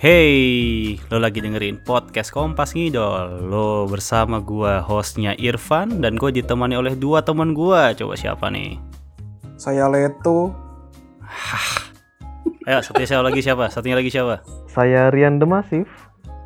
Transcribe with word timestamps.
Hey, 0.00 0.96
lo 1.12 1.20
lagi 1.20 1.44
dengerin 1.44 1.84
podcast 1.84 2.32
Kompas 2.32 2.72
Ngidol. 2.72 3.52
Lo 3.52 3.84
bersama 3.84 4.40
gua 4.40 4.80
hostnya 4.80 5.36
Irfan 5.36 6.00
dan 6.00 6.16
gue 6.16 6.40
ditemani 6.40 6.72
oleh 6.72 6.96
dua 6.96 7.20
teman 7.20 7.52
gua. 7.52 7.92
Coba 7.92 8.16
siapa 8.16 8.48
nih? 8.48 8.80
Saya 9.60 9.92
Leto. 9.92 10.56
Ayo, 12.64 12.80
satunya 12.80 13.12
siapa 13.12 13.24
lagi 13.28 13.44
siapa? 13.44 13.68
Satunya 13.68 14.00
lagi 14.00 14.08
siapa? 14.08 14.40
Saya 14.72 15.12
Rian 15.12 15.36
Demasif. 15.36 15.84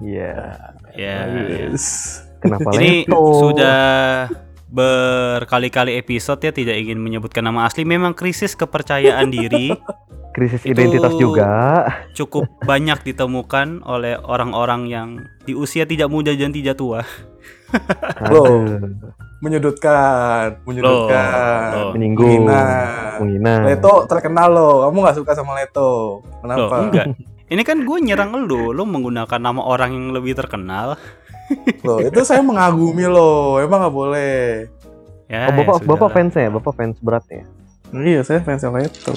Iya. 0.02 0.74
Ya. 0.98 1.30
Yes. 1.46 2.26
Kenapa 2.42 2.74
Ini 2.74 3.06
Leto? 3.06 3.22
sudah 3.38 3.86
berkali-kali 4.68 5.96
episode 5.96 6.40
ya 6.40 6.50
tidak 6.50 6.76
ingin 6.76 6.98
menyebutkan 6.98 7.42
nama 7.42 7.64
asli. 7.64 7.82
Memang 7.82 8.12
krisis 8.12 8.52
kepercayaan 8.52 9.28
diri 9.28 9.70
krisis 10.34 10.62
Itu- 10.62 10.74
identitas 10.74 11.14
juga. 11.14 11.46
cukup 12.12 12.48
banyak 12.62 13.04
ditemukan 13.04 13.82
oleh 13.82 14.18
orang-orang 14.18 14.86
yang 14.86 15.08
di 15.42 15.54
usia 15.54 15.84
tidak 15.84 16.10
muda 16.10 16.34
dan 16.34 16.50
tidak 16.50 16.74
tua. 16.74 17.06
Loh. 18.30 18.46
Aduh, 18.46 18.78
Menyudutkan, 19.44 20.64
menyudutkan. 20.64 21.68
Loh. 21.76 21.90
menyinggung, 21.92 22.48
Menghina. 22.48 22.62
menghina. 23.20 23.54
Leto 23.68 24.08
terkenal 24.08 24.48
loh. 24.48 24.88
Kamu 24.88 24.96
nggak 25.04 25.16
suka 25.20 25.32
sama 25.36 25.52
Leto. 25.54 26.24
Loh, 26.24 26.40
Kenapa? 26.40 26.76
enggak. 26.80 27.06
Ini 27.44 27.60
kan 27.60 27.84
gue 27.84 27.98
nyerang 28.00 28.32
lu, 28.40 28.72
lu 28.72 28.88
menggunakan 28.88 29.36
nama 29.36 29.60
orang 29.60 29.92
yang 29.92 30.06
lebih 30.16 30.32
terkenal. 30.32 30.96
Loh, 31.80 31.98
itu 32.00 32.20
saya 32.22 32.40
mengagumi 32.40 33.04
loh. 33.04 33.58
Emang 33.58 33.84
nggak 33.84 33.94
boleh. 33.94 34.68
Ya, 35.24 35.48
Oh, 35.48 35.50
ya 35.50 35.56
bapak, 35.56 35.74
sudahlah. 35.80 35.90
bapak 35.90 36.08
fansnya, 36.10 36.48
bapak 36.50 36.72
fans 36.74 36.96
beratnya. 37.00 37.42
Iya, 37.90 38.20
saya 38.22 38.40
fans 38.40 38.62
Leto. 38.62 39.12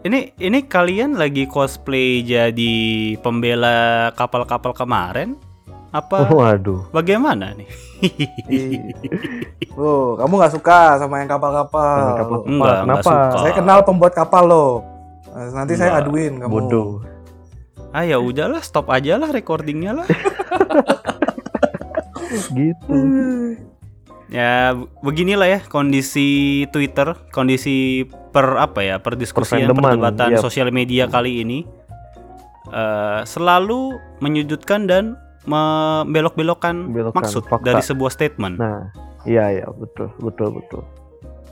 Ini 0.00 0.32
ini 0.36 0.58
kalian 0.62 1.14
lagi 1.14 1.44
cosplay 1.44 2.22
jadi 2.22 2.74
pembela 3.20 4.08
kapal-kapal 4.14 4.72
kemarin? 4.72 5.36
Apa 5.90 6.22
Waduh. 6.24 6.86
bagaimana 6.88 7.50
nih? 7.52 7.66
Ih. 8.48 8.94
Loh, 9.74 10.14
kamu 10.16 10.32
nggak 10.32 10.54
suka 10.54 10.96
sama 10.96 11.18
yang 11.18 11.28
kapal-kapal. 11.28 12.16
Kapal. 12.16 12.38
Enggak 12.46 12.78
Kenapa? 12.80 13.02
suka. 13.02 13.38
Saya 13.42 13.52
kenal 13.52 13.78
pembuat 13.82 14.14
kapal 14.14 14.44
loh. 14.46 14.72
Nah, 15.30 15.50
Nanti 15.52 15.74
saya 15.74 15.98
Enggak. 15.98 16.06
aduin 16.06 16.32
kamu. 16.38 16.50
Bodoh. 16.50 16.90
Ah 17.90 18.06
ya 18.06 18.16
udahlah, 18.16 18.62
stop 18.62 18.86
aja 18.88 19.18
lah 19.18 19.28
recordingnya 19.28 19.92
lah. 20.00 20.06
Gitu. 22.30 22.98
Ya 24.30 24.78
beginilah 25.02 25.48
ya 25.50 25.60
kondisi 25.66 26.62
Twitter, 26.70 27.18
kondisi 27.34 28.06
per 28.30 28.62
apa 28.62 28.80
ya 28.86 28.96
perdiskusian 29.02 29.74
perdebatan 29.74 30.38
yap. 30.38 30.42
sosial 30.42 30.70
media 30.70 31.10
kali 31.10 31.42
ini 31.42 31.66
eh, 32.70 33.20
selalu 33.26 33.98
menyudutkan 34.22 34.86
dan 34.86 35.18
membelok-belokkan 35.50 36.94
Belokkan 36.94 37.26
maksud 37.26 37.42
fakta. 37.50 37.74
dari 37.74 37.82
sebuah 37.82 38.10
statement. 38.14 38.54
Nah, 38.60 38.86
iya 39.26 39.50
iya 39.50 39.66
betul, 39.66 40.14
betul, 40.22 40.62
betul. 40.62 40.82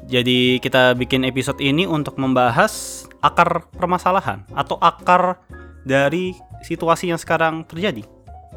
Jadi 0.09 0.63
kita 0.63 0.97
bikin 0.97 1.27
episode 1.27 1.61
ini 1.61 1.85
untuk 1.85 2.17
membahas 2.17 3.05
akar 3.21 3.67
permasalahan 3.77 4.47
atau 4.55 4.79
akar 4.81 5.43
dari 5.85 6.33
situasi 6.65 7.13
yang 7.13 7.21
sekarang 7.21 7.67
terjadi. 7.67 8.07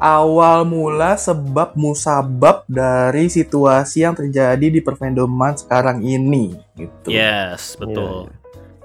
Awal 0.02 0.66
mula 0.66 1.14
sebab 1.14 1.78
musabab 1.78 2.66
dari 2.66 3.30
situasi 3.30 4.02
yang 4.02 4.18
terjadi 4.18 4.66
di 4.66 4.82
perfandoman 4.82 5.54
sekarang 5.54 6.02
ini 6.02 6.58
gitu. 6.74 7.14
Yes, 7.14 7.78
Iya, 7.78 7.86
betul. 7.86 8.14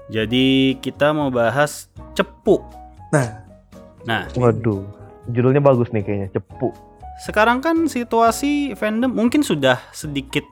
Jadi 0.08 0.46
kita 0.78 1.10
mau 1.10 1.28
bahas 1.28 1.90
cepu. 2.14 2.62
Nah. 3.10 3.42
Nah, 4.06 4.30
Waduh. 4.32 4.86
Judulnya 5.28 5.60
bagus 5.60 5.90
nih 5.90 6.00
kayaknya, 6.00 6.28
cepu. 6.32 6.72
sekarang 7.18 7.58
kan 7.58 7.84
situasi 7.84 8.72
fandom 8.72 9.10
mungkin 9.10 9.42
sudah 9.42 9.76
sedikit 9.90 10.46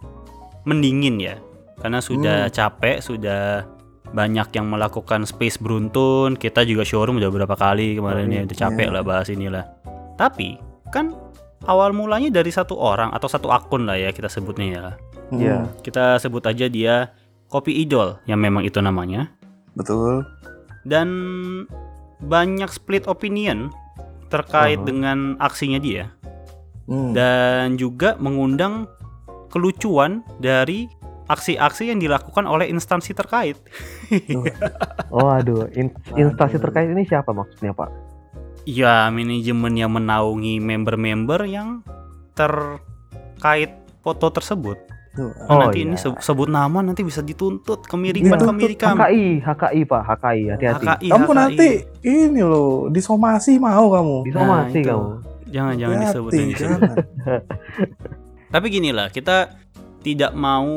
mendingin 0.67 1.17
ya. 1.17 1.39
Karena 1.79 2.03
sudah 2.03 2.51
Hmm. 2.51 2.53
capek, 2.53 2.99
sudah 2.99 3.65
banyak 4.09 4.51
yang 4.51 4.67
melakukan 4.67 5.23
space 5.25 5.57
beruntun. 5.57 6.35
Kita 6.35 6.67
juga 6.67 6.83
showroom 6.83 7.17
udah 7.17 7.31
berapa 7.31 7.55
kali 7.55 7.97
kemarin 7.97 8.29
ya, 8.29 8.43
udah 8.45 8.57
capek 8.59 8.87
Iya. 8.91 8.95
lah 8.99 9.03
bahas 9.07 9.29
inilah. 9.31 9.65
Tapi 10.17 10.57
kan 10.91 11.13
awal 11.65 11.93
mulanya 11.93 12.33
dari 12.33 12.49
satu 12.49 12.75
orang 12.75 13.13
atau 13.13 13.29
satu 13.29 13.49
akun 13.49 13.85
lah 13.85 13.97
ya 13.97 14.11
kita 14.11 14.27
sebutnya 14.27 14.67
ya. 14.67 14.85
Hmm, 15.29 15.39
Iya. 15.39 15.59
Kita 15.81 16.17
sebut 16.17 16.45
aja 16.45 16.67
dia 16.67 17.11
Kopi 17.47 17.77
Idol 17.79 18.19
yang 18.25 18.41
memang 18.41 18.63
itu 18.63 18.81
namanya. 18.81 19.31
betul. 19.77 20.25
Dan 20.89 21.09
banyak 22.19 22.73
split 22.73 23.05
opinion 23.05 23.69
terkait 24.27 24.81
Aha. 24.81 24.87
dengan 24.87 25.19
aksinya 25.37 25.77
dia 25.77 26.09
Hmm. 26.87 27.13
dan 27.13 27.75
juga 27.75 28.15
mengundang 28.17 28.87
kelucuan 29.51 30.23
dari 30.39 30.87
aksi-aksi 31.27 31.91
yang 31.91 31.99
dilakukan 31.99 32.47
oleh 32.47 32.71
instansi 32.71 33.11
terkait. 33.13 33.59
Oh, 35.11 35.27
aduh. 35.27 35.67
In- 35.75 35.95
instansi 36.15 36.59
terkait 36.59 36.87
ini 36.87 37.03
siapa 37.03 37.31
maksudnya, 37.31 37.73
Pak? 37.73 37.91
Ya, 38.67 39.07
manajemen 39.09 39.73
yang 39.73 39.95
menaungi 39.95 40.59
member-member 40.59 41.47
yang 41.47 41.87
terkait 42.35 43.71
foto 44.03 44.27
tersebut. 44.29 44.75
Tuh. 45.17 45.33
Oh, 45.49 45.57
nanti 45.57 45.81
ini 45.81 45.97
iya. 45.97 46.03
se- 46.03 46.21
sebut 46.21 46.45
nama 46.45 46.85
nanti 46.85 47.01
bisa 47.01 47.25
dituntut 47.25 47.89
kemiripan 47.89 48.37
Dituntut. 48.37 48.49
kemirikan. 48.53 48.93
HKI, 48.93 49.27
HKI, 49.41 49.81
Pak, 49.89 50.03
HKI, 50.05 50.43
hati-hati. 50.53 50.85
HKI, 50.85 51.09
Kamu 51.09 51.25
HKI. 51.25 51.39
nanti 51.41 51.69
ini 52.05 52.41
loh 52.43 52.93
disomasi 52.93 53.57
mau 53.57 53.89
kamu. 53.89 54.17
Disomasi 54.29 54.79
itu. 54.79 54.89
kamu. 54.93 55.09
Jangan 55.47 55.75
jangan 55.79 55.95
Hati-hati, 55.97 56.13
disebut 56.13 56.31
yang 56.35 56.49
disebut. 56.51 56.81
jangan. 56.85 56.97
Tapi 58.55 58.67
gini 58.69 58.91
lah, 58.93 59.09
kita 59.09 59.57
tidak 60.05 60.37
mau 60.37 60.69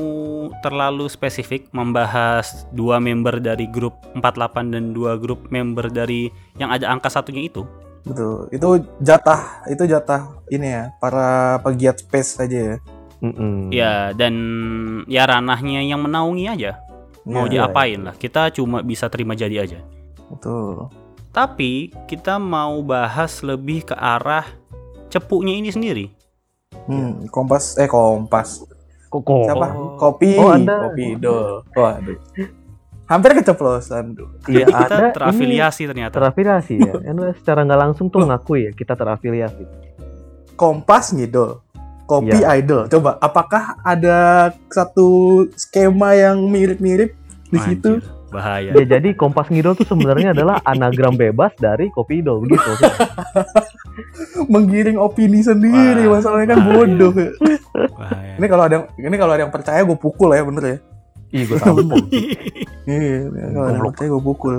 terlalu 0.64 1.06
spesifik 1.06 1.70
membahas 1.70 2.66
dua 2.72 2.98
member 2.98 3.38
dari 3.38 3.68
grup 3.68 3.94
48 4.16 4.74
dan 4.74 4.90
dua 4.90 5.20
grup 5.20 5.52
member 5.52 5.86
dari 5.86 6.32
yang 6.56 6.72
ada 6.72 6.88
angka 6.88 7.12
satunya 7.12 7.44
itu. 7.44 7.68
Betul. 8.04 8.48
Itu 8.52 8.70
jatah, 9.04 9.64
itu 9.68 9.84
jatah 9.86 10.40
ini 10.50 10.68
ya 10.68 10.84
para 11.00 11.60
pegiat 11.64 12.02
space 12.02 12.40
saja 12.40 12.60
ya. 12.60 12.78
Mm-mm. 13.20 13.68
Ya, 13.76 14.16
dan 14.16 14.34
ya 15.12 15.28
ranahnya 15.28 15.84
yang 15.84 16.00
menaungi 16.00 16.48
aja. 16.48 16.80
Mau 17.28 17.46
Iya, 17.46 17.68
diapain 17.68 18.00
lah, 18.00 18.16
kita 18.16 18.48
cuma 18.56 18.80
bisa 18.80 19.12
terima 19.12 19.36
jadi 19.36 19.68
aja. 19.68 19.80
Betul. 20.32 20.88
Tapi 21.36 21.92
kita 22.08 22.40
mau 22.40 22.80
bahas 22.82 23.44
lebih 23.44 23.92
ke 23.92 23.96
arah 23.96 24.48
cepunya 25.12 25.60
ini 25.60 25.70
sendiri. 25.70 26.06
Hmm, 26.90 27.28
kompas 27.30 27.78
eh 27.78 27.86
kompas. 27.86 28.66
Kok? 29.10 29.26
Siapa? 29.26 29.68
Oh. 29.74 29.98
Kopi. 29.98 30.38
Oh, 30.38 30.54
Anda. 30.54 30.90
Kopi 30.90 31.18
Idol. 31.18 31.66
Waduh. 31.74 32.18
Hampir 33.10 33.34
keceplosan. 33.34 34.14
Iya, 34.46 34.70
kita 34.70 34.86
ada 34.86 35.10
terafiliasi 35.10 35.82
ini 35.82 35.90
ternyata. 35.90 36.14
terafiliasi 36.14 36.74
ya. 36.78 36.94
Anda 37.10 37.34
secara 37.34 37.66
nggak 37.66 37.82
langsung 37.82 38.08
tuh 38.08 38.22
ngakui 38.22 38.70
ya 38.70 38.72
kita 38.72 38.94
terafiliasi. 38.94 39.66
Kompas 40.54 41.10
ngidol. 41.12 41.66
Kopi 42.06 42.38
Iya. 42.38 42.58
idol. 42.58 42.86
Coba, 42.86 43.18
apakah 43.18 43.78
ada 43.80 44.50
satu 44.68 45.10
skema 45.54 46.14
yang 46.14 46.42
mirip-mirip 46.44 47.14
di 47.46 47.60
situ? 47.60 48.02
Bahaya. 48.30 48.74
Ya 48.74 48.86
jadi 48.88 49.14
Kompas 49.14 49.50
Ngidol 49.50 49.74
tuh 49.74 49.86
sebenarnya 49.86 50.34
adalah 50.34 50.62
anagram 50.70 51.14
bebas 51.14 51.50
dari 51.56 51.90
Kopi 51.90 52.22
Idol 52.22 52.46
begitu. 52.46 52.70
Menggiring 54.54 54.98
opini 54.98 55.42
sendiri, 55.42 56.06
Wah. 56.06 56.18
masalahnya 56.18 56.54
kan 56.54 56.60
Bahaya. 56.62 56.78
bodoh. 56.78 57.12
bahaya. 57.92 58.34
Ini 58.38 58.46
kalau 58.46 58.64
ada 58.64 58.74
yang 58.76 58.86
ini 59.02 59.16
kalau 59.18 59.34
ada 59.34 59.42
yang 59.42 59.54
percaya 59.54 59.82
gue 59.82 59.98
pukul 59.98 60.30
ya, 60.32 60.42
bener 60.42 60.64
ya. 60.64 60.78
Ih, 61.32 61.46
gue 61.46 61.58
tampung. 61.58 62.06
Iya, 62.90 63.30
kalau 63.30 63.62
ada 63.62 63.78
Goblok. 63.78 63.92
percaya 63.94 64.10
gue 64.10 64.24
pukul. 64.24 64.56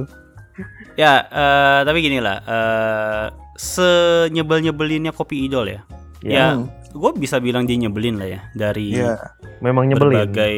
Ya, 0.95 1.13
eh, 1.25 1.81
tapi 1.83 1.99
gini 1.99 2.23
lah, 2.23 2.39
eh, 2.41 3.27
senyebel-nyebelinnya 3.57 5.11
kopi 5.11 5.43
idol 5.43 5.67
ya. 5.67 5.81
Ya, 6.21 6.47
Hmm, 6.53 6.69
gue 6.91 7.11
bisa 7.17 7.41
bilang 7.41 7.65
dia 7.65 7.75
nyebelin 7.75 8.15
lah 8.15 8.29
ya 8.29 8.41
dari 8.53 8.95
Iya. 8.95 9.19
Memang 9.59 9.89
nyebelin. 9.89 10.31
berbagai, 10.31 10.55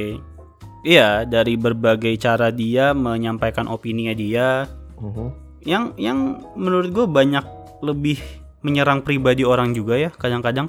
iya 0.82 1.22
dari 1.22 1.54
berbagai 1.54 2.12
cara 2.18 2.50
dia 2.50 2.90
menyampaikan 2.92 3.64
opininya 3.66 4.12
dia, 4.12 4.66
Mhm. 4.98 5.26
yang 5.62 5.84
yang 5.96 6.18
menurut 6.52 6.90
gue 6.90 7.06
banyak 7.06 7.46
lebih 7.80 8.18
menyerang 8.60 9.00
pribadi 9.00 9.42
orang 9.42 9.70
juga 9.70 9.96
ya 9.96 10.10
kadang-kadang. 10.10 10.66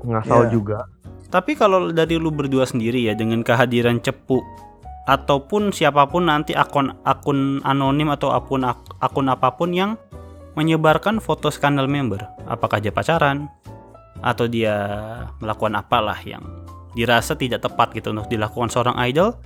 Ngasal 0.00 0.46
Iya. 0.46 0.50
juga. 0.50 0.78
Tapi 1.26 1.52
kalau 1.52 1.90
dari 1.90 2.14
lu 2.14 2.30
berdua 2.30 2.64
sendiri 2.64 3.02
ya 3.02 3.12
dengan 3.12 3.42
kehadiran 3.42 3.98
cepu 3.98 4.38
ataupun 5.06 5.70
siapa 5.70 6.10
pun 6.10 6.26
nanti 6.26 6.52
akun 6.52 6.90
akun 7.06 7.62
anonim 7.62 8.10
atau 8.10 8.34
akun 8.34 8.66
ak- 8.66 8.98
akun 8.98 9.30
apa 9.30 9.54
pun 9.54 9.70
yang 9.70 9.94
menyebarkan 10.58 11.22
foto 11.22 11.48
skandal 11.48 11.86
member, 11.86 12.18
apakah 12.50 12.82
dia 12.82 12.90
pacaran? 12.90 13.46
Atau 14.24 14.50
dia 14.50 14.74
melakukan 15.38 15.76
apalah 15.78 16.18
yang 16.24 16.42
dirasa 16.96 17.36
tidak 17.36 17.62
tepat 17.62 17.92
gitu 17.92 18.10
untuk 18.10 18.26
dilakukan 18.26 18.72
seorang 18.72 18.96
idol, 19.04 19.36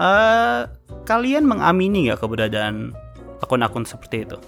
eh 0.00 0.64
kalian 1.04 1.44
mengamini 1.44 2.08
nggak 2.08 2.24
keberadaan 2.24 2.96
akun-akun 3.44 3.84
seperti 3.84 4.24
itu? 4.24 4.40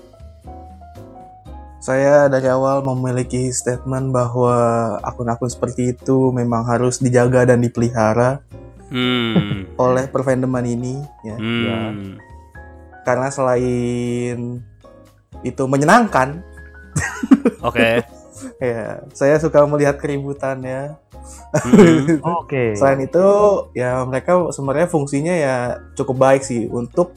Saya 1.85 2.27
dari 2.27 2.49
awal 2.51 2.83
memiliki 2.83 3.53
statement 3.53 4.11
bahwa 4.11 4.57
akun-akun 5.05 5.53
seperti 5.53 5.95
itu 5.95 6.33
memang 6.35 6.67
harus 6.67 6.99
dijaga 6.99 7.47
dan 7.47 7.63
dipelihara 7.63 8.43
Hmm. 8.87 9.67
oleh 9.77 10.07
perfandoman 10.07 10.63
ini 10.63 11.03
ya. 11.27 11.37
Hmm. 11.37 12.19
Karena 13.03 13.29
selain 13.31 14.63
itu 15.43 15.63
menyenangkan, 15.67 16.43
Oke. 17.63 18.03
ya 18.63 19.03
saya 19.15 19.39
suka 19.39 19.67
melihat 19.67 19.99
keributannya. 19.99 20.99
Hmm. 21.55 22.23
Oke. 22.43 22.79
Selain 22.79 23.03
itu, 23.03 23.27
ya 23.75 24.03
mereka 24.07 24.51
sebenarnya 24.55 24.89
fungsinya 24.91 25.35
ya 25.35 25.57
cukup 25.99 26.17
baik 26.19 26.43
sih 26.47 26.71
untuk 26.71 27.15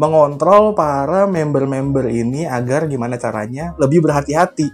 mengontrol 0.00 0.72
para 0.72 1.28
member-member 1.28 2.08
ini 2.08 2.48
agar 2.48 2.88
gimana 2.88 3.20
caranya 3.20 3.76
lebih 3.76 4.00
berhati-hati 4.00 4.72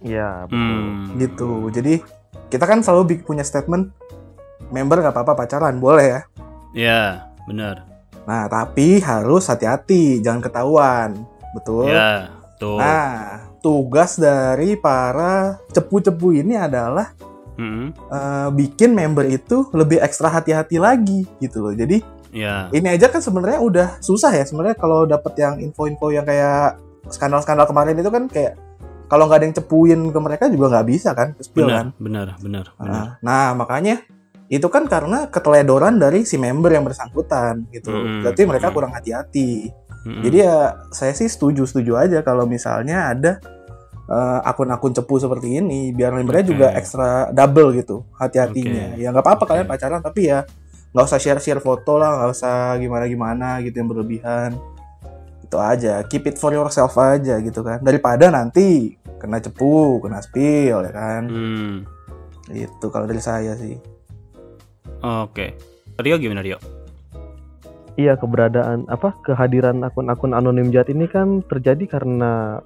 Iya, 0.00 0.48
betul. 0.48 0.56
Hmm. 0.56 1.18
gitu. 1.20 1.50
Jadi 1.68 1.94
kita 2.48 2.64
kan 2.64 2.80
selalu 2.80 3.20
punya 3.22 3.44
statement 3.44 3.92
member 4.68 5.00
nggak 5.00 5.16
apa-apa 5.16 5.32
pacaran 5.34 5.80
boleh 5.80 6.06
ya. 6.06 6.20
Ya, 6.70 7.02
benar. 7.48 7.88
Nah 8.28 8.46
tapi 8.46 9.00
harus 9.00 9.48
hati-hati 9.48 10.20
jangan 10.20 10.44
ketahuan, 10.44 11.24
betul. 11.56 11.88
Ya, 11.88 12.28
tuh. 12.60 12.76
Nah 12.76 13.48
tugas 13.60 14.16
dari 14.16 14.76
para 14.76 15.56
cepu-cepu 15.72 16.36
ini 16.36 16.56
adalah 16.56 17.12
Hmm. 17.60 17.92
eh, 17.92 18.48
bikin 18.56 18.96
member 18.96 19.28
itu 19.28 19.68
lebih 19.76 20.00
ekstra 20.00 20.32
hati-hati 20.32 20.80
lagi 20.80 21.28
gitu 21.44 21.60
loh. 21.60 21.76
Jadi 21.76 22.00
Ya. 22.32 22.72
ini 22.72 22.88
aja 22.88 23.12
kan 23.12 23.20
sebenarnya 23.20 23.60
udah 23.60 23.88
susah 24.00 24.32
ya 24.32 24.48
sebenarnya 24.48 24.80
kalau 24.80 25.04
dapat 25.04 25.34
yang 25.36 25.60
info-info 25.60 26.08
yang 26.08 26.24
kayak 26.24 26.80
skandal-skandal 27.12 27.68
kemarin 27.68 28.00
itu 28.00 28.08
kan 28.08 28.30
kayak 28.32 28.56
kalau 29.10 29.26
nggak 29.28 29.42
ada 29.42 29.46
yang 29.50 29.56
cepuin 29.58 30.00
ke 30.08 30.18
mereka 30.22 30.44
juga 30.46 30.72
nggak 30.72 30.86
bisa 30.88 31.10
kan 31.12 31.34
spill 31.36 31.68
kan. 31.68 31.92
Benar, 31.98 32.38
benar, 32.38 32.40
benar, 32.40 32.66
benar. 32.78 32.94
Nah, 32.94 33.06
nah, 33.20 33.48
makanya 33.52 34.00
itu 34.50 34.66
kan 34.66 34.90
karena 34.90 35.30
keteledoran 35.30 36.02
dari 36.02 36.26
si 36.26 36.34
member 36.34 36.74
yang 36.74 36.82
bersangkutan 36.82 37.70
gitu. 37.70 37.94
Mm-mm. 37.94 38.26
Berarti 38.26 38.42
mereka 38.50 38.74
kurang 38.74 38.90
hati-hati. 38.90 39.70
Hmm. 40.02 40.26
Jadi 40.26 40.36
ya 40.42 40.74
saya 40.90 41.14
sih 41.14 41.30
setuju-setuju 41.30 41.94
aja 41.94 42.18
kalau 42.26 42.50
misalnya 42.50 43.14
ada 43.14 43.38
eh, 44.10 44.40
akun-akun 44.42 44.90
cepu 44.90 45.22
seperti 45.22 45.62
ini 45.62 45.94
biar 45.94 46.10
membernya 46.10 46.50
Oke. 46.50 46.50
juga 46.50 46.66
ekstra 46.74 47.30
double 47.30 47.78
gitu 47.78 48.02
hati-hatinya. 48.18 48.98
Oke. 48.98 49.06
Ya 49.06 49.14
nggak 49.14 49.22
apa-apa 49.22 49.44
Oke. 49.46 49.50
kalian 49.54 49.68
pacaran 49.70 50.02
tapi 50.02 50.26
ya 50.26 50.42
nggak 50.90 51.06
usah 51.06 51.20
share-share 51.22 51.62
foto 51.62 51.94
lah, 51.94 52.18
nggak 52.18 52.30
usah 52.34 52.74
gimana-gimana 52.82 53.62
gitu 53.62 53.78
yang 53.78 53.86
berlebihan. 53.86 54.58
Itu 55.46 55.62
aja, 55.62 56.02
keep 56.10 56.26
it 56.26 56.42
for 56.42 56.50
yourself 56.50 56.98
aja 56.98 57.38
gitu 57.38 57.62
kan. 57.62 57.78
Daripada 57.86 58.34
nanti 58.34 58.98
kena 59.22 59.38
cepu, 59.38 60.02
kena 60.02 60.18
spill 60.18 60.82
ya 60.82 60.90
kan. 60.90 61.22
Hmm. 61.30 61.74
Itu 62.50 62.90
kalau 62.90 63.06
dari 63.06 63.22
saya 63.22 63.54
sih. 63.54 63.99
Oke. 65.00 65.56
Rio 66.00 66.16
gimana 66.16 66.40
Rio? 66.40 66.56
Iya 68.00 68.16
keberadaan 68.16 68.88
apa 68.88 69.12
kehadiran 69.20 69.84
akun-akun 69.84 70.32
anonim 70.32 70.72
jahat 70.72 70.88
ini 70.88 71.04
kan 71.04 71.44
terjadi 71.44 72.00
karena 72.00 72.64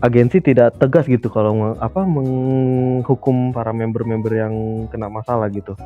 agensi 0.00 0.40
tidak 0.40 0.76
tegas 0.80 1.08
gitu 1.08 1.28
kalau 1.28 1.76
apa 1.76 2.04
menghukum 2.04 3.52
para 3.52 3.72
member-member 3.72 4.32
yang 4.32 4.54
kena 4.88 5.08
masalah 5.12 5.48
gitu. 5.52 5.76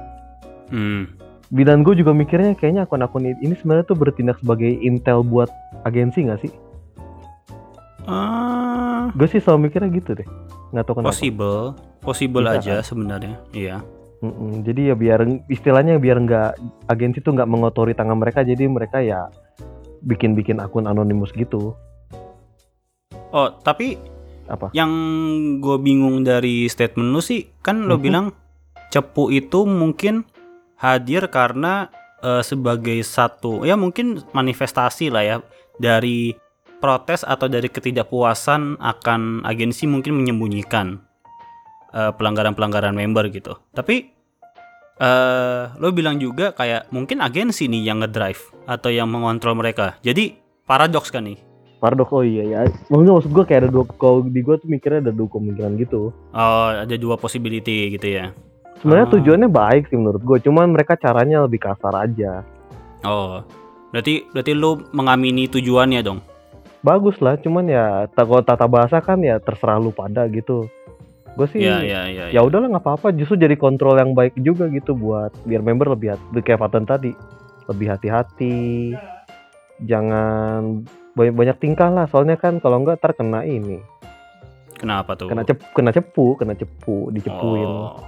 Hmm. 0.70 1.11
Bidan 1.50 1.82
gue 1.82 1.99
juga 1.99 2.14
mikirnya 2.14 2.55
kayaknya 2.55 2.87
akun-akun 2.87 3.26
ini 3.26 3.55
sebenarnya 3.58 3.90
tuh 3.90 3.99
bertindak 3.99 4.38
sebagai 4.38 4.70
intel 4.70 5.26
buat 5.26 5.50
agensi 5.82 6.31
nggak 6.31 6.40
sih? 6.46 6.52
Ah, 8.06 9.11
Gue 9.14 9.26
sih 9.26 9.43
selalu 9.43 9.67
mikirnya 9.70 9.90
gitu 9.90 10.14
deh. 10.14 10.28
Nggak 10.70 10.84
tahu 10.87 10.94
kenapa. 11.02 11.11
possible, 11.11 11.61
possible 12.02 12.46
Bisa, 12.46 12.55
aja 12.58 12.75
sebenarnya. 12.87 13.34
Iya. 13.50 13.82
Mm-mm, 14.20 14.61
jadi 14.69 14.93
ya 14.93 14.94
biar 15.00 15.25
istilahnya 15.49 15.96
biar 15.96 16.20
nggak 16.20 16.50
agensi 16.93 17.25
tuh 17.25 17.32
nggak 17.32 17.49
mengotori 17.49 17.96
tangan 17.96 18.20
mereka 18.20 18.44
jadi 18.44 18.69
mereka 18.69 19.00
ya 19.00 19.32
bikin-bikin 20.05 20.61
akun 20.61 20.84
anonimus 20.84 21.32
gitu. 21.32 21.72
Oh, 23.32 23.49
tapi 23.64 23.96
Apa? 24.44 24.69
yang 24.76 24.93
gue 25.62 25.76
bingung 25.81 26.20
dari 26.20 26.69
statement 26.69 27.17
lu 27.17 27.22
sih, 27.25 27.49
kan 27.64 27.88
lo 27.88 27.96
Mhm. 27.96 28.02
bilang 28.02 28.26
cepu 28.93 29.32
itu 29.32 29.64
mungkin 29.64 30.28
hadir 30.76 31.31
karena 31.32 31.88
eh, 32.20 32.44
sebagai 32.44 33.00
satu, 33.00 33.64
ya 33.64 33.81
mungkin 33.81 34.20
manifestasi 34.37 35.08
lah 35.08 35.25
ya 35.25 35.37
dari 35.81 36.37
protes 36.76 37.25
atau 37.25 37.49
dari 37.49 37.72
ketidakpuasan 37.72 38.76
akan 38.76 39.49
agensi 39.49 39.88
mungkin 39.88 40.20
menyembunyikan 40.20 41.00
eh, 41.92 42.12
pelanggaran-pelanggaran 42.14 42.94
member 42.94 43.31
gitu. 43.31 43.58
Tapi 43.70 44.10
eh 45.00 45.62
lo 45.81 45.88
bilang 45.96 46.20
juga 46.20 46.52
kayak 46.52 46.92
mungkin 46.92 47.25
agensi 47.25 47.64
nih 47.72 47.88
yang 47.88 48.04
ngedrive 48.04 48.52
atau 48.69 48.92
yang 48.92 49.08
mengontrol 49.08 49.56
mereka. 49.56 49.96
Jadi 50.04 50.37
paradoks 50.69 51.08
kan 51.08 51.25
nih. 51.25 51.40
Paradoks 51.81 52.12
oh 52.12 52.20
iya 52.20 52.44
ya. 52.44 52.58
Maksudnya 52.92 53.12
maksud 53.16 53.32
gue 53.32 53.44
kayak 53.48 53.60
ada 53.64 53.70
dua 53.72 53.84
kalau 53.96 54.20
di 54.20 54.44
gue 54.44 54.56
tuh 54.60 54.69
mikirnya 54.69 55.08
ada 55.08 55.12
dua 55.16 55.28
kemungkinan 55.32 55.81
gitu. 55.81 56.12
Oh, 56.12 56.69
ada 56.69 56.92
dua 57.00 57.16
possibility 57.16 57.96
gitu 57.96 58.20
ya. 58.20 58.36
Sebenarnya 58.84 59.08
Ah. 59.08 59.12
tujuannya 59.16 59.48
baik 59.48 59.88
sih 59.88 59.96
menurut 59.96 60.20
gue, 60.20 60.38
cuman 60.44 60.69
mereka 60.72 60.96
caranya 61.00 61.44
lebih 61.48 61.60
kasar 61.64 61.96
aja. 61.96 62.44
Oh, 63.00 63.40
berarti 63.93 64.28
berarti 64.28 64.52
lu 64.52 64.84
mengamini 64.93 65.48
tujuannya 65.48 66.00
dong. 66.04 66.20
Bagus 66.81 67.16
lah, 67.20 67.36
cuman 67.40 67.69
ya 67.69 68.08
kalau 68.12 68.40
tata 68.40 68.64
bahasa 68.64 69.00
kan 69.00 69.20
ya 69.20 69.40
terserah 69.40 69.81
lu 69.81 69.93
pada 69.93 70.25
gitu. 70.28 70.69
Gue 71.35 71.47
sih 71.49 71.62
Iya, 71.62 71.79
iya, 71.81 72.00
iya. 72.11 72.25
ya 72.31 72.41
udahlah 72.43 72.69
nggak 72.69 72.82
apa-apa, 72.82 73.15
justru 73.15 73.38
jadi 73.38 73.55
kontrol 73.55 73.94
yang 73.94 74.12
baik 74.12 74.35
juga 74.38 74.67
gitu 74.69 74.93
buat 74.93 75.31
biar 75.44 75.62
member 75.62 75.94
lebih 75.94 76.15
hati, 76.15 76.43
kayak 76.43 76.61
Fatan 76.61 76.85
tadi 76.85 77.15
lebih 77.71 77.87
hati-hati, 77.87 78.93
jangan 79.85 80.82
banyak 81.15 81.35
banyak 81.35 81.56
tingkah 81.59 81.88
lah, 81.88 82.06
soalnya 82.06 82.35
kan 82.35 82.59
kalau 82.59 82.82
nggak 82.82 82.99
ntar 82.99 83.15
kena 83.15 83.43
ini, 83.43 83.79
Kenapa 84.75 85.15
tuh? 85.15 85.29
kena 85.29 85.44
cep, 85.44 85.61
kena 85.71 85.91
cepu, 85.91 86.35
kena 86.35 86.55
cepu, 86.55 87.11
dicepuin 87.11 87.69
Oh. 87.69 88.00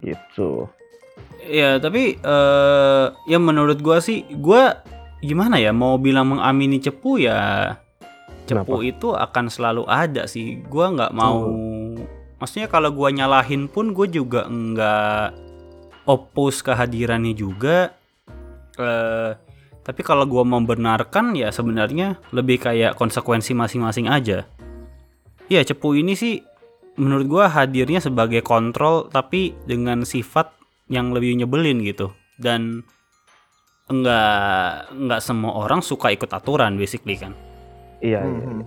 gitu. 0.00 0.66
Ya, 1.46 1.78
tapi 1.78 2.18
eh 2.18 3.04
ya 3.24 3.38
menurut 3.38 3.78
gua 3.78 4.02
sih, 4.02 4.26
gua 4.36 4.82
gimana 5.22 5.56
ya 5.56 5.70
mau 5.72 5.96
bilang 5.96 6.36
mengamini 6.36 6.76
cepu 6.76 7.16
ya 7.22 7.72
cepu 8.44 8.78
itu 8.82 9.10
akan 9.10 9.48
selalu 9.48 9.86
ada 9.86 10.26
sih. 10.26 10.60
Gua 10.66 10.92
nggak 10.92 11.12
mau 11.14 11.46
maksudnya 12.36 12.68
kalau 12.68 12.92
gua 12.92 13.08
nyalahin 13.10 13.66
pun 13.66 13.92
gue 13.92 14.06
juga 14.08 14.46
nggak 14.46 15.26
oppose 16.06 16.62
kehadirannya 16.62 17.32
juga. 17.32 17.94
Eh 18.76 19.32
tapi 19.86 20.02
kalau 20.02 20.26
gua 20.26 20.42
membenarkan 20.42 21.38
ya 21.38 21.54
sebenarnya 21.54 22.18
lebih 22.34 22.58
kayak 22.58 22.98
konsekuensi 22.98 23.54
masing-masing 23.54 24.10
aja. 24.10 24.42
Ya, 25.46 25.62
cepu 25.62 25.94
ini 25.94 26.18
sih 26.18 26.42
menurut 26.98 27.26
gua 27.30 27.44
hadirnya 27.46 28.02
sebagai 28.02 28.42
kontrol 28.42 29.06
tapi 29.06 29.54
dengan 29.62 30.02
sifat 30.02 30.50
yang 30.90 31.14
lebih 31.14 31.38
nyebelin 31.38 31.82
gitu 31.86 32.10
dan 32.42 32.82
enggak 33.86 34.90
enggak 34.90 35.20
semua 35.22 35.54
orang 35.54 35.78
suka 35.78 36.10
ikut 36.10 36.30
aturan 36.32 36.74
basically 36.74 37.14
kan 37.14 37.30
Iya, 38.02 38.20
Hmm, 38.22 38.34
iya. 38.34 38.46
hmm. 38.50 38.62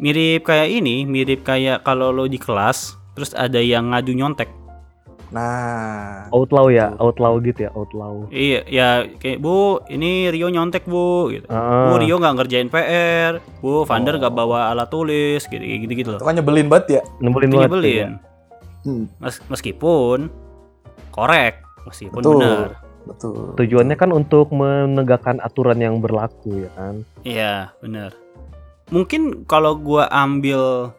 mirip 0.00 0.42
kayak 0.48 0.68
ini 0.72 1.04
mirip 1.04 1.44
kayak 1.44 1.84
kalau 1.84 2.10
lo 2.10 2.24
di 2.26 2.40
kelas 2.40 2.96
terus 3.12 3.32
ada 3.32 3.58
yang 3.58 3.90
ngadu 3.90 4.12
nyontek 4.12 4.48
Nah, 5.32 6.28
Outlaw 6.28 6.68
ya, 6.68 6.92
outlaw 7.00 7.40
gitu 7.40 7.64
ya, 7.64 7.72
outlaw. 7.72 8.28
iya 8.28 8.60
ya 8.68 8.88
kayak 9.08 9.40
bu 9.40 9.80
ini 9.88 10.28
Rio 10.28 10.52
nyontek 10.52 10.84
bu 10.84 11.32
gitu 11.32 11.48
Ah, 11.48 11.88
bu 11.88 11.96
Rio 11.96 12.20
nggak 12.20 12.36
ngerjain 12.36 12.68
PR 12.68 13.40
bu 13.64 13.88
Vander 13.88 14.12
Oh. 14.12 14.20
nggak 14.20 14.34
bawa 14.34 14.68
alat 14.68 14.92
tulis 14.92 15.40
gitu 15.42 15.56
gitu 15.56 15.88
gitu 15.88 16.08
loh 16.12 16.20
itu 16.20 16.28
kan 16.28 16.36
nyebelin 16.36 16.68
banget 16.68 16.86
ya. 16.90 17.02
nyebelin 17.18 17.48
banget. 17.48 17.64
nyebelin 17.64 17.96
ya. 17.96 18.08
Hmm, 18.84 19.04
Mes- 19.16 19.44
meskipun 19.48 20.28
korek 21.08 21.64
meskipun 21.82 22.20
Betul. 22.20 22.36
benar 22.36 22.70
betul. 23.02 23.34
Tujuannya 23.56 23.96
kan 23.96 24.10
untuk 24.12 24.52
menegakkan 24.52 25.40
aturan 25.40 25.74
yang 25.76 25.96
berlaku 25.98 26.60
ya 26.60 26.70
kan. 26.76 26.94
Iya, 27.24 27.54
bener. 27.80 28.12
Mungkin 28.88 29.42
kalau 29.42 29.74
gua 29.74 30.06
ambil 30.06 30.92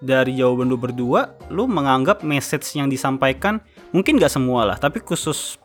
dari 0.00 0.34
jawaban 0.34 0.66
lu 0.66 0.76
berdua, 0.76 1.36
lu 1.48 1.64
menganggap 1.64 2.20
message 2.20 2.72
yang 2.72 2.88
disampaikan 2.88 3.60
mungkin 3.90 4.16
nggak 4.16 4.32
semua 4.32 4.64
lah, 4.64 4.76
tapi 4.76 4.98
khusus 4.98 5.60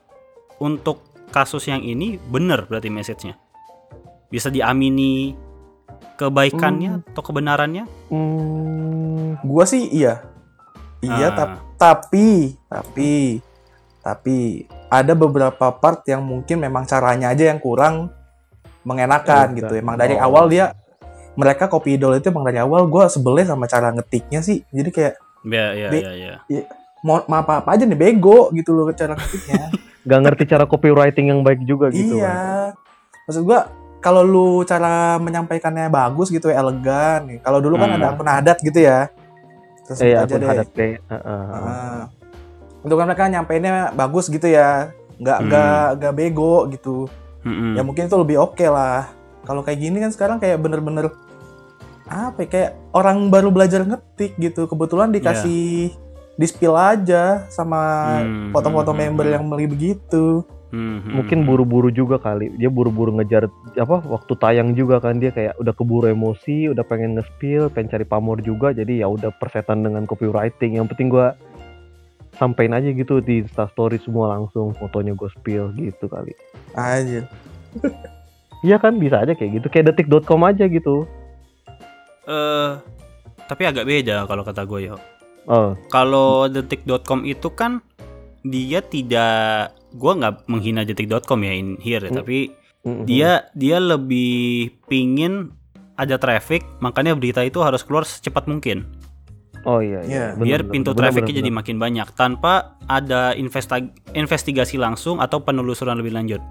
untuk 0.58 1.00
kasus 1.30 1.65
yang 1.65 1.80
ini 1.80 2.20
bener 2.22 2.63
berarti 2.63 2.88
message-nya. 2.88 3.36
Bisa 4.27 4.48
diamini 4.48 5.36
kebaikannya 6.15 7.04
atau 7.06 7.22
kebenarannya? 7.22 7.84
Hmm, 8.08 9.39
Gua 9.42 9.63
sih 9.63 9.88
iya. 9.89 10.24
Iya, 11.00 11.27
Ah. 11.27 11.36
tap- 11.36 11.62
tapi 11.75 12.56
tapi 12.65 13.39
tapi 14.00 14.38
ada 14.88 15.12
beberapa 15.12 15.70
part 15.72 16.06
yang 16.06 16.24
mungkin 16.24 16.58
memang 16.58 16.86
caranya 16.86 17.30
aja 17.30 17.51
yang 17.51 17.60
kurang 17.60 18.10
mengenakan 18.82 19.54
Iya, 19.54 19.58
gitu. 19.60 19.74
Emang 19.75 19.98
dari 19.98 20.15
Oh. 20.15 20.24
awal 20.24 20.48
dia 20.48 20.72
mereka 21.36 21.68
copy 21.68 21.96
idol 21.96 22.13
itu 22.13 22.27
emang 22.27 22.44
dari 22.44 22.58
awal 22.58 22.86
gue 22.86 23.04
sebelnya 23.06 23.46
sama 23.48 23.65
cara 23.65 23.92
ngetiknya 23.92 24.39
sih 24.39 24.63
jadi 24.70 24.89
kayak 24.89 25.13
Ya, 25.46 25.72
ya, 25.72 25.88
Be- 25.88 26.01
ya, 26.01 26.13
ya. 26.18 26.34
mau 27.00 27.22
mau 27.25 27.38
apa 27.38 27.62
apa 27.62 27.70
aja 27.72 27.86
nih 27.86 27.94
bego 27.94 28.50
gitu 28.51 28.74
loh 28.74 28.89
cara 28.92 29.13
ngetiknya 29.13 29.70
Gak 30.06 30.22
ngerti 30.22 30.44
cara 30.46 30.63
copywriting 30.63 31.27
yang 31.27 31.42
baik 31.42 31.62
juga 31.62 31.89
gitu. 31.89 32.18
kan. 32.18 32.25
iya 32.25 32.38
maksud 33.24 33.42
gue 33.44 33.60
kalau 34.00 34.22
lu 34.22 34.48
cara 34.63 35.18
menyampaikannya 35.18 35.86
bagus 35.88 36.30
gitu 36.30 36.46
elegan 36.48 37.25
nih 37.25 37.38
kalau 37.39 37.58
dulu 37.58 37.75
kan 37.75 37.89
Hmm. 37.89 37.98
ada 38.00 38.08
akun 38.12 38.25
adat 38.27 38.58
gitu 38.60 38.80
ya 38.80 39.10
terus 39.82 39.98
Eh, 40.00 40.13
ya, 40.13 40.25
aja 40.25 40.34
deh 40.36 40.46
adat 40.48 40.70
kayak. 40.72 41.01
uh, 41.06 41.18
uh, 41.18 41.98
untuk 42.82 42.96
kan 42.96 43.06
mereka 43.06 43.25
nyampeinnya 43.27 43.74
bagus 43.92 44.25
gitu 44.27 44.46
ya 44.46 44.89
nggak 45.15 45.38
Hmm. 45.39 45.48
nggak 45.48 45.86
nggak 45.98 46.13
bego 46.15 46.56
gitu 46.70 47.06
Mm-mm. 47.42 47.74
ya 47.74 47.82
mungkin 47.82 48.06
itu 48.06 48.15
lebih 48.15 48.38
oke 48.39 48.65
lah 48.65 49.10
kalau 49.42 49.62
kayak 49.62 49.77
gini 49.80 49.98
kan 50.00 50.10
sekarang 50.10 50.38
kayak 50.38 50.58
bener-bener 50.58 51.13
apa 52.06 52.46
ya, 52.46 52.48
kayak 52.48 52.72
orang 52.94 53.34
baru 53.34 53.50
belajar 53.50 53.82
ngetik 53.82 54.38
gitu 54.38 54.70
kebetulan 54.70 55.10
dikasih 55.10 55.90
di 56.36 56.46
spill 56.46 56.76
aja 56.76 57.48
sama 57.48 57.82
Hmm, 58.22 58.52
foto-foto 58.52 58.92
hmm, 58.92 59.00
member 59.00 59.26
hmm. 59.26 59.34
yang 59.34 59.46
beli 59.50 59.66
begitu 59.66 60.46
Hmm, 60.76 61.00
hmm, 61.00 61.14
Mungkin 61.22 61.40
hmm. 61.40 61.48
buru-buru 61.48 61.88
juga 61.88 62.20
kali. 62.20 62.52
Dia 62.60 62.68
buru-buru 62.68 63.16
ngejar 63.16 63.48
apa 63.80 64.04
waktu 64.12 64.34
tayang 64.36 64.76
juga 64.76 65.00
kan 65.00 65.24
dia 65.24 65.32
kayak 65.32 65.56
udah 65.56 65.72
keburu 65.72 66.12
emosi, 66.12 66.68
udah 66.68 66.84
pengen 66.84 67.16
nge-spill, 67.16 67.72
pengen 67.72 67.96
cari 67.96 68.04
pamor 68.04 68.44
juga. 68.44 68.76
Jadi 68.76 69.00
ya 69.00 69.08
udah 69.08 69.32
persetan 69.40 69.88
dengan 69.88 70.04
copywriting. 70.04 70.76
Yang 70.76 70.92
penting 70.92 71.08
gua 71.08 71.40
sampein 72.36 72.76
aja 72.76 72.92
gitu 72.92 73.24
di 73.24 73.48
Insta 73.48 73.72
story 73.72 73.96
semua 74.04 74.36
langsung 74.36 74.76
fotonya 74.76 75.16
gue 75.16 75.30
spill 75.40 75.72
gitu 75.80 76.12
kali. 76.12 76.36
aja 76.76 77.24
Iya 78.66 78.76
kan 78.82 79.00
bisa 79.00 79.24
aja 79.24 79.32
kayak 79.32 79.62
gitu. 79.62 79.68
Kayak 79.72 79.96
detik.com 79.96 80.44
aja 80.44 80.68
gitu. 80.68 81.08
Eh, 82.25 82.72
tapi 83.46 83.63
agak 83.63 83.86
beda 83.86 84.25
kalau 84.25 84.41
kata 84.41 84.65
gue 84.65 84.79
ya. 84.86 84.96
Oh, 85.46 85.77
Kalau 85.88 86.50
detik.com 86.50 87.22
itu 87.22 87.53
kan 87.53 87.77
dia 88.41 88.82
tidak 88.82 89.74
gua 89.91 90.13
nggak 90.15 90.34
menghina 90.46 90.82
detik.com 90.82 91.38
ya 91.39 91.53
in 91.53 91.77
here 91.77 92.01
ya, 92.01 92.10
Hmm. 92.10 92.20
tapi 92.20 92.38
dia 93.03 93.46
dia 93.53 93.77
lebih 93.77 94.70
pingin 94.86 95.53
ada 95.96 96.17
traffic, 96.17 96.65
makanya 96.79 97.13
berita 97.13 97.41
itu 97.41 97.62
harus 97.62 97.82
keluar 97.82 98.03
secepat 98.03 98.46
mungkin. 98.46 98.89
Oh 99.63 99.82
iya 99.82 100.01
Iya. 100.01 100.05
iya. 100.05 100.25
Bener, 100.32 100.46
biar 100.46 100.62
bener, 100.62 100.74
pintu 100.74 100.89
bener, 100.91 101.00
trafficnya 101.00 101.29
bener, 101.32 101.39
jadi 101.39 101.50
bener. 101.50 101.60
makin 101.62 101.77
banyak 101.77 102.08
tanpa 102.13 102.53
ada 102.86 103.34
investa- 103.34 103.86
investigasi 104.12 104.77
langsung 104.77 105.17
atau 105.17 105.41
penelusuran 105.41 105.98
lebih 105.98 106.13
lanjut. 106.13 106.41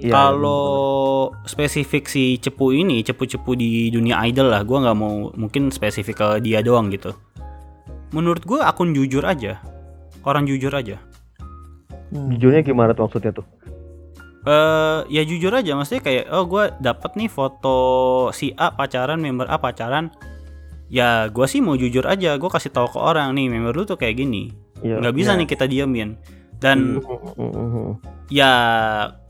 Iya, 0.00 0.16
Kalau 0.16 1.28
spesifik 1.44 2.08
si 2.08 2.40
cepu 2.40 2.72
ini, 2.72 3.04
cepu-cepu 3.04 3.52
di 3.52 3.92
dunia 3.92 4.16
idol 4.24 4.48
lah, 4.48 4.64
gua 4.64 4.80
nggak 4.88 4.96
mau 4.96 5.28
mungkin 5.36 5.68
spesifik 5.68 6.16
ke 6.16 6.28
dia 6.40 6.64
doang 6.64 6.88
gitu. 6.88 7.12
Menurut 8.16 8.40
gua 8.48 8.64
akun 8.64 8.96
jujur 8.96 9.20
aja, 9.22 9.60
orang 10.24 10.48
jujur 10.48 10.72
aja. 10.72 10.96
Hmm. 12.10 12.32
Jujurnya 12.32 12.64
gimana 12.64 12.96
tuh 12.96 13.06
maksudnya 13.06 13.36
tuh? 13.36 13.44
Eh 14.48 15.00
ya 15.12 15.22
jujur 15.28 15.52
aja, 15.52 15.76
maksudnya 15.76 16.00
kayak 16.00 16.24
oh 16.32 16.48
gua 16.48 16.72
dapat 16.80 17.20
nih 17.20 17.28
foto 17.28 17.76
si 18.32 18.56
A 18.56 18.72
pacaran, 18.72 19.20
member 19.20 19.44
A 19.52 19.60
pacaran. 19.60 20.08
Ya 20.88 21.28
gua 21.28 21.44
sih 21.44 21.60
mau 21.60 21.76
jujur 21.76 22.08
aja, 22.08 22.40
gua 22.40 22.48
kasih 22.48 22.72
tahu 22.72 22.88
ke 22.88 22.96
orang 22.98 23.36
nih 23.36 23.52
member 23.52 23.76
lu 23.76 23.84
tuh 23.84 24.00
kayak 24.00 24.16
gini. 24.16 24.48
Iya. 24.80 24.96
nggak 24.96 25.12
bisa 25.12 25.36
Iya. 25.36 25.44
nih 25.44 25.48
kita 25.52 25.64
diamin. 25.68 26.16
Dan 26.60 27.00
Mm-mm. 27.40 27.96
ya 28.28 28.52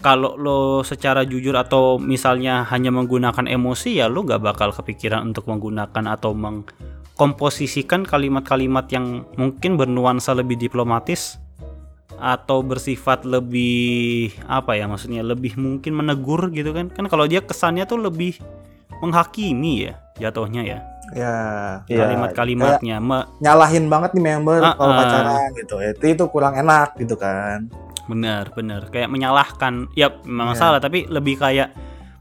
kalau 0.03 0.35
lo 0.35 0.83
secara 0.83 1.23
jujur 1.23 1.55
atau 1.55 1.97
misalnya 2.03 2.67
hanya 2.67 2.91
menggunakan 2.91 3.47
emosi 3.47 4.03
ya 4.03 4.11
lo 4.11 4.27
nggak 4.27 4.43
bakal 4.43 4.75
kepikiran 4.75 5.31
untuk 5.31 5.47
menggunakan 5.47 6.11
atau 6.11 6.35
mengkomposisikan 6.35 8.03
kalimat-kalimat 8.03 8.91
yang 8.91 9.23
mungkin 9.39 9.79
bernuansa 9.79 10.35
lebih 10.35 10.59
diplomatis 10.59 11.39
atau 12.21 12.61
bersifat 12.61 13.25
lebih 13.25 14.35
apa 14.45 14.77
ya 14.77 14.85
maksudnya 14.85 15.25
lebih 15.25 15.57
mungkin 15.57 15.97
menegur 15.97 16.53
gitu 16.53 16.77
kan 16.77 16.93
kan 16.93 17.09
kalau 17.09 17.25
dia 17.25 17.41
kesannya 17.41 17.89
tuh 17.89 17.97
lebih 17.97 18.37
menghakimi 19.01 19.89
ya 19.89 19.97
jatuhnya 20.21 20.63
ya 20.69 20.79
ya 21.13 21.35
Iya. 21.87 22.05
kalimat-kalimatnya 22.07 22.97
nyalahin 23.39 23.87
banget 23.87 24.11
nih 24.15 24.25
member 24.25 24.61
Ah, 24.63 24.75
kalau 24.75 24.93
ah. 24.95 24.99
pacaran 25.03 25.49
gitu 25.55 25.75
itu 25.81 26.05
itu 26.15 26.25
kurang 26.29 26.55
enak 26.55 26.95
gitu 26.97 27.15
kan 27.15 27.67
Benar, 28.11 28.51
benar. 28.51 28.91
Kayak 28.91 29.07
menyalahkan. 29.07 29.87
Ya, 29.95 30.11
memang 30.27 30.59
Iya. 30.59 30.59
salah, 30.59 30.81
tapi 30.83 31.07
lebih 31.07 31.39
kayak 31.39 31.71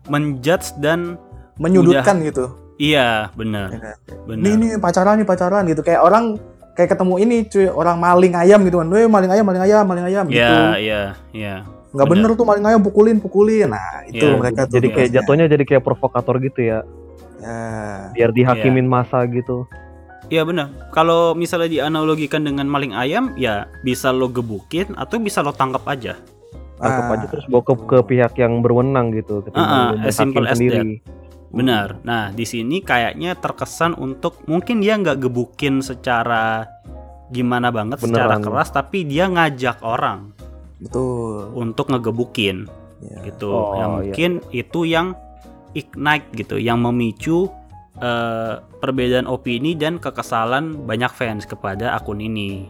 menjudge 0.05 0.77
dan 0.77 1.17
menyudutkan 1.57 2.21
gitu 2.21 2.53
iya, 2.77 3.33
benar. 3.33 3.73
Ya? 3.73 3.97
Benar. 4.23 4.37
nih 4.39 4.53
nih 4.55 4.69
pacaran 4.77 5.17
nih 5.17 5.25
pacaran 5.25 5.65
gitu 5.65 5.81
kayak 5.81 5.99
orang 5.99 6.37
kayak 6.77 6.93
ketemu 6.95 7.15
ini 7.19 7.37
cuy 7.43 7.67
orang 7.67 7.97
maling 7.97 8.37
ayam 8.37 8.61
gitu 8.63 8.77
kan, 8.79 8.87
maling 8.87 9.31
ayam 9.33 9.43
maling 9.43 9.63
ayam 9.65 9.83
maling 9.83 10.05
ayam 10.07 10.23
gitu 10.29 10.39
Iya, 10.39 10.77
iya, 10.79 11.01
iya. 11.33 11.55
nggak 11.89 12.05
bener. 12.05 12.29
bener 12.31 12.39
tuh 12.39 12.45
maling 12.45 12.65
ayam 12.69 12.81
pukulin 12.85 13.17
pukulin 13.17 13.67
nah 13.73 14.05
itu 14.05 14.21
Iya, 14.23 14.37
mereka 14.37 14.61
tuh 14.69 14.73
Jadi 14.77 14.87
kayak 14.93 15.09
jatuhnya 15.11 15.45
jadi 15.49 15.63
kayak 15.65 15.83
provokator 15.83 16.37
gitu 16.39 16.59
ya. 16.63 16.79
Ya 17.39 17.57
Biar 18.13 18.29
dihakimin 18.35 18.85
masa 18.85 19.23
gitu. 19.27 19.65
Iya, 20.29 20.45
benar. 20.45 20.69
Kalau 20.93 21.33
misalnya 21.33 21.69
dianalogikan 21.71 22.45
dengan 22.45 22.69
maling 22.69 22.93
ayam, 22.93 23.33
ya 23.33 23.65
bisa 23.81 24.13
lo 24.13 24.29
gebukin 24.29 24.93
atau 24.93 25.17
bisa 25.17 25.41
lo 25.41 25.49
tangkap 25.49 25.81
aja. 25.89 26.13
Tangkap 26.79 27.05
Ah, 27.09 27.15
aja 27.17 27.25
terus 27.27 27.45
bawa 27.49 27.65
ke, 27.65 27.73
ke 27.75 27.97
pihak 28.13 28.33
yang 28.37 28.61
berwenang 28.61 29.09
gitu. 29.11 29.41
Ah, 29.51 29.59
ah, 29.59 29.89
ketimbang 29.91 30.05
as 30.05 30.15
simple 30.15 30.45
as 30.45 30.55
sendiri. 30.61 31.01
Benar. 31.49 31.97
Nah, 32.05 32.29
di 32.29 32.45
sini 32.45 32.85
kayaknya 32.85 33.33
terkesan 33.41 33.97
untuk 33.97 34.45
mungkin 34.45 34.85
dia 34.85 34.93
nggak 35.01 35.17
gebukin 35.17 35.81
secara 35.81 36.69
gimana 37.33 37.73
banget 37.73 37.97
secara 37.97 38.37
Beneran. 38.37 38.45
keras, 38.45 38.69
tapi 38.69 39.05
dia 39.09 39.25
ngajak 39.25 39.81
orang 39.81 40.33
betul 40.79 41.51
untuk 41.57 41.89
ngegebukin. 41.89 42.69
ya. 43.01 43.19
gitu. 43.25 43.49
Oh, 43.49 43.73
yang 43.79 43.89
iya. 43.89 43.95
mungkin 44.13 44.31
itu 44.53 44.79
yang 44.85 45.17
ignite 45.79 46.27
gitu, 46.35 46.59
yang 46.59 46.83
memicu 46.83 47.47
eh, 48.03 48.59
perbedaan 48.83 49.25
opini 49.25 49.73
dan 49.79 49.97
kekesalan 49.97 50.83
banyak 50.83 51.11
fans 51.15 51.47
kepada 51.47 51.95
akun 51.95 52.19
ini. 52.19 52.67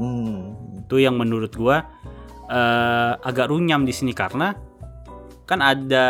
Hmm. 0.00 0.56
Itu 0.80 0.96
yang 0.96 1.20
menurut 1.20 1.52
gua 1.52 1.84
eh, 2.48 3.12
agak 3.20 3.52
runyam 3.52 3.84
di 3.84 3.92
sini 3.92 4.16
karena 4.16 4.56
kan 5.44 5.60
ada 5.60 6.06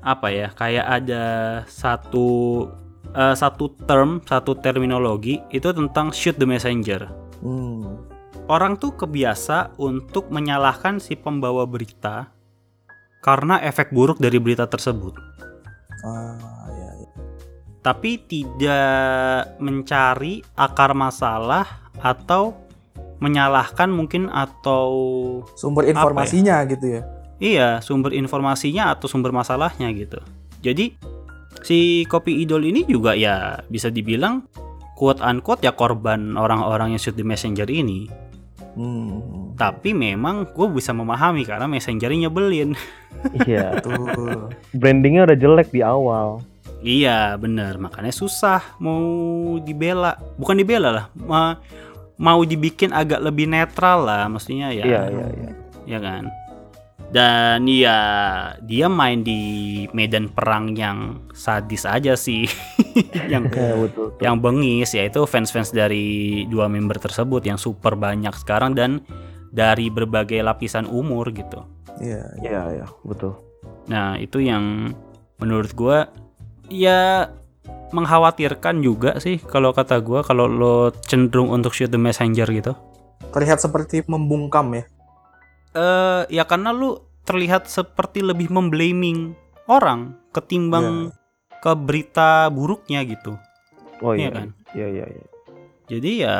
apa 0.00 0.28
ya? 0.30 0.48
Kayak 0.54 0.86
ada 0.86 1.24
satu 1.66 2.66
eh, 3.12 3.34
satu 3.34 3.74
term, 3.86 4.22
satu 4.22 4.54
terminologi 4.58 5.42
itu 5.50 5.68
tentang 5.74 6.14
shoot 6.14 6.38
the 6.38 6.46
messenger. 6.46 7.10
Hmm. 7.42 8.06
Orang 8.50 8.82
tuh 8.82 8.98
kebiasa 8.98 9.78
untuk 9.78 10.26
menyalahkan 10.34 10.98
si 10.98 11.14
pembawa 11.14 11.62
berita 11.70 12.34
karena 13.22 13.62
efek 13.62 13.94
buruk 13.94 14.18
dari 14.18 14.42
berita 14.42 14.66
tersebut. 14.66 15.14
Ah, 16.04 16.36
ya, 16.72 16.90
ya. 17.04 17.10
Tapi 17.80 18.20
tidak 18.28 19.56
mencari 19.56 20.44
akar 20.56 20.92
masalah 20.92 21.92
atau 22.00 22.56
menyalahkan 23.20 23.92
mungkin 23.92 24.32
atau 24.32 24.88
sumber 25.52 25.84
ya? 25.84 25.92
informasinya 25.92 26.64
gitu 26.64 26.86
ya 26.88 27.02
iya 27.40 27.80
sumber 27.80 28.12
informasinya 28.12 28.94
atau 28.94 29.08
sumber 29.08 29.32
masalahnya 29.32 29.88
gitu. 29.96 30.20
Jadi 30.60 30.94
si 31.64 32.04
kopi 32.06 32.44
idol 32.44 32.68
ini 32.68 32.84
juga 32.84 33.16
ya 33.16 33.64
bisa 33.66 33.88
dibilang 33.88 34.44
quote 34.94 35.24
unquote 35.24 35.64
ya 35.64 35.72
korban 35.72 36.36
orang-orang 36.36 36.94
yang 36.94 37.00
shoot 37.00 37.16
di 37.16 37.24
messenger 37.24 37.66
ini. 37.66 38.06
Hmm. 38.74 39.54
Tapi 39.54 39.92
memang 39.92 40.48
gue 40.48 40.66
bisa 40.70 40.90
memahami 40.90 41.44
karena 41.44 41.66
messengernya 41.66 42.28
nyebelin. 42.28 42.72
Iya. 43.44 43.76
betul 43.84 44.48
Brandingnya 44.72 45.28
udah 45.28 45.36
jelek 45.36 45.68
di 45.68 45.84
awal. 45.84 46.40
Iya 46.80 47.36
bener 47.36 47.76
makanya 47.76 48.08
susah 48.08 48.80
mau 48.80 49.04
dibela 49.60 50.16
bukan 50.40 50.56
dibela 50.56 50.88
lah 50.88 51.06
ma- 51.12 51.60
mau 52.16 52.40
dibikin 52.40 52.96
agak 52.96 53.20
lebih 53.20 53.44
netral 53.44 54.08
lah 54.08 54.24
mestinya 54.32 54.72
ya 54.72 54.88
Iya 54.88 55.02
iya 55.12 55.26
iya. 55.36 55.50
ya 55.84 55.98
kan 56.00 56.32
dan 57.10 57.68
ya 57.68 57.98
dia 58.64 58.86
main 58.88 59.20
di 59.20 59.84
medan 59.92 60.32
perang 60.32 60.72
yang 60.72 61.20
sadis 61.36 61.84
aja 61.84 62.16
sih 62.16 62.48
yang 63.32 63.48
Iya 63.50 63.74
betul. 63.78 64.12
betul. 64.14 64.22
yang 64.24 64.36
bengis 64.40 64.90
yaitu 64.94 65.20
fans-fans 65.24 65.70
dari 65.72 66.44
dua 66.48 66.66
member 66.68 66.96
tersebut 66.98 67.44
yang 67.44 67.56
super 67.56 67.96
banyak 67.96 68.32
sekarang 68.36 68.76
dan 68.76 69.02
dari 69.50 69.90
berbagai 69.90 70.40
lapisan 70.40 70.86
umur 70.86 71.30
gitu 71.34 71.66
iya 71.98 72.22
iya. 72.40 72.50
Iya 72.50 72.62
iya 72.82 72.86
betul. 73.02 73.34
Nah, 73.90 74.16
itu 74.16 74.40
yang 74.40 74.94
menurut 75.36 75.74
gua 75.74 76.08
ya 76.70 77.28
mengkhawatirkan 77.90 78.80
juga 78.80 79.18
sih 79.18 79.42
kalau 79.42 79.74
kata 79.74 79.98
gua 80.00 80.22
kalau 80.22 80.46
lo 80.46 80.94
cenderung 81.04 81.50
untuk 81.50 81.74
shoot 81.74 81.90
the 81.90 81.98
messenger 81.98 82.46
gitu. 82.48 82.72
terlihat 83.30 83.60
seperti 83.60 84.00
membungkam 84.08 84.72
ya 84.74 84.84
Eh 85.70 86.22
ya 86.34 86.42
karena 86.48 86.74
lu 86.74 86.98
terlihat 87.22 87.70
seperti 87.70 88.26
lebih 88.26 88.50
memblaming 88.50 89.38
orang 89.70 90.18
ketimbang 90.34 91.14
ke 91.60 91.72
berita 91.74 92.48
buruknya 92.48 93.04
gitu. 93.04 93.36
Oh 94.00 94.12
Iya 94.12 94.18
iya 94.18 94.28
kan? 94.32 94.46
Iya 94.72 94.86
iya 94.88 95.06
iya. 95.06 95.24
Jadi 95.86 96.10
ya 96.22 96.36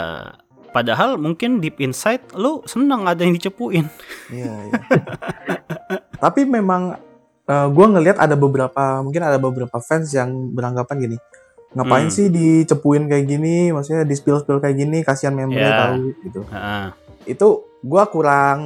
padahal 0.71 1.19
mungkin 1.19 1.59
deep 1.59 1.77
inside 1.79 2.23
lu 2.33 2.63
seneng 2.65 3.05
ada 3.05 3.21
yang 3.21 3.35
dicepuin. 3.35 3.85
Iya, 4.31 4.53
iya. 4.67 4.73
Tapi 6.17 6.45
memang 6.45 6.95
eh, 7.45 7.67
gua 7.69 7.87
ngelihat 7.91 8.17
ada 8.17 8.35
beberapa 8.35 9.03
mungkin 9.03 9.23
ada 9.23 9.37
beberapa 9.37 9.77
fans 9.79 10.11
yang 10.11 10.55
beranggapan 10.55 10.97
gini. 11.01 11.17
Ngapain 11.71 12.07
Hmm. 12.07 12.15
sih 12.15 12.27
dicepuin 12.27 13.07
kayak 13.07 13.27
gini? 13.27 13.71
Maksudnya 13.71 14.03
di 14.03 14.15
spill-spill 14.15 14.59
kayak 14.59 14.75
gini 14.77 15.03
kasihan 15.03 15.35
membernya 15.35 15.71
Ya. 15.71 15.79
tahu 15.87 15.95
gitu. 16.23 16.41
Heeh. 16.51 16.87
Itu 17.27 17.49
gua 17.81 18.05
kurang 18.07 18.61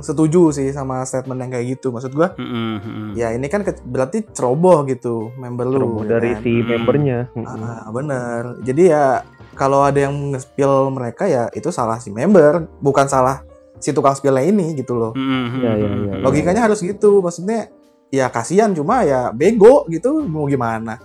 setuju 0.00 0.52
sih 0.52 0.68
sama 0.70 1.00
statement 1.02 1.40
yang 1.40 1.50
kayak 1.50 1.66
gitu. 1.76 1.88
Maksud 1.88 2.12
gua 2.12 2.36
Mm-mm, 2.36 2.68
mm-mm. 2.78 3.08
ya 3.16 3.32
ini 3.32 3.48
kan 3.48 3.64
ke- 3.64 3.80
berarti 3.80 4.28
ceroboh 4.28 4.84
gitu 4.84 5.32
member 5.36 5.64
lu 5.64 5.76
Ceroboh 5.80 6.02
ya 6.04 6.10
dari 6.14 6.30
kan? 6.36 6.42
si 6.44 6.52
membernya. 6.60 7.18
Mm-mm. 7.32 7.64
Ah, 7.64 7.88
bener. 7.88 8.42
Jadi 8.62 8.82
ya 8.92 9.24
kalau 9.56 9.82
ada 9.82 9.98
yang 9.98 10.14
nge-spill 10.32 10.92
mereka 10.92 11.24
ya 11.26 11.48
itu 11.50 11.72
salah 11.72 11.96
si 11.96 12.12
member, 12.12 12.68
bukan 12.78 13.08
salah 13.08 13.42
si 13.78 13.90
tukang 13.90 14.12
spillnya 14.12 14.44
ini 14.44 14.76
gitu 14.76 14.94
loh. 14.94 15.12
Mm-mm, 15.16 15.64
Iya, 15.64 15.72
iya, 15.74 15.88
mm-mm. 15.88 16.04
iya. 16.04 16.14
Logikanya 16.20 16.68
harus 16.68 16.84
gitu. 16.84 17.24
Maksudnya 17.24 17.72
ya 18.08 18.28
kasihan 18.28 18.72
cuma 18.72 19.04
ya 19.04 19.32
bego 19.32 19.88
gitu 19.88 20.20
mau 20.24 20.44
gimana. 20.44 21.00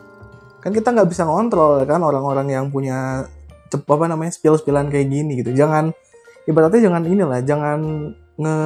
Kan 0.59 0.71
kita 0.71 0.91
nggak 0.91 1.07
bisa 1.07 1.23
ngontrol 1.23 1.83
kan 1.83 1.99
orang-orang 1.99 2.47
yang 2.51 2.67
punya 2.67 3.27
apa 3.73 4.05
namanya 4.05 4.29
spill-spillan 4.29 4.91
kayak 4.91 5.07
gini 5.07 5.39
gitu. 5.39 5.51
Jangan 5.51 5.91
ibaratnya 6.43 6.81
jangan 6.81 7.03
inilah, 7.03 7.39
jangan 7.41 7.79
nge 8.33 8.57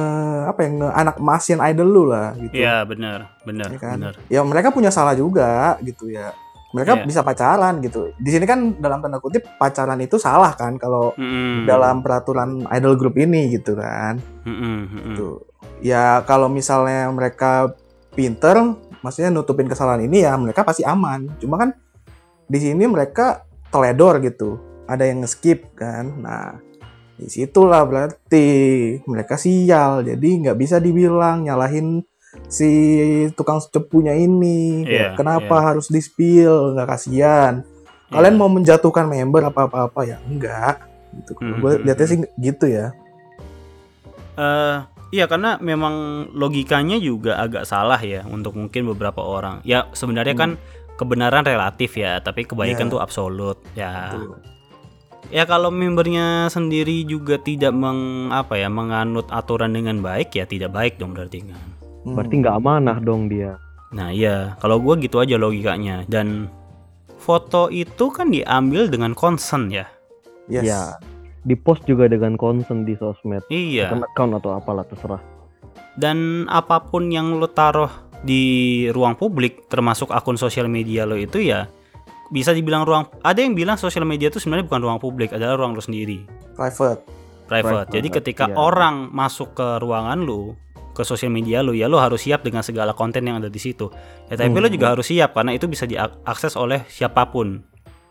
apa 0.48 0.58
ya 0.64 0.68
nge 0.72 0.88
anak 0.96 1.16
masin 1.20 1.58
idol 1.60 1.88
lu 1.88 2.02
lah 2.08 2.32
gitu. 2.40 2.56
Iya 2.56 2.88
benar, 2.88 3.36
benar, 3.44 3.68
Ya 3.68 3.78
kan? 3.78 3.96
benar. 4.00 4.14
ya 4.26 4.40
mereka 4.40 4.72
punya 4.72 4.88
salah 4.88 5.12
juga 5.12 5.76
gitu 5.84 6.08
ya 6.08 6.32
mereka 6.68 7.00
Iya. 7.00 7.04
bisa 7.04 7.20
pacaran 7.24 7.80
gitu 7.80 8.12
di 8.16 8.28
sini 8.28 8.44
kan 8.44 8.76
dalam 8.76 9.00
tanda 9.00 9.20
kutip 9.20 9.40
pacaran 9.56 9.96
itu 10.00 10.20
salah 10.20 10.52
kan 10.52 10.76
kalau 10.76 11.16
Mm-mm. 11.16 11.64
dalam 11.64 12.04
peraturan 12.04 12.68
idol 12.68 12.92
group 12.96 13.16
ini 13.16 13.48
gitu 13.52 13.72
kan 13.72 14.20
mm-mm. 14.44 15.16
tuh 15.16 15.48
ya 15.80 16.20
kalau 16.24 16.52
misalnya 16.52 17.08
mereka 17.08 17.72
pinter 18.12 18.76
maksudnya 19.00 19.32
nutupin 19.32 19.64
kesalahan 19.64 20.04
ini 20.04 20.24
ya 20.24 20.36
mereka 20.36 20.60
pasti 20.60 20.84
aman 20.84 21.40
cuma 21.40 21.56
kan 21.56 21.70
di 22.44 22.58
sini 22.60 22.84
mereka 22.84 23.48
teledor 23.68 24.20
gitu 24.20 24.60
ada 24.84 25.04
yang 25.04 25.24
skip 25.24 25.72
kan 25.72 26.20
nah 26.20 26.56
di 27.18 27.26
situlah 27.26 27.82
berarti 27.82 28.48
mereka 29.04 29.34
sial 29.34 30.06
jadi 30.06 30.28
nggak 30.46 30.58
bisa 30.58 30.78
dibilang 30.78 31.42
nyalahin 31.42 32.06
si 32.46 32.70
tukang 33.34 33.58
cepunya 33.58 34.14
ini 34.14 34.86
Iya, 34.86 35.18
kenapa 35.18 35.58
harus 35.58 35.90
di 35.90 35.98
spill 35.98 36.78
nggak 36.78 36.88
kasihan 36.88 37.66
kalian 38.08 38.34
Iya. 38.34 38.40
mau 38.40 38.48
menjatuhkan 38.48 39.10
member 39.10 39.50
apa 39.50 39.66
apa 39.66 39.78
apa 39.90 40.00
ya 40.06 40.16
enggak 40.24 40.78
gitu 41.18 41.34
Hmm, 41.42 41.58
gue 41.58 41.72
hmm, 41.74 41.84
lihatnya 41.84 42.06
hmm. 42.06 42.12
sih 42.14 42.18
gitu 42.38 42.66
ya 42.70 42.86
Eh, 44.38 44.76
iya 45.10 45.26
karena 45.26 45.58
memang 45.58 46.28
logikanya 46.30 46.94
juga 47.02 47.42
agak 47.42 47.66
salah 47.66 47.98
ya 47.98 48.22
untuk 48.22 48.54
mungkin 48.54 48.86
beberapa 48.94 49.18
orang. 49.18 49.58
Ya 49.66 49.90
sebenarnya 49.90 50.38
kan 50.38 50.50
kebenaran 50.94 51.42
relatif 51.42 51.98
ya, 51.98 52.22
tapi 52.22 52.46
kebaikan 52.46 52.86
Iya. 52.86 52.92
tuh 52.94 53.00
absolut. 53.02 53.58
Ya. 53.74 54.14
Tuh. 54.14 54.38
Ya 55.28 55.44
kalau 55.44 55.68
membernya 55.68 56.48
sendiri 56.48 57.04
juga 57.04 57.36
tidak 57.36 57.76
meng 57.76 58.32
apa 58.32 58.56
ya 58.56 58.72
menganut 58.72 59.28
aturan 59.28 59.76
dengan 59.76 60.00
baik 60.00 60.32
ya 60.32 60.48
tidak 60.48 60.72
baik 60.72 60.96
dong 60.96 61.12
berarti 61.12 61.44
kan. 61.44 61.60
Hmm. 62.08 62.16
Berarti 62.16 62.34
nggak 62.40 62.56
amanah 62.56 62.98
dong 63.04 63.28
dia. 63.28 63.60
Nah 63.92 64.08
iya 64.08 64.56
kalau 64.64 64.80
gua 64.80 64.96
gitu 64.96 65.20
aja 65.20 65.36
logikanya 65.36 66.08
dan 66.08 66.48
foto 67.20 67.68
itu 67.68 68.08
kan 68.08 68.32
diambil 68.32 68.88
dengan 68.88 69.12
concern 69.12 69.68
ya. 69.68 69.84
Yes. 70.48 70.64
Ya. 70.64 70.82
Di 71.44 71.56
post 71.56 71.84
juga 71.84 72.08
dengan 72.08 72.40
concern 72.40 72.88
di 72.88 72.96
sosmed. 72.96 73.44
Iya. 73.52 73.92
Akun 73.92 74.04
account 74.04 74.32
atau 74.40 74.50
apalah 74.56 74.84
terserah. 74.88 75.20
dan 75.98 76.46
apa 76.46 76.78
pun 76.86 77.10
yang 77.10 77.42
lo 77.42 77.50
taruh 77.50 77.90
di 78.22 78.86
ruang 78.94 79.18
publik 79.18 79.66
termasuk 79.66 80.14
akun 80.14 80.38
sosial 80.38 80.70
media 80.70 81.02
lo 81.02 81.18
itu 81.18 81.42
ya 81.42 81.66
bisa 82.28 82.52
dibilang 82.52 82.84
ruang 82.84 83.08
ada 83.24 83.40
yang 83.40 83.56
bilang 83.56 83.80
sosial 83.80 84.04
media 84.04 84.28
itu 84.28 84.40
sebenarnya 84.40 84.68
bukan 84.68 84.80
ruang 84.84 85.00
publik 85.00 85.32
adalah 85.32 85.56
ruang 85.56 85.72
lo 85.72 85.82
sendiri 85.82 86.24
private 86.56 87.00
private, 87.48 87.88
Private, 87.88 87.88
jadi 87.96 88.08
ketika 88.20 88.44
iya. 88.52 88.56
orang 88.60 89.08
masuk 89.10 89.56
ke 89.56 89.80
ruangan 89.80 90.20
lo 90.20 90.56
ke 90.92 91.06
sosial 91.06 91.32
media 91.32 91.64
lo 91.64 91.72
ya 91.72 91.88
lo 91.88 91.96
harus 91.96 92.26
siap 92.28 92.44
dengan 92.44 92.60
segala 92.60 92.92
konten 92.92 93.24
yang 93.24 93.40
ada 93.40 93.48
di 93.48 93.60
situ 93.60 93.88
ya 94.28 94.36
tapi 94.36 94.52
Hmm. 94.52 94.60
lo 94.60 94.68
juga 94.68 94.92
harus 94.92 95.08
siap 95.08 95.32
karena 95.32 95.56
itu 95.56 95.64
bisa 95.64 95.88
diakses 95.88 96.58
oleh 96.60 96.84
siapa 96.92 97.32
pun 97.32 97.64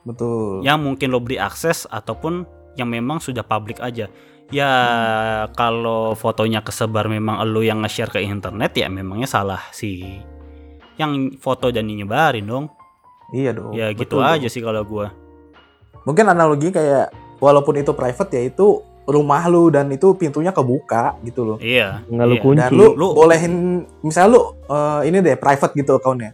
betul 0.08 0.65
yang 0.65 0.82
mungkin 0.82 1.13
lo 1.13 1.21
beri 1.21 1.38
akses 1.38 1.86
ataupun 1.86 2.58
yang 2.77 2.88
memang 2.93 3.17
sudah 3.17 3.41
publik 3.41 3.82
aja. 3.82 4.08
Ya 4.47 4.71
kalau 5.60 6.15
fotonya 6.15 6.63
kesebar 6.63 7.12
memang 7.12 7.43
lo 7.51 7.60
yang 7.60 7.84
nge-share 7.84 8.13
ke 8.13 8.23
internet 8.23 8.71
ya 8.77 8.88
memangnya 8.88 9.27
salah 9.27 9.60
sih. 9.75 10.21
Yang 10.95 11.41
foto 11.43 11.73
dan 11.73 11.89
nyebarin 11.89 12.47
dong. 12.47 12.71
Iya 13.29 13.51
dong 13.51 13.71
ya 13.71 13.91
gitu 13.91 14.15
betul 14.15 14.21
aja 14.21 14.39
dong. 14.39 14.49
sih 14.49 14.61
kalau 14.61 14.81
gua. 14.81 15.11
mungkin 16.03 16.25
analogi 16.25 16.69
kayak 16.69 17.11
walaupun 17.37 17.75
itu 17.75 17.91
private 17.91 18.31
ya 18.31 18.41
itu 18.45 18.67
rumah 19.03 19.43
lu 19.45 19.67
dan 19.67 19.87
itu 19.87 20.11
pintunya 20.13 20.49
kebuka 20.49 21.15
gitu 21.21 21.43
loh 21.45 21.57
Iya. 21.57 22.03
Nggak 22.05 22.25
lu 22.25 22.33
iya. 22.33 22.41
kunci. 22.41 22.59
dan 22.61 22.71
lu, 22.71 22.85
Lu- 22.93 23.13
bolehin 23.13 23.53
misalnya 24.01 24.29
lu 24.29 24.41
eh, 24.65 25.01
ini 25.05 25.17
deh 25.21 25.35
private 25.35 25.73
gitu 25.73 25.95
akunnya 25.95 26.31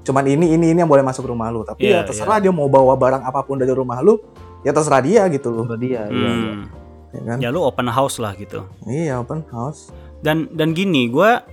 cuman 0.00 0.24
ini 0.24 0.46
ini 0.50 0.70
ini 0.70 0.78
yang 0.78 0.88
boleh 0.88 1.02
masuk 1.02 1.22
rumah 1.24 1.48
lu 1.48 1.60
tapi 1.60 1.86
Iya, 1.86 2.02
ya 2.02 2.08
terserah 2.08 2.38
dia 2.38 2.50
mau 2.50 2.66
bawa 2.66 2.94
barang 2.94 3.20
apa 3.20 3.40
pun 3.40 3.56
dari 3.56 3.70
rumah 3.70 4.00
lu 4.00 4.18
ya 4.60 4.70
terserah 4.70 4.98
dia 4.98 5.28
gitu 5.28 5.50
loh 5.50 5.64
Udah 5.64 5.76
dia. 5.76 6.02
Iya, 6.02 6.10
iya. 6.10 6.30
Hmm. 6.32 6.62
ya 7.10 7.20
kan 7.24 7.36
Ya 7.38 7.48
lu 7.48 7.60
open 7.60 7.86
house 7.86 8.16
lah 8.16 8.32
gitu. 8.32 8.64
iya 8.84 9.18
open 9.18 9.44
house 9.48 9.92
Dan 10.18 10.50
dan 10.50 10.72
gini 10.72 11.06
gua 11.06 11.44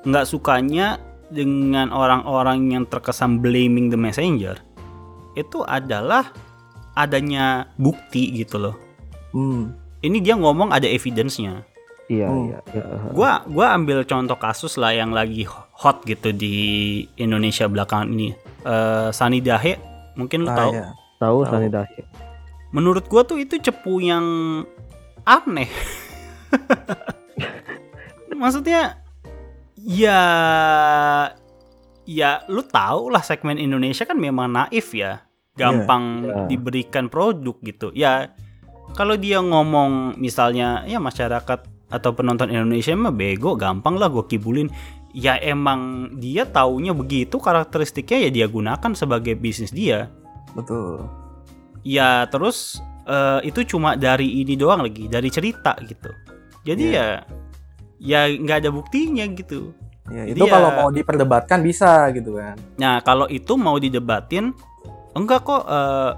nggak 0.00 0.24
sukanya 0.24 1.00
dengan 1.28 1.88
orang-orang 1.88 2.70
yang 2.70 2.84
terkesan 2.84 3.38
blaming 3.38 3.88
the 3.88 3.96
messenger 3.96 4.56
itu 5.32 5.60
adalah 5.62 6.32
adanya 6.92 7.68
bukti 7.76 8.32
gitu 8.34 8.58
loh. 8.58 8.76
hmm. 9.30 9.86
Ini 9.98 10.18
dia 10.18 10.34
ngomong 10.34 10.70
ada 10.70 10.86
evidence-nya. 10.86 11.66
Iya, 12.06 12.30
Hmm. 12.30 12.48
iya, 12.48 12.58
iya. 12.72 12.82
gua 13.12 13.42
gua 13.44 13.74
ambil 13.74 14.00
contoh 14.02 14.34
kasus 14.34 14.78
lah 14.78 14.90
yang 14.90 15.12
lagi 15.12 15.44
hot 15.74 16.00
gitu 16.02 16.30
di 16.30 16.54
Indonesia 17.14 17.68
belakangan 17.68 18.08
ini 18.08 18.32
Eh 18.58 19.08
Sani 19.12 19.38
Dahe 19.38 19.76
mungkin 20.14 20.42
lu 20.42 20.48
Ah, 20.48 20.56
tahu 20.56 20.70
iya. 20.72 20.86
Tahu. 21.20 21.38
Sani 21.44 21.68
Dahi. 21.68 22.00
menurut 22.70 23.04
gua 23.06 23.22
tuh 23.22 23.36
itu 23.36 23.60
cepu 23.60 24.00
yang 24.00 24.24
aneh 25.22 25.68
maksudnya 28.34 29.02
ya 29.88 30.20
ya 32.04 32.44
lu 32.46 32.60
tahu 32.60 33.08
lah 33.08 33.24
segmen 33.24 33.56
Indonesia 33.56 34.04
kan 34.04 34.20
memang 34.20 34.52
naif 34.52 34.92
ya. 34.92 35.24
Gampang 35.58 36.22
Iya. 36.22 36.34
diberikan 36.46 37.10
produk 37.10 37.56
gitu. 37.64 37.90
Ya 37.90 38.30
kalau 38.94 39.18
dia 39.18 39.42
ngomong 39.42 40.14
misalnya 40.14 40.86
ya 40.86 41.02
masyarakat 41.02 41.66
atau 41.88 42.10
penonton 42.12 42.52
Indonesia 42.52 42.92
mah 42.94 43.10
bego 43.10 43.56
gampang 43.56 43.98
lah 43.98 44.06
gue 44.06 44.22
kibulin. 44.28 44.70
Ya 45.10 45.34
emang 45.40 46.12
dia 46.20 46.44
taunya 46.46 46.92
begitu 46.94 47.40
karakteristiknya 47.40 48.28
ya 48.28 48.30
dia 48.30 48.46
gunakan 48.46 48.92
sebagai 48.94 49.34
bisnis 49.34 49.72
dia. 49.74 50.06
Betul. 50.54 51.10
Ya 51.82 52.28
terus 52.30 52.78
eh, 53.08 53.40
itu 53.42 53.64
cuma 53.66 53.96
dari 53.98 54.44
ini 54.44 54.54
doang 54.54 54.84
lagi 54.84 55.08
dari 55.10 55.26
cerita 55.26 55.74
gitu. 55.82 56.12
Jadi 56.62 56.84
Iya. 56.92 57.24
ya 57.24 57.37
ya 57.98 58.26
nggak 58.26 58.66
ada 58.66 58.70
buktinya 58.70 59.26
gitu. 59.28 59.74
Ya, 60.08 60.24
Jadi 60.24 60.40
itu 60.40 60.46
ya- 60.48 60.52
kalau 60.56 60.70
mau 60.72 60.88
diperdebatkan 60.88 61.60
bisa 61.60 62.08
gitu 62.16 62.40
kan. 62.40 62.56
Nah 62.80 63.04
kalau 63.04 63.28
itu 63.28 63.54
mau 63.54 63.76
didebatin 63.76 64.56
enggak 65.12 65.44
kok 65.44 65.62
eh, 65.68 66.10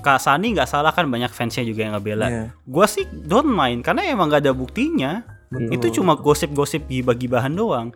Kak 0.00 0.20
Sani 0.20 0.52
nggak 0.52 0.68
salah 0.68 0.92
kan 0.92 1.08
banyak 1.08 1.32
fansnya 1.32 1.64
juga 1.64 1.84
yang 1.84 1.96
ngebela. 1.96 2.26
Iya, 2.28 2.44
gua 2.64 2.84
sih 2.84 3.04
don't 3.08 3.48
mind 3.48 3.84
karena 3.84 4.04
emang 4.04 4.28
nggak 4.28 4.48
ada 4.48 4.54
buktinya. 4.56 5.12
Betul. 5.54 5.70
itu 5.70 5.86
cuma 6.02 6.18
gosip-gosip 6.18 6.90
gibah-gibahan 6.90 7.54
doang. 7.54 7.94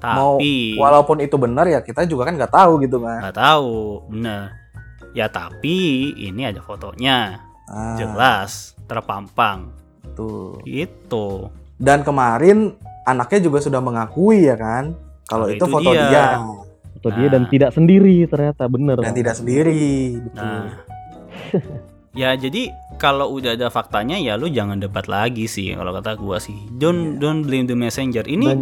Mau- 0.00 0.38
tapi 0.38 0.78
walaupun 0.78 1.18
itu 1.18 1.34
benar 1.34 1.66
ya 1.66 1.82
kita 1.82 2.06
juga 2.06 2.30
kan 2.30 2.38
nggak 2.38 2.52
tahu 2.52 2.78
gitu 2.80 3.02
kan. 3.02 3.18
Nggak 3.26 3.36
tahu 3.36 4.06
bener 4.06 4.54
ya 5.10 5.26
tapi 5.26 5.76
ini 6.14 6.46
ada 6.46 6.62
fotonya. 6.62 7.42
Ah, 7.66 7.98
jelas 7.98 8.74
terpampang. 8.86 9.70
Betul. 10.02 10.58
gitu 10.66 11.48
Dan 11.80 12.04
kemarin 12.04 12.76
anaknya 13.02 13.40
juga 13.42 13.58
sudah 13.58 13.80
mengakui 13.80 14.44
ya 14.44 14.54
kan 14.54 14.92
kalau 15.24 15.48
Kalau 15.48 15.48
itu, 15.48 15.56
itu 15.58 15.64
foto 15.66 15.90
dia. 15.90 16.04
dia, 16.04 16.24
Atau 16.94 17.10
dia 17.16 17.26
Nah. 17.26 17.32
dan 17.32 17.42
tidak 17.48 17.70
sendiri 17.72 18.16
ternyata 18.26 18.64
bener. 18.68 19.00
dan 19.00 19.14
tidak 19.14 19.34
sendiri. 19.34 20.20
Betul. 20.20 20.36
nah 20.36 20.68
Ya 22.20 22.34
jadi 22.34 22.74
kalau 23.00 23.32
udah 23.32 23.56
ada 23.56 23.66
faktanya 23.66 24.14
ya 24.14 24.36
lu 24.36 24.46
jangan 24.46 24.76
debat 24.76 25.08
lagi 25.08 25.48
sih 25.48 25.72
kalau 25.72 25.90
kata 25.90 26.14
gua 26.14 26.36
sih. 26.36 26.54
Don't 26.70 27.16
don't 27.16 27.42
blame 27.42 27.64
the 27.64 27.74
messenger. 27.74 28.20
Ini 28.22 28.44
dan 28.46 28.60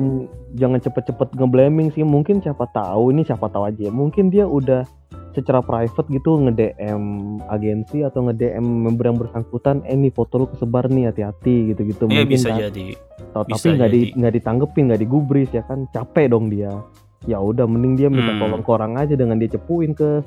jangan 0.55 0.79
cepet-cepet 0.79 1.35
ngeblaming 1.35 1.90
sih 1.90 2.03
mungkin 2.03 2.38
siapa 2.38 2.70
tahu 2.70 3.11
ini 3.11 3.20
siapa 3.20 3.46
tahu 3.46 3.66
aja 3.66 3.90
mungkin 3.90 4.31
dia 4.31 4.46
udah 4.46 4.87
secara 5.29 5.61
private 5.61 6.09
gitu 6.09 6.40
nge-DM 6.40 7.03
agensi 7.46 8.01
atau 8.01 8.24
nge-DM 8.24 8.62
member 8.64 9.07
yang 9.07 9.18
bersangkutan 9.18 9.83
eh 9.85 9.94
nih 9.94 10.11
foto 10.11 10.35
lu 10.37 10.46
kesebar 10.48 10.88
nih 10.88 11.11
hati-hati 11.11 11.70
gitu-gitu 11.70 12.07
ya 12.07 12.22
mungkin 12.22 12.29
bisa 12.29 12.48
kan. 12.48 12.59
jadi. 12.64 12.87
Tau- 13.29 13.44
bisa 13.44 13.55
tapi 13.61 13.68
nggak 13.77 13.90
di 13.90 14.01
nggak 14.14 14.33
ditanggepin 14.35 14.83
nggak 14.88 15.01
digubris 15.01 15.51
ya 15.51 15.62
kan 15.62 15.85
capek 15.88 16.31
dong 16.31 16.48
dia 16.48 16.72
ya 17.27 17.37
udah 17.37 17.66
mending 17.66 17.94
dia 17.94 18.09
minta 18.09 18.31
Hmm. 18.31 18.40
tolong 18.40 18.62
ke 18.62 18.70
orang 18.72 18.94
aja 18.96 19.14
dengan 19.14 19.37
dia 19.37 19.51
cepuin 19.51 19.90
ke 19.92 20.22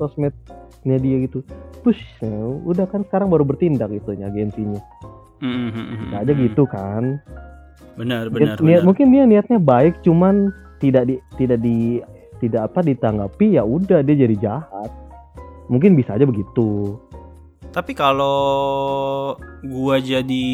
sosmednya 0.81 0.97
dia 0.99 1.17
gitu 1.21 1.45
push 1.81 2.01
ya, 2.17 2.33
udah 2.65 2.85
kan 2.85 3.05
sekarang 3.05 3.29
baru 3.29 3.45
bertindak 3.45 3.93
itunya 3.93 4.25
agensinya 4.27 4.81
Mm-mm. 5.41 6.09
nggak 6.09 6.21
aja 6.21 6.33
gitu 6.35 6.63
kan 6.65 7.21
Benar 7.93 8.29
benar 8.29 8.55
niat- 8.55 8.61
benar. 8.61 8.81
mungkin 8.81 9.07
dia 9.09 9.23
niatnya 9.27 9.59
baik 9.59 10.01
cuman 10.01 10.49
tidak 10.77 11.05
di 11.05 11.15
tidak 11.35 11.59
di 11.59 12.01
tidak 12.39 12.73
apa 12.73 12.81
ditanggapi 12.81 13.57
ya 13.57 13.61
udah 13.61 14.01
dia 14.01 14.15
jadi 14.17 14.35
jahat 14.39 14.89
mungkin 15.67 15.93
bisa 15.93 16.17
aja 16.17 16.25
begitu 16.25 16.97
Tapi 17.71 17.95
kalau 17.95 19.31
gua 19.63 19.95
jadi 19.95 20.47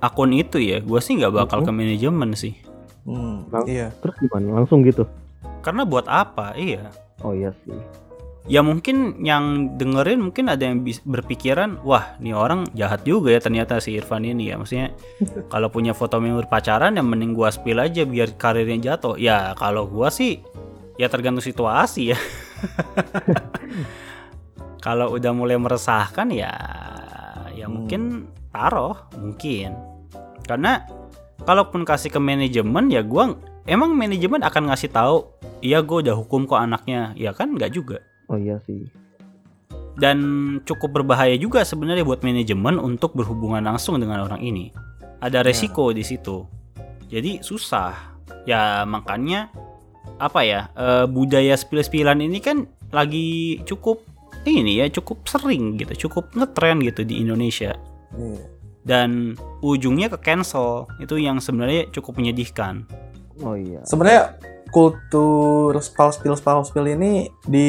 akun 0.00 0.32
itu 0.32 0.56
ya, 0.56 0.80
gua 0.80 0.96
sih 0.96 1.12
nggak 1.12 1.28
bakal 1.34 1.60
ke 1.60 1.68
manajemen 1.68 2.32
sih. 2.32 2.56
Hmm, 3.04 3.44
iya. 3.66 3.92
terus 4.00 4.16
gimana 4.16 4.48
langsung 4.54 4.80
gitu 4.80 5.04
Karena 5.60 5.84
buat 5.84 6.08
apa? 6.08 6.56
Iya. 6.56 6.88
oh 7.20 7.36
iya 7.36 7.52
sih 7.62 7.76
Ya 8.48 8.64
mungkin 8.64 9.20
yang 9.20 9.76
dengerin 9.76 10.24
mungkin 10.24 10.48
ada 10.48 10.64
yang 10.64 10.80
berpikiran, 11.04 11.84
wah 11.84 12.16
nih 12.16 12.32
orang 12.32 12.64
jahat 12.72 13.04
juga 13.04 13.36
ya 13.36 13.44
ternyata 13.44 13.76
si 13.76 13.92
Irfan 13.92 14.24
ini 14.24 14.48
ya. 14.48 14.56
Maksudnya 14.56 14.96
kalau 15.52 15.68
punya 15.68 15.92
foto 15.92 16.16
member 16.16 16.48
pacaran 16.48 16.96
ya 16.96 17.04
mending 17.04 17.36
gua 17.36 17.52
spill 17.52 17.76
aja 17.76 18.08
biar 18.08 18.40
karirnya 18.40 18.96
jatuh. 18.96 19.20
Ya 19.20 19.52
kalau 19.52 19.84
gua 19.84 20.08
sih 20.08 20.40
ya 20.96 21.12
tergantung 21.12 21.44
situasi 21.44 22.16
ya. 22.16 22.18
kalau 24.84 25.12
udah 25.12 25.32
mulai 25.36 25.60
meresahkan 25.60 26.32
ya 26.32 26.52
ya 27.52 27.68
Hmm. 27.68 27.84
mungkin 27.84 28.32
taruh 28.48 28.96
mungkin. 29.20 29.76
Karena 30.48 30.88
kalaupun 31.44 31.84
kasih 31.84 32.08
ke 32.08 32.16
manajemen 32.16 32.88
ya 32.88 33.04
gua 33.04 33.36
emang 33.68 33.92
manajemen 33.92 34.40
akan 34.40 34.72
ngasih 34.72 34.88
tahu, 34.88 35.28
iya 35.60 35.84
gue 35.84 36.00
udah 36.00 36.16
hukum 36.16 36.48
kok 36.48 36.56
anaknya. 36.56 37.12
Ya 37.12 37.36
kan 37.36 37.52
nggak 37.52 37.76
juga 37.76 38.00
oh 38.28 38.38
iya 38.38 38.60
sih 38.64 38.86
dan 39.98 40.18
cukup 40.62 41.02
berbahaya 41.02 41.34
juga 41.34 41.66
sebenarnya 41.66 42.06
buat 42.06 42.22
manajemen 42.22 42.78
untuk 42.78 43.18
berhubungan 43.18 43.66
langsung 43.66 43.98
dengan 43.98 44.22
orang 44.22 44.38
ini. 44.38 44.70
Ada 45.18 45.42
resiko 45.42 45.90
di 45.90 46.06
situ. 46.06 46.46
Jadi 47.10 47.42
susah. 47.42 48.14
Ya 48.46 48.86
makanya 48.86 49.50
apa 50.22 50.46
ya 50.46 50.70
eh, 50.78 51.04
budaya 51.10 51.58
spill-spillan 51.58 52.22
ini 52.22 52.38
kan 52.38 52.70
lagi 52.94 53.58
cukup 53.66 54.06
ini 54.46 54.80
ya 54.80 54.86
cukup 54.88 55.26
sering 55.26 55.74
gitu, 55.76 56.08
cukup 56.08 56.30
ngetren 56.38 56.78
gitu 56.86 57.02
di 57.02 57.18
Indonesia. 57.18 57.74
Iya. 58.14 58.42
Dan 58.86 59.34
ujungnya 59.60 60.08
ke 60.14 60.22
cancel 60.22 60.86
itu 61.02 61.18
yang 61.18 61.42
sebenarnya 61.42 61.90
cukup 61.90 62.16
menyedihkan. 62.22 62.86
oh 63.42 63.58
iya 63.58 63.82
Sebenarnya 63.84 64.38
kultur 64.68 65.72
spal 65.78 66.10
spill 66.10 66.34
spal 66.34 66.62
spill 66.62 66.86
ini 66.86 67.26
di 67.42 67.68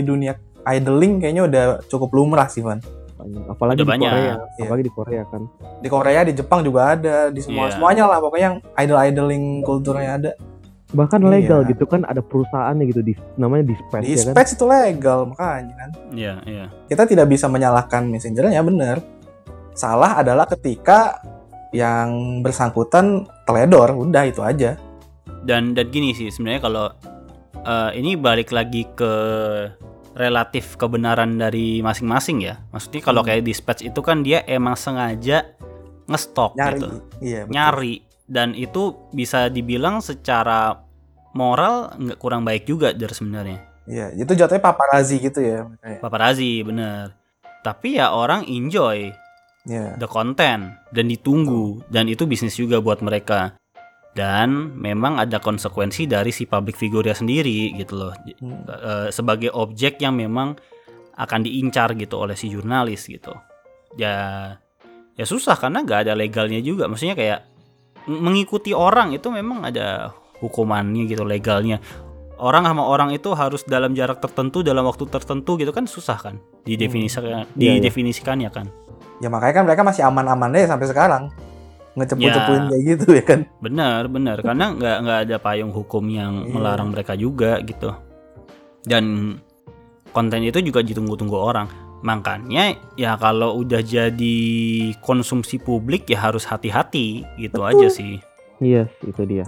dunia 0.00 0.36
idling 0.64 1.18
kayaknya 1.18 1.42
udah 1.44 1.64
cukup 1.86 2.10
lumrah 2.10 2.46
sih, 2.46 2.60
Van. 2.60 2.80
banyak 3.14 3.44
apalagi 3.46 3.78
Udah 3.78 3.86
di 3.86 3.92
banyak. 3.94 4.10
Korea 4.10 4.24
Iya. 4.26 4.34
apalagi 4.58 4.82
di 4.82 4.92
Korea 4.92 5.22
kan 5.24 5.42
Di 5.78 5.88
Korea, 5.88 6.20
di 6.22 6.32
Jepang 6.34 6.60
juga 6.60 6.80
ada, 6.92 7.16
di 7.28 7.40
semua 7.40 7.68
Iya. 7.68 7.78
semuanya 7.78 8.04
lah 8.04 8.18
pokoknya 8.18 8.44
yang 8.44 8.56
idol 8.76 8.98
idling 9.00 9.44
kulturnya 9.62 10.10
ada. 10.18 10.32
bahkan 10.90 11.18
legal 11.20 11.66
gitu 11.66 11.90
kan 11.90 12.06
ada 12.06 12.22
perusahaannya 12.22 12.86
gitu 12.86 13.02
di 13.02 13.18
namanya 13.34 13.66
dispatch 13.66 14.06
Di 14.06 14.14
ya 14.14 14.30
kan 14.30 14.46
itu 14.46 14.64
legal 14.64 15.18
makanya 15.26 15.74
kan. 15.74 15.90
Iya, 16.14 16.34
iya. 16.46 16.66
Kita 16.86 17.02
tidak 17.02 17.26
bisa 17.26 17.50
menyalahkan 17.50 18.06
messengernya 18.06 18.62
bener. 18.62 19.02
Salah 19.74 20.22
adalah 20.22 20.46
ketika 20.46 21.18
yang 21.74 22.38
bersangkutan 22.46 23.26
teledor, 23.42 23.90
udah 24.06 24.22
itu 24.22 24.38
aja. 24.38 24.78
Dan 25.44 25.72
dan 25.72 25.86
gini 25.88 26.10
sih 26.10 26.28
sebenarnya 26.28 26.60
kalau 26.60 26.86
eh, 27.60 27.90
ini 27.94 28.16
balik 28.16 28.50
lagi 28.50 28.84
ke 28.90 29.12
relatif 30.14 30.76
kebenaran 30.76 31.34
dari 31.34 31.80
masing-masing 31.80 32.38
ya 32.42 32.62
maksudnya 32.70 33.02
kalau 33.02 33.20
Hmm. 33.20 33.28
kayak 33.28 33.44
dispatch 33.44 33.82
itu 33.82 33.98
kan 33.98 34.20
dia 34.20 34.42
emang 34.44 34.74
sengaja 34.74 35.42
ngestok 36.04 36.54
Nyari. 36.54 36.70
gitu 36.72 36.86
Iya, 37.20 37.40
betul. 37.42 37.50
nyari 37.50 37.94
dan 38.24 38.48
itu 38.52 38.82
bisa 39.10 39.48
dibilang 39.48 39.98
secara 39.98 40.80
moral 41.32 41.92
nggak 41.94 42.16
kurang 42.16 42.42
baik 42.42 42.64
juga 42.64 42.90
dari 42.90 43.10
sebenarnya 43.10 43.58
Iya, 43.84 44.16
itu 44.16 44.32
jatuhnya 44.32 44.62
paparazzi 44.62 45.18
gitu 45.18 45.40
ya. 45.40 45.66
makanya. 45.66 45.98
paparazzi 45.98 46.62
bener 46.62 47.12
tapi 47.60 47.96
ya 47.96 48.12
orang 48.12 48.44
enjoy 48.44 49.10
Iya. 49.64 49.96
the 49.96 50.06
content 50.06 50.76
dan 50.88 51.06
ditunggu 51.06 51.80
dan 51.88 52.04
itu 52.04 52.22
bisnis 52.22 52.54
juga 52.54 52.78
buat 52.78 53.00
mereka 53.00 53.56
dan 54.14 54.78
memang 54.78 55.18
ada 55.18 55.42
konsekuensi 55.42 56.06
dari 56.06 56.30
si 56.30 56.46
public 56.46 56.78
figure 56.78 57.10
sendiri 57.10 57.74
gitu 57.74 57.98
loh. 57.98 58.14
Hmm. 58.38 58.62
eh, 58.70 59.08
sebagai 59.10 59.50
objek 59.50 59.98
yang 59.98 60.14
memang 60.14 60.54
akan 61.14 61.40
diincar 61.46 61.94
gitu 61.98 62.18
oleh 62.22 62.38
si 62.38 62.50
jurnalis 62.50 63.10
gitu. 63.10 63.34
Ya 63.98 64.50
ya 65.14 65.24
susah 65.26 65.58
karena 65.58 65.82
nggak 65.82 66.06
ada 66.08 66.12
legalnya 66.14 66.62
juga. 66.62 66.86
Maksudnya 66.86 67.18
kayak 67.18 67.40
mengikuti 68.06 68.70
orang 68.70 69.14
itu 69.14 69.30
memang 69.30 69.66
ada 69.66 70.14
hukumannya 70.38 71.10
gitu 71.10 71.26
legalnya. 71.26 71.82
Orang 72.34 72.66
sama 72.66 72.82
orang 72.82 73.14
itu 73.14 73.30
harus 73.34 73.62
dalam 73.62 73.94
jarak 73.94 74.18
tertentu 74.18 74.66
dalam 74.66 74.82
waktu 74.90 75.06
tertentu 75.06 75.54
gitu 75.54 75.70
kan 75.70 75.86
susah 75.86 76.18
kan? 76.18 76.42
Didefinisikan 76.66 77.46
Iya, 77.54 77.78
iya. 77.78 77.78
didefinisikannya 77.78 78.50
kan? 78.50 78.66
Ya 79.22 79.30
makanya 79.30 79.62
kan 79.62 79.64
mereka 79.70 79.82
masih 79.86 80.02
aman-aman 80.02 80.50
deh 80.50 80.66
sampai 80.66 80.90
sekarang. 80.90 81.30
Ngecepu-cepuin 81.94 82.62
Ya. 82.62 82.68
kayak 82.70 82.82
gitu 82.90 83.06
ya 83.14 83.24
kan. 83.24 83.40
Benar, 83.62 84.02
benar. 84.10 84.36
Karena 84.42 84.74
nggak 84.74 84.96
nggak 85.06 85.18
ada 85.28 85.36
payung 85.38 85.70
hukum 85.70 86.04
yang 86.10 86.42
Iya. 86.42 86.50
melarang 86.50 86.88
mereka 86.90 87.14
juga 87.14 87.62
gitu. 87.62 87.94
Dan 88.82 89.36
konten 90.10 90.42
itu 90.42 90.58
juga 90.60 90.82
ditunggu-tunggu 90.82 91.34
orang. 91.34 91.68
Makanya 92.04 92.76
ya 92.94 93.16
kalau 93.16 93.56
udah 93.56 93.80
jadi 93.80 94.36
konsumsi 95.00 95.56
publik 95.56 96.04
ya 96.10 96.28
harus 96.28 96.44
hati-hati 96.44 97.24
gitu 97.40 97.64
Betul. 97.64 97.70
aja 97.80 97.88
sih. 97.88 98.14
Yes, 98.60 98.92
itu 99.00 99.24
dia. 99.24 99.44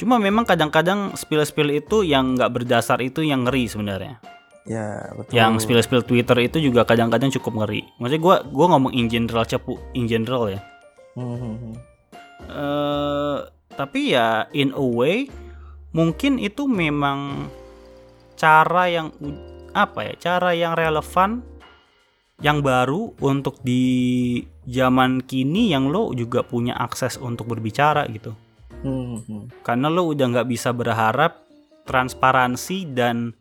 Cuma 0.00 0.16
memang 0.16 0.48
kadang-kadang 0.48 1.12
spill-spill 1.12 1.68
itu 1.76 2.00
yang 2.02 2.34
nggak 2.34 2.56
berdasar 2.56 3.04
itu 3.04 3.20
yang 3.20 3.44
ngeri 3.44 3.68
sebenarnya. 3.68 4.16
Ya, 4.64 5.12
betul. 5.12 5.32
Yang 5.36 5.52
spill-spill 5.68 6.04
Twitter 6.04 6.36
itu 6.40 6.56
juga 6.56 6.88
kadang-kadang 6.88 7.28
cukup 7.36 7.64
ngeri. 7.64 7.84
Maksudnya 8.00 8.22
gua 8.22 8.36
gua 8.48 8.66
ngomong 8.72 8.96
in 8.96 9.12
general 9.12 9.44
cepu 9.44 9.76
in 9.92 10.08
general 10.08 10.48
ya. 10.48 10.60
Hmm, 11.12 11.74
eh 12.46 13.38
tapi 13.70 14.12
ya 14.12 14.46
in 14.52 14.70
a 14.70 14.82
way 14.82 15.26
mungkin 15.90 16.38
itu 16.38 16.66
memang 16.66 17.50
cara 18.34 18.86
yang 18.86 19.10
apa 19.72 20.00
ya 20.04 20.14
cara 20.18 20.50
yang 20.52 20.74
relevan 20.74 21.42
yang 22.40 22.64
baru 22.64 23.12
untuk 23.20 23.60
di 23.60 24.40
zaman 24.64 25.20
kini 25.20 25.70
yang 25.70 25.88
lo 25.88 26.10
juga 26.10 26.40
punya 26.40 26.72
akses 26.74 27.16
untuk 27.16 27.46
berbicara 27.48 28.06
gitu 28.08 28.32
Hmm, 28.80 29.20
hmm. 29.20 29.60
karena 29.60 29.92
lo 29.92 30.08
udah 30.08 30.24
nggak 30.30 30.48
bisa 30.48 30.72
berharap 30.72 31.44
transparansi 31.84 32.88
dan 32.88 33.36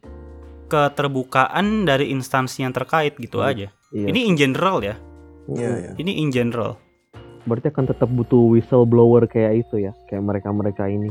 keterbukaan 0.67 1.83
dari 1.83 2.11
instansi 2.11 2.61
yang 2.61 2.75
terkait 2.75 3.15
gitu 3.15 3.39
Hmm. 3.39 3.49
aja 3.49 3.67
Iya. 3.89 4.07
ini 4.11 4.27
in 4.27 4.35
general 4.35 4.77
ya 4.79 4.95
Iya, 5.49 5.69
iya. 5.79 5.91
ini 5.97 6.19
in 6.19 6.29
general 6.29 6.77
Berarti 7.43 7.67
akan 7.67 7.85
tetap 7.85 8.07
butuh 8.07 8.49
whistleblower 8.49 9.25
kayak 9.25 9.63
itu 9.63 9.75
ya, 9.81 9.91
kayak 10.05 10.23
mereka-mereka 10.23 10.87
ini. 10.87 11.09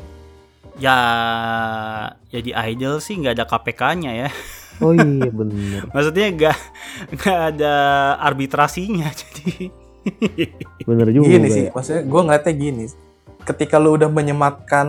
ya 0.78 0.94
jadi 2.30 2.54
idol 2.70 3.02
sih 3.02 3.18
nggak 3.18 3.34
ada 3.34 3.46
KPK-nya 3.46 4.12
ya 4.16 4.28
Oh 4.78 4.94
iya 4.94 5.26
bener, 5.26 5.90
maksudnya 5.90 6.30
nggak 6.30 6.56
nggak 7.12 7.38
ada 7.50 7.74
arbitrasinya 8.22 9.10
jadi 9.20 9.74
bener 10.86 11.10
juga. 11.10 11.26
Gini 11.28 11.48
sih, 11.50 11.64
ya. 11.66 11.70
maksudnya 11.74 12.02
gue 12.02 12.20
ngeliatnya 12.22 12.54
gini. 12.54 12.84
Ketika 13.42 13.76
lu 13.76 13.98
udah 13.98 14.06
menyematkan 14.06 14.86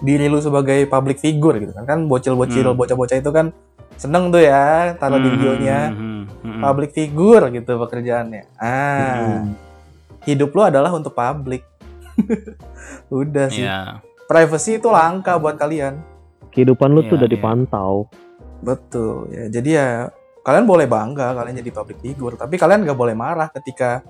diri 0.00 0.26
lu 0.26 0.42
sebagai 0.42 0.82
public 0.84 1.16
figure 1.16 1.58
gitu 1.58 1.70
kan, 1.70 1.86
kan 1.86 1.98
bocil-bocil, 2.04 2.66
Hmm. 2.66 2.74
bocah-bocah 2.74 3.16
itu 3.16 3.30
kan 3.30 3.54
seneng 3.94 4.30
tuh 4.30 4.42
ya 4.42 4.94
taruh 4.94 5.16
di 5.16 5.26
Hmm, 5.28 5.38
bionya 5.38 5.78
hmm, 5.88 5.98
hmm, 5.98 6.22
hmm. 6.42 6.60
public 6.60 6.90
figure 6.90 7.44
gitu 7.50 7.72
pekerjaannya. 7.78 8.42
Ah, 8.56 9.14
Hmm. 9.14 9.46
Hidup 10.28 10.52
lu 10.52 10.62
adalah 10.62 10.92
untuk 10.92 11.12
publik. 11.12 11.64
udah 13.10 13.46
sih. 13.48 13.64
ya 13.64 14.02
Privacy 14.26 14.76
itu 14.76 14.88
langka 14.88 15.40
buat 15.40 15.56
kalian. 15.56 16.04
Kehidupan 16.52 16.90
lu 16.90 17.00
tuh 17.02 17.16
Iya, 17.16 17.18
udah 17.18 17.28
iya. 17.28 17.34
dipantau. 17.34 17.94
Betul 18.60 19.30
ya. 19.30 19.44
Jadi 19.48 19.70
ya 19.72 19.88
kalian 20.40 20.64
boleh 20.64 20.84
bangga 20.84 21.32
kalian 21.32 21.60
jadi 21.60 21.70
public 21.70 22.00
figure 22.00 22.32
tapi 22.32 22.56
kalian 22.56 22.80
nggak 22.80 22.96
boleh 22.96 23.12
marah 23.12 23.48
ketika 23.50 24.00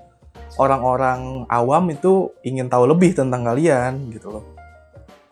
orang-orang 0.55 1.43
awam 1.45 1.83
itu 1.89 2.31
ingin 2.41 2.65
tahu 2.65 2.87
lebih 2.87 3.11
tentang 3.11 3.43
kalian 3.43 4.07
gitu 4.07 4.31
loh 4.31 4.45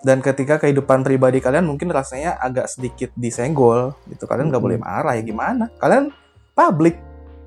dan 0.04 0.20
ketika 0.20 0.60
kehidupan 0.60 1.02
pribadi 1.02 1.40
kalian 1.40 1.64
mungkin 1.64 1.90
rasanya 1.90 2.36
agak 2.38 2.68
sedikit 2.68 3.16
disenggol 3.16 3.96
gitu 4.06 4.28
kalian 4.28 4.52
nggak 4.52 4.60
Mhm. 4.60 4.68
boleh 4.68 4.80
marah 4.80 5.14
ya 5.16 5.24
gimana 5.24 5.72
kalian 5.80 6.12
public 6.52 7.00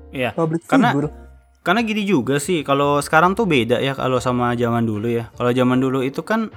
Iya. 0.09 0.33
public 0.33 0.65
Karena- 0.65 0.89
figure 0.89 1.09
Karena 1.61 1.85
gini 1.85 2.01
juga 2.01 2.41
sih, 2.41 2.65
kalau 2.65 2.97
sekarang 2.97 3.37
tuh 3.37 3.45
beda 3.45 3.77
ya 3.77 3.93
kalau 3.93 4.17
sama 4.17 4.57
zaman 4.57 4.81
dulu 4.81 5.05
ya. 5.05 5.29
Kalau 5.37 5.53
zaman 5.53 5.77
dulu 5.77 6.01
itu 6.01 6.25
kan 6.25 6.49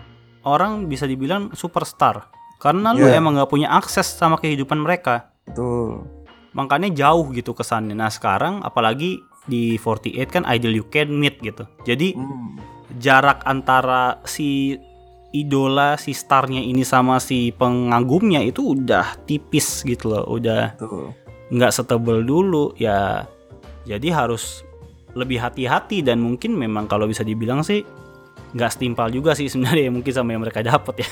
orang 0.45 0.89
bisa 0.89 1.05
dibilang 1.05 1.53
superstar. 1.53 2.33
Karena 2.57 2.97
lu 2.97 3.05
Iya. 3.05 3.21
emang 3.21 3.37
nggak 3.37 3.53
punya 3.53 3.69
akses 3.69 4.09
sama 4.09 4.41
kehidupan 4.41 4.81
mereka. 4.81 5.29
tuh 5.53 6.01
Makanya 6.57 6.89
jauh 6.89 7.29
gitu 7.35 7.53
kesannya. 7.53 7.93
Nah 7.93 8.09
sekarang 8.09 8.65
apalagi 8.65 9.21
di 9.45 9.77
48 9.77 10.33
kan 10.33 10.49
Idol 10.49 10.73
You 10.73 10.87
Can 10.89 11.13
Meet 11.13 11.45
gitu. 11.45 11.69
Jadi 11.85 12.17
Hmm. 12.17 12.57
jarak 12.97 13.45
antara 13.45 14.25
si 14.25 14.79
idola 15.35 15.99
si 15.99 16.15
starnya 16.15 16.63
ini 16.63 16.87
sama 16.87 17.19
si 17.19 17.51
pengagumnya 17.51 18.41
itu 18.41 18.73
udah 18.73 19.19
tipis 19.27 19.85
gitu 19.85 20.15
loh. 20.15 20.25
Udah 20.31 20.79
nggak 21.53 21.75
setebel 21.75 22.25
dulu 22.25 22.73
ya 22.79 23.29
jadi 23.85 24.09
harus 24.15 24.65
lebih 25.15 25.39
hati-hati 25.39 26.03
dan 26.03 26.19
mungkin 26.19 26.55
memang 26.55 26.85
kalau 26.85 27.07
bisa 27.07 27.23
dibilang 27.23 27.63
sih 27.63 27.83
nggak 28.51 28.71
setimpal 28.71 29.11
juga 29.11 29.35
sih 29.35 29.47
sebenarnya 29.47 29.91
mungkin 29.91 30.11
sama 30.11 30.31
yang 30.31 30.43
mereka 30.43 30.63
dapat 30.63 31.03
ya 31.03 31.09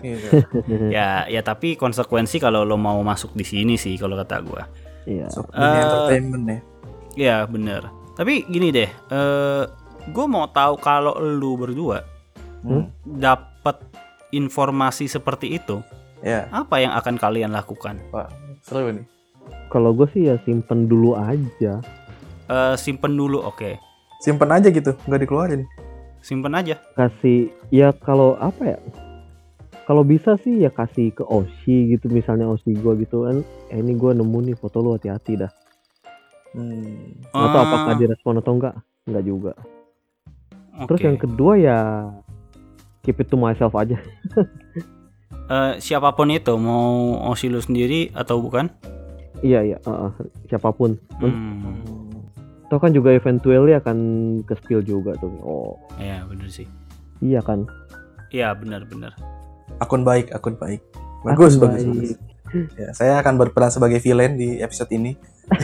gitu. 0.00 0.26
ya 0.96 1.08
ya 1.24 1.40
tapi 1.40 1.74
konsekuensi 1.74 2.38
kalau 2.38 2.62
lo 2.62 2.74
mau 2.74 2.98
masuk 3.00 3.30
di 3.30 3.42
sini 3.42 3.74
sih 3.74 3.94
kalau 3.94 4.14
kata 4.16 4.38
gua 4.40 4.64
Iya. 5.04 5.28
Eh, 5.28 5.78
entertainment 5.78 6.44
ya 6.48 6.58
ya 7.14 7.36
bener 7.44 7.84
tapi 8.14 8.42
gini 8.44 8.70
deh 8.70 8.88
eh 8.88 9.62
gue 10.04 10.26
mau 10.26 10.46
tahu 10.46 10.74
kalau 10.76 11.14
lu 11.18 11.54
berdua 11.54 12.02
Hmm. 12.64 12.88
dapat 13.04 13.76
informasi 14.30 15.04
seperti 15.04 15.52
itu 15.52 15.84
ya 16.20 16.48
apa 16.48 16.80
yang 16.80 16.90
akan 16.92 17.14
kalian 17.14 17.52
lakukan 17.52 18.00
seru 18.60 18.88
nih 18.88 19.04
Kalau 19.68 19.92
gue 19.92 20.08
sih 20.08 20.24
ya 20.24 20.38
simpen 20.40 20.86
dulu 20.86 21.12
aja. 21.12 21.82
Eh 22.44 22.74
simpen 22.76 23.16
dulu 23.16 23.40
oke 23.40 23.76
simpen 24.20 24.48
aja 24.52 24.68
gitu 24.68 24.92
nggak 25.04 25.20
dikeluarin 25.24 25.64
simpen 26.20 26.52
aja 26.52 26.80
Kasih 26.96 27.52
ya 27.68 27.92
kalau 27.92 28.36
apa 28.40 28.76
ya? 28.76 28.78
Kalau 29.84 30.00
bisa 30.00 30.40
sih 30.40 30.64
ya 30.64 30.72
kasih 30.72 31.12
ke 31.12 31.20
Oshi 31.28 31.92
gitu 31.92 32.08
misalnya 32.08 32.48
Oshi 32.48 32.72
gue 32.72 33.04
gitu 33.04 33.28
kan. 33.28 33.44
Eh, 33.68 33.76
ini 33.76 33.92
gue 33.92 34.16
nemu 34.16 34.38
nih 34.40 34.56
foto 34.56 34.80
lu 34.80 34.96
hati-hati 34.96 35.36
dah. 35.36 35.52
hmm. 36.56 37.28
Nggak 37.28 37.50
tahu 37.52 37.60
Ah, 37.60 37.68
apakah 37.68 37.92
direspon 38.00 38.40
atau 38.40 38.56
enggak. 38.56 38.74
Enggak 39.04 39.24
juga. 39.28 39.52
Terus 40.88 41.00
oke. 41.00 41.04
yang 41.04 41.18
kedua 41.20 41.52
ya 41.60 41.78
keep 43.04 43.20
it 43.20 43.28
to 43.28 43.36
myself 43.36 43.76
aja. 43.76 44.00
Eh, 45.44 45.76
siapa 45.76 46.16
pun 46.16 46.32
itu 46.32 46.56
mau 46.56 47.20
Osi 47.28 47.52
lu 47.52 47.60
sendiri 47.60 48.08
atau 48.16 48.40
bukan? 48.40 48.64
Iya 49.44 49.60
iya, 49.60 49.78
heeh. 49.84 50.10
siapa 50.48 50.72
pun. 50.72 50.96
Hmm, 51.20 51.84
Toh 52.74 52.82
kan 52.82 52.90
juga 52.90 53.14
eventually 53.14 53.70
akan 53.70 53.96
ke 54.42 54.58
spill 54.58 54.82
juga 54.82 55.14
tuh. 55.14 55.30
Oh, 55.46 55.78
ya 55.94 56.26
bener 56.26 56.50
sih. 56.50 56.66
iya 57.22 57.38
kan. 57.38 57.70
Iya 58.34 58.50
bener-bener. 58.50 59.14
akun 59.78 60.02
baik 60.02 60.34
akun 60.34 60.58
baik 60.58 60.82
bagus 61.22 61.54
Akun 61.54 61.70
bagus, 61.70 61.82
baik. 61.86 61.94
bagus. 61.94 62.10
Ya, 62.74 62.90
saya 62.90 63.22
akan 63.22 63.38
berperan 63.38 63.70
sebagai 63.70 64.02
villain 64.02 64.34
di 64.34 64.58
episode 64.58 64.90
ini. 64.90 65.14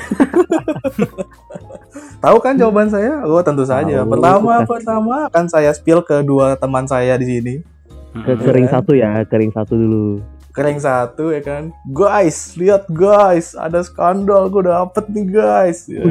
Tahu 2.22 2.36
kan 2.38 2.54
jawaban 2.54 2.86
saya? 2.86 3.26
Oh, 3.26 3.42
tentu 3.42 3.66
saja. 3.66 4.02
Tahu. 4.02 4.10
Pertama, 4.14 4.52
pertama 4.62 5.14
akan 5.26 5.44
saya 5.46 5.70
spill 5.74 6.02
ke 6.02 6.22
dua 6.22 6.54
teman 6.54 6.86
saya 6.86 7.18
di 7.18 7.26
sini. 7.26 7.54
Ke 8.12 8.34
kering 8.38 8.68
satu 8.68 8.92
ya, 8.94 9.22
kering 9.26 9.50
satu 9.50 9.74
dulu. 9.74 10.22
Kering 10.60 10.76
satu 10.76 11.32
ya 11.32 11.40
kan. 11.40 11.72
Guys, 11.88 12.52
lihat 12.60 12.84
guys, 12.92 13.56
ada 13.56 13.80
skandal 13.80 14.52
gue 14.52 14.68
dapet 14.68 15.08
nih 15.08 15.24
guys. 15.32 15.88
Ya 15.88 16.04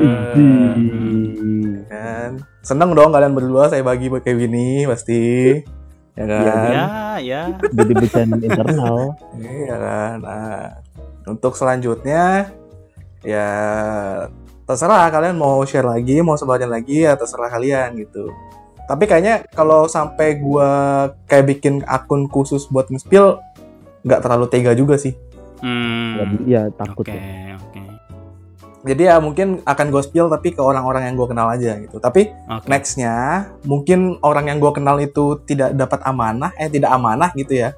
kan. 1.85 2.41
Seneng 2.65 2.97
dong 2.97 3.13
kalian 3.13 3.37
berdua 3.37 3.69
saya 3.69 3.85
bagi 3.85 4.09
kayak 4.09 4.41
gini 4.41 4.89
pasti. 4.89 5.53
Ya 6.17 6.25
kan? 6.25 6.65
Ya 6.65 6.89
ya. 7.21 7.41
Jadi 7.61 7.93
bercanda 7.93 8.41
internal. 8.41 9.13
Iya 9.37 9.75
kan. 9.77 10.15
Nah, 10.17 10.81
untuk 11.29 11.53
selanjutnya 11.53 12.49
ya 13.21 13.49
terserah 14.65 15.13
kalian 15.13 15.37
mau 15.37 15.61
share 15.61 15.85
lagi, 15.85 16.25
mau 16.25 16.33
sebagian 16.41 16.73
lagi 16.73 17.05
ya 17.05 17.13
terserah 17.13 17.53
kalian 17.53 18.01
gitu. 18.01 18.33
Tapi 18.89 19.05
kayaknya 19.05 19.45
kalau 19.53 19.85
sampai 19.85 20.41
gua 20.41 21.05
kayak 21.29 21.53
bikin 21.53 21.85
akun 21.85 22.25
khusus 22.25 22.65
buat 22.73 22.89
nge-spill 22.89 23.37
nggak 24.01 24.19
terlalu 24.19 24.45
tega 24.47 24.71
juga 24.73 24.95
sih. 24.95 25.13
Hmm, 25.59 26.15
Jadi 26.15 26.35
ya 26.47 26.71
takut 26.71 27.03
Oke 27.03 27.11
ya. 27.13 27.55
oke 27.55 27.81
Jadi 28.79 29.01
ya 29.03 29.19
mungkin 29.19 29.59
akan 29.61 29.91
gue 29.91 29.99
spill 29.99 30.31
tapi 30.31 30.55
ke 30.55 30.61
orang-orang 30.63 31.11
yang 31.11 31.19
gue 31.19 31.27
kenal 31.27 31.51
aja 31.51 31.75
gitu. 31.75 31.99
Tapi 31.99 32.31
oke. 32.31 32.63
nextnya 32.63 33.15
mungkin 33.67 34.15
orang 34.23 34.47
yang 34.47 34.57
gue 34.57 34.71
kenal 34.71 34.95
itu 34.97 35.35
tidak 35.43 35.75
dapat 35.75 35.99
amanah, 36.01 36.55
eh 36.55 36.71
tidak 36.71 36.87
amanah 36.89 37.27
gitu 37.35 37.59
ya 37.59 37.75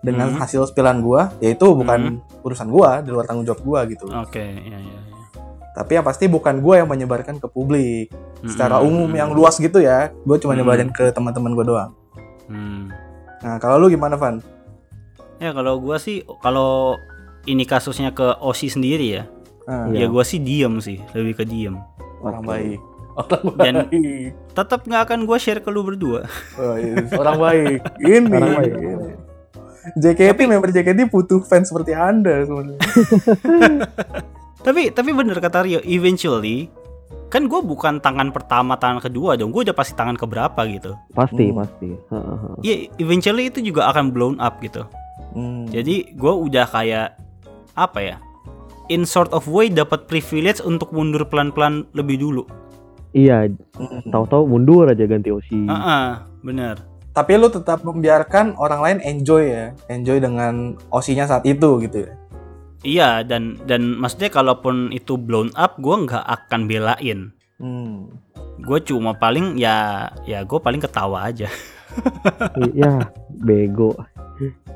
dengan 0.00 0.32
Hmm. 0.32 0.40
hasil 0.40 0.64
spillan 0.64 1.04
gue, 1.04 1.44
yaitu 1.44 1.68
bukan 1.70 2.24
urusan 2.40 2.72
gue, 2.72 2.88
di 3.04 3.10
luar 3.12 3.28
tanggung 3.28 3.44
jawab 3.44 3.60
gue 3.60 3.80
gitu. 3.92 4.08
Oke 4.08 4.40
ya 4.40 4.72
ya. 4.72 4.80
ya. 4.80 5.00
Tapi 5.76 6.00
yang 6.00 6.04
pasti 6.04 6.24
bukan 6.24 6.58
gue 6.58 6.74
yang 6.80 6.88
menyebarkan 6.88 7.36
ke 7.36 7.44
publik 7.46 8.08
secara 8.42 8.80
Mm-mm. 8.80 8.88
umum 8.88 9.10
yang 9.12 9.30
luas 9.30 9.60
gitu 9.60 9.76
ya. 9.76 10.08
Gue 10.24 10.40
cuma 10.40 10.56
Hmm. 10.56 10.64
nyebarin 10.64 10.88
ke 10.88 11.12
teman-teman 11.12 11.52
gue 11.52 11.64
doang. 11.68 11.92
Hmm. 12.48 12.88
Nah 13.44 13.60
kalau 13.60 13.76
lu 13.76 13.92
gimana 13.92 14.16
Van? 14.16 14.40
Ya 15.40 15.50
kalau 15.50 15.80
gua 15.80 15.96
sih 15.96 16.20
kalau 16.38 17.00
ini 17.42 17.64
kasusnya 17.64 18.12
ke 18.12 18.36
Osi 18.38 18.68
sendiri 18.68 19.08
ya, 19.10 19.24
Iya. 19.66 19.96
ya 19.96 20.06
gua 20.06 20.20
sih 20.22 20.36
diem 20.38 20.76
sih, 20.78 21.00
lebih 21.10 21.34
ke 21.34 21.44
diem. 21.44 21.80
orang 22.20 22.44
baik. 22.44 22.78
Orang 23.16 23.44
Dan- 23.58 23.88
baik. 23.88 24.36
Tetap 24.52 24.84
nggak 24.84 25.02
akan 25.02 25.18
gua 25.24 25.36
share 25.36 25.58
ke 25.58 25.68
lu 25.68 25.80
berdua. 25.80 26.28
Oh, 26.54 26.76
iya. 26.76 27.00
orang 27.10 27.38
baik. 27.38 27.78
Ini. 27.98 28.28
Orang 28.30 28.54
baik. 28.54 28.72
JKT 29.96 30.44
member 30.44 30.68
JKT 30.68 31.08
butuh 31.08 31.40
fans 31.40 31.66
seperti 31.66 31.96
anda 31.96 32.44
sebenarnya. 32.44 32.76
Tapi 34.60 34.92
tapi 34.92 35.10
bener 35.10 35.40
kata 35.40 35.64
Rio, 35.64 35.80
eventually 35.82 36.68
kan 37.30 37.46
gue 37.46 37.56
bukan 37.58 37.96
tangan 37.96 38.28
pertama, 38.28 38.76
tangan 38.76 39.00
kedua 39.00 39.32
dong. 39.32 39.48
Gue 39.48 39.64
udah 39.64 39.72
pasti 39.72 39.94
tangan 39.94 40.14
keberapa 40.14 40.60
gitu. 40.68 40.92
Pasti, 41.10 41.48
Hmm. 41.48 41.56
pasti. 41.56 41.88
Heeh. 41.96 42.36
Ya 42.60 42.74
eventually 42.98 43.48
itu 43.48 43.64
juga 43.64 43.88
akan 43.88 44.12
blown 44.12 44.36
up 44.36 44.60
gitu. 44.60 44.84
Hmm. 45.32 45.66
Jadi 45.70 46.14
gue 46.14 46.32
udah 46.32 46.66
kayak 46.66 47.16
apa 47.74 47.98
ya? 48.00 48.16
In 48.90 49.06
sort 49.06 49.30
of 49.30 49.46
way 49.46 49.70
dapat 49.70 50.10
privilege 50.10 50.58
untuk 50.58 50.90
mundur 50.90 51.22
pelan-pelan 51.30 51.86
lebih 51.94 52.18
dulu. 52.18 52.42
Iya, 53.10 53.50
Hmm. 53.74 54.06
tahu-tahu 54.10 54.46
mundur 54.46 54.86
aja 54.86 55.02
ganti 55.06 55.30
Oshi. 55.34 55.66
Ah, 55.66 56.26
bener. 56.42 56.78
Tapi 57.10 57.34
lu 57.38 57.50
tetap 57.50 57.82
membiarkan 57.82 58.54
orang 58.54 58.80
lain 58.82 58.98
enjoy 59.02 59.50
ya, 59.50 59.66
enjoy 59.90 60.22
dengan 60.22 60.78
osinya 60.94 61.26
saat 61.26 61.42
itu 61.42 61.82
gitu 61.82 62.06
ya. 62.06 62.12
Iya 62.80 63.10
dan 63.26 63.60
dan 63.68 63.98
maksudnya 63.98 64.32
kalaupun 64.32 64.94
itu 64.94 65.18
blown 65.20 65.50
up, 65.52 65.76
gue 65.76 66.06
nggak 66.06 66.22
akan 66.22 66.60
belain. 66.70 67.34
Hmm. 67.60 68.08
Gue 68.62 68.78
cuma 68.80 69.12
paling 69.12 69.58
ya 69.58 70.08
ya 70.24 70.46
gue 70.46 70.58
paling 70.62 70.80
ketawa 70.80 71.28
aja. 71.28 71.50
Iya, 72.72 73.10
bego. 73.40 73.94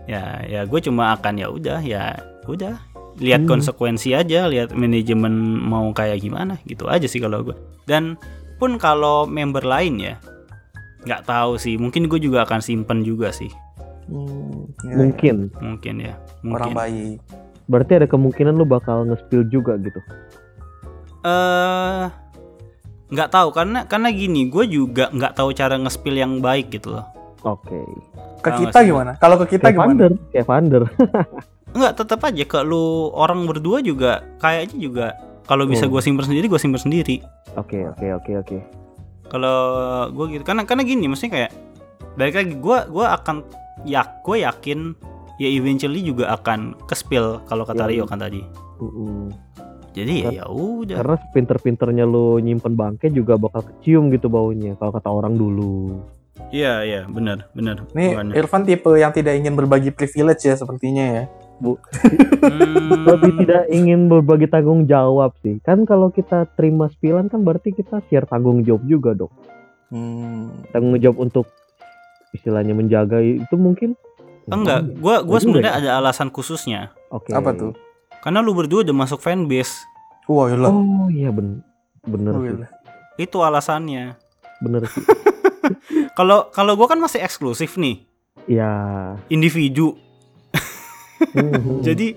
ya 0.05 0.45
ya 0.45 0.61
gue 0.69 0.81
cuma 0.81 1.17
akan 1.17 1.41
ya 1.41 1.49
udah 1.49 1.81
ya 1.81 2.13
udah 2.45 2.77
lihat 3.17 3.47
Hmm. 3.47 3.57
konsekuensi 3.57 4.13
aja 4.13 4.45
lihat 4.45 4.75
manajemen 4.75 5.33
mau 5.59 5.89
kayak 5.91 6.21
gimana 6.21 6.61
gitu 6.65 6.85
aja 6.85 7.09
sih 7.09 7.17
kalau 7.19 7.41
gue 7.41 7.57
dan 7.85 8.21
pun 8.59 8.77
kalau 8.77 9.25
member 9.25 9.65
lain 9.65 9.97
ya 9.97 10.15
nggak 11.05 11.25
tahu 11.25 11.57
sih 11.57 11.77
mungkin 11.77 12.05
gue 12.07 12.19
juga 12.19 12.45
akan 12.45 12.61
simpen 12.61 13.01
juga 13.01 13.31
sih 13.31 13.49
Hmm. 14.05 14.69
Ya, 14.85 15.01
Mungkin. 15.01 15.49
mungkin 15.57 15.95
ya 15.97 16.13
orang 16.45 16.45
mungkin 16.45 16.73
baik. 16.77 17.17
Berarti 17.65 17.93
ada 17.97 18.05
kemungkinan 18.05 18.53
lu 18.53 18.69
bakal 18.69 19.09
nge-spill 19.09 19.49
juga 19.49 19.81
gitu. 19.81 19.97
eh 21.25 22.05
nggak 23.07 23.29
tahu 23.29 23.49
karena 23.51 23.85
karena 23.85 24.09
gini 24.09 24.47
gue 24.47 24.65
juga 24.65 25.09
nggak 25.09 25.33
tahu 25.35 25.53
cara 25.53 25.77
nge-spill 25.77 26.15
yang 26.15 26.39
baik 26.39 26.71
gitu 26.71 26.93
loh 26.93 27.07
Oke. 27.45 27.77
Ke 28.41 28.49
Tahu 28.51 28.61
kita 28.65 28.79
gimana? 28.83 29.13
Kalau 29.17 29.37
ke 29.37 29.47
kita 29.51 29.69
Kayak 29.69 29.77
gimana? 29.77 29.89
Vander, 29.91 30.13
kayak 30.31 30.47
Vander. 30.49 30.83
nggak 31.77 31.93
tetap 31.95 32.21
aja 32.23 32.45
ke 32.47 32.59
lu 32.61 32.85
orang 33.11 33.45
berdua 33.45 33.79
juga 33.81 34.25
kayaknya 34.39 34.77
juga 34.79 35.07
kalau 35.45 35.67
bisa 35.67 35.85
Oh. 35.85 35.91
gue 35.91 36.01
simpen 36.01 36.25
sendiri 36.25 36.47
gue 36.47 36.57
simpen 36.57 36.79
sendiri 36.79 37.21
Oke, 37.55 37.85
oke, 37.85 38.07
oke, 38.15 38.33
oke. 38.39 38.59
kalau 39.27 39.59
gue 40.09 40.25
gitu 40.33 40.43
karena 40.43 40.65
karena 40.65 40.83
gini 40.83 41.05
maksudnya 41.05 41.33
kayak 41.35 41.51
balik 42.15 42.35
lagi 42.35 42.55
gue 42.55 42.79
gue 42.89 43.05
akan 43.05 43.37
ya 43.83 44.03
gue 44.23 44.37
yakin 44.41 44.81
ya 45.37 45.49
eventually 45.51 46.01
juga 46.01 46.33
akan 46.33 46.79
ke 46.81 46.95
spill 46.95 47.43
kalau 47.45 47.67
kata 47.67 47.85
Ya, 47.85 47.91
Rio 47.91 48.05
kan 48.07 48.17
tadi 48.17 48.41
Mm-mm. 48.79 49.29
Jadi 49.95 50.27
ya 50.27 50.43
ya 50.43 50.47
udah. 50.51 50.99
Karena 50.99 51.17
pinter-pinternya 51.31 52.05
lo 52.05 52.43
nyimpen 52.43 52.75
bangke 52.75 53.09
juga 53.15 53.39
bakal 53.39 53.63
kecium 53.63 54.11
gitu 54.11 54.27
baunya 54.27 54.75
kalau 54.75 54.91
kata 54.91 55.07
orang 55.07 55.39
dulu. 55.39 56.03
Iya 56.51 56.83
iya 56.83 57.01
benar 57.07 57.47
benar. 57.55 57.87
Nih 57.95 58.11
Makanya. 58.19 58.33
Irfan 58.35 58.67
tipe 58.67 58.91
yang 58.99 59.15
tidak 59.15 59.39
ingin 59.39 59.55
berbagi 59.55 59.95
privilege 59.95 60.43
ya 60.43 60.59
sepertinya 60.59 61.05
ya. 61.07 61.25
Hmm, 61.63 63.07
Lebih 63.07 63.33
tidak 63.47 63.71
ingin 63.71 64.11
berbagi 64.11 64.51
tanggung 64.51 64.91
jawab 64.91 65.31
sih. 65.47 65.63
Kan 65.63 65.87
kalau 65.87 66.11
kita 66.11 66.51
terima 66.59 66.91
spilan 66.91 67.31
kan 67.31 67.47
berarti 67.47 67.71
kita 67.71 68.03
share 68.11 68.27
tanggung 68.27 68.67
jawab 68.67 68.83
juga 68.85 69.15
dong. 69.15 69.31
Hmm. 69.95 70.51
Tanggung 70.75 70.99
jawab 70.99 71.23
untuk 71.23 71.47
istilahnya 72.35 72.75
menjaga 72.75 73.23
itu 73.23 73.55
mungkin 73.55 73.95
enggak. 74.51 74.91
Gua 74.99 75.23
gua 75.23 75.39
Bener 75.39 75.63
sebenarnya 75.63 75.73
ya? 75.73 75.81
ada 75.87 75.91
alasan 76.03 76.35
khususnya. 76.35 76.91
Oke. 77.15 77.31
Apa 77.31 77.55
tuh? 77.55 77.73
Karena 78.25 78.41
lu 78.41 78.57
berdua 78.57 78.81
udah 78.81 78.97
masuk 78.97 79.21
fanbase. 79.21 79.85
Wah, 80.25 80.49
iyalah. 80.49 80.73
Oh 80.73 81.07
iya 81.13 81.29
ben 81.29 81.61
bener 82.03 82.33
Oh, 82.33 82.41
sih. 82.41 82.57
Itu 83.21 83.45
alasannya. 83.45 84.17
Bener 84.59 84.89
sih. 84.89 85.05
Kalau 86.17 86.49
kalau 86.49 86.73
gua 86.75 86.87
kan 86.87 86.97
masih 86.97 87.21
eksklusif 87.21 87.77
nih, 87.77 88.05
Ya. 88.45 88.69
individu. 89.29 89.97
Mhm. 91.33 91.81
Jadi 91.87 92.17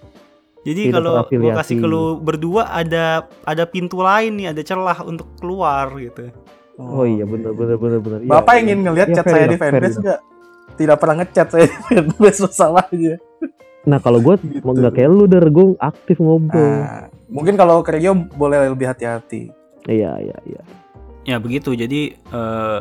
jadi 0.61 0.91
kalau 0.91 1.11
gua 1.13 1.23
terafiliasi. 1.23 1.57
kasih 1.57 1.75
ke 1.79 1.87
lu 1.87 2.03
berdua 2.17 2.67
ada 2.67 3.05
ada 3.41 3.63
pintu 3.63 3.99
lain 3.99 4.35
nih, 4.35 4.51
ada 4.51 4.61
celah 4.61 4.99
untuk 5.01 5.31
keluar 5.39 5.87
gitu. 5.95 6.27
Oh 6.75 7.03
iya 7.03 7.23
bener 7.23 7.51
bener 7.51 7.75
bener 7.75 7.99
bener. 7.99 8.19
Iya, 8.21 8.29
Bapak 8.29 8.53
iya. 8.53 8.61
ingin 8.61 8.77
ngelihat 8.83 9.07
Ya, 9.07 9.15
chat 9.15 9.25
saya 9.25 9.39
di 9.39 9.47
enough, 9.47 9.57
fair 9.57 9.71
fanbase 9.71 9.87
enough. 9.89 10.03
nggak? 10.03 10.19
Tidak 10.77 10.95
pernah 10.99 11.15
ngechat 11.17 11.47
saya 11.47 11.65
di 11.65 11.77
fanbase 11.87 12.39
masalahnya. 12.43 13.15
Nah 13.87 14.03
kalau 14.03 14.19
gue 14.19 14.35
Gitu. 14.43 14.67
nggak 14.67 14.93
kayak 14.99 15.09
lu 15.09 15.25
der 15.31 15.47
gue 15.47 15.79
aktif 15.79 16.19
ngobrol. 16.19 16.59
Nah, 16.59 17.07
mungkin 17.31 17.55
kalau 17.55 17.79
ke 17.79 17.95
Rio 17.95 18.11
boleh 18.35 18.67
lebih 18.67 18.91
hati-hati. 18.91 19.47
Iya 19.87 20.19
iya 20.19 20.37
iya. 20.43 20.61
Ya 21.23 21.39
begitu. 21.39 21.71
Jadi 21.71 22.11
eh, 22.13 22.79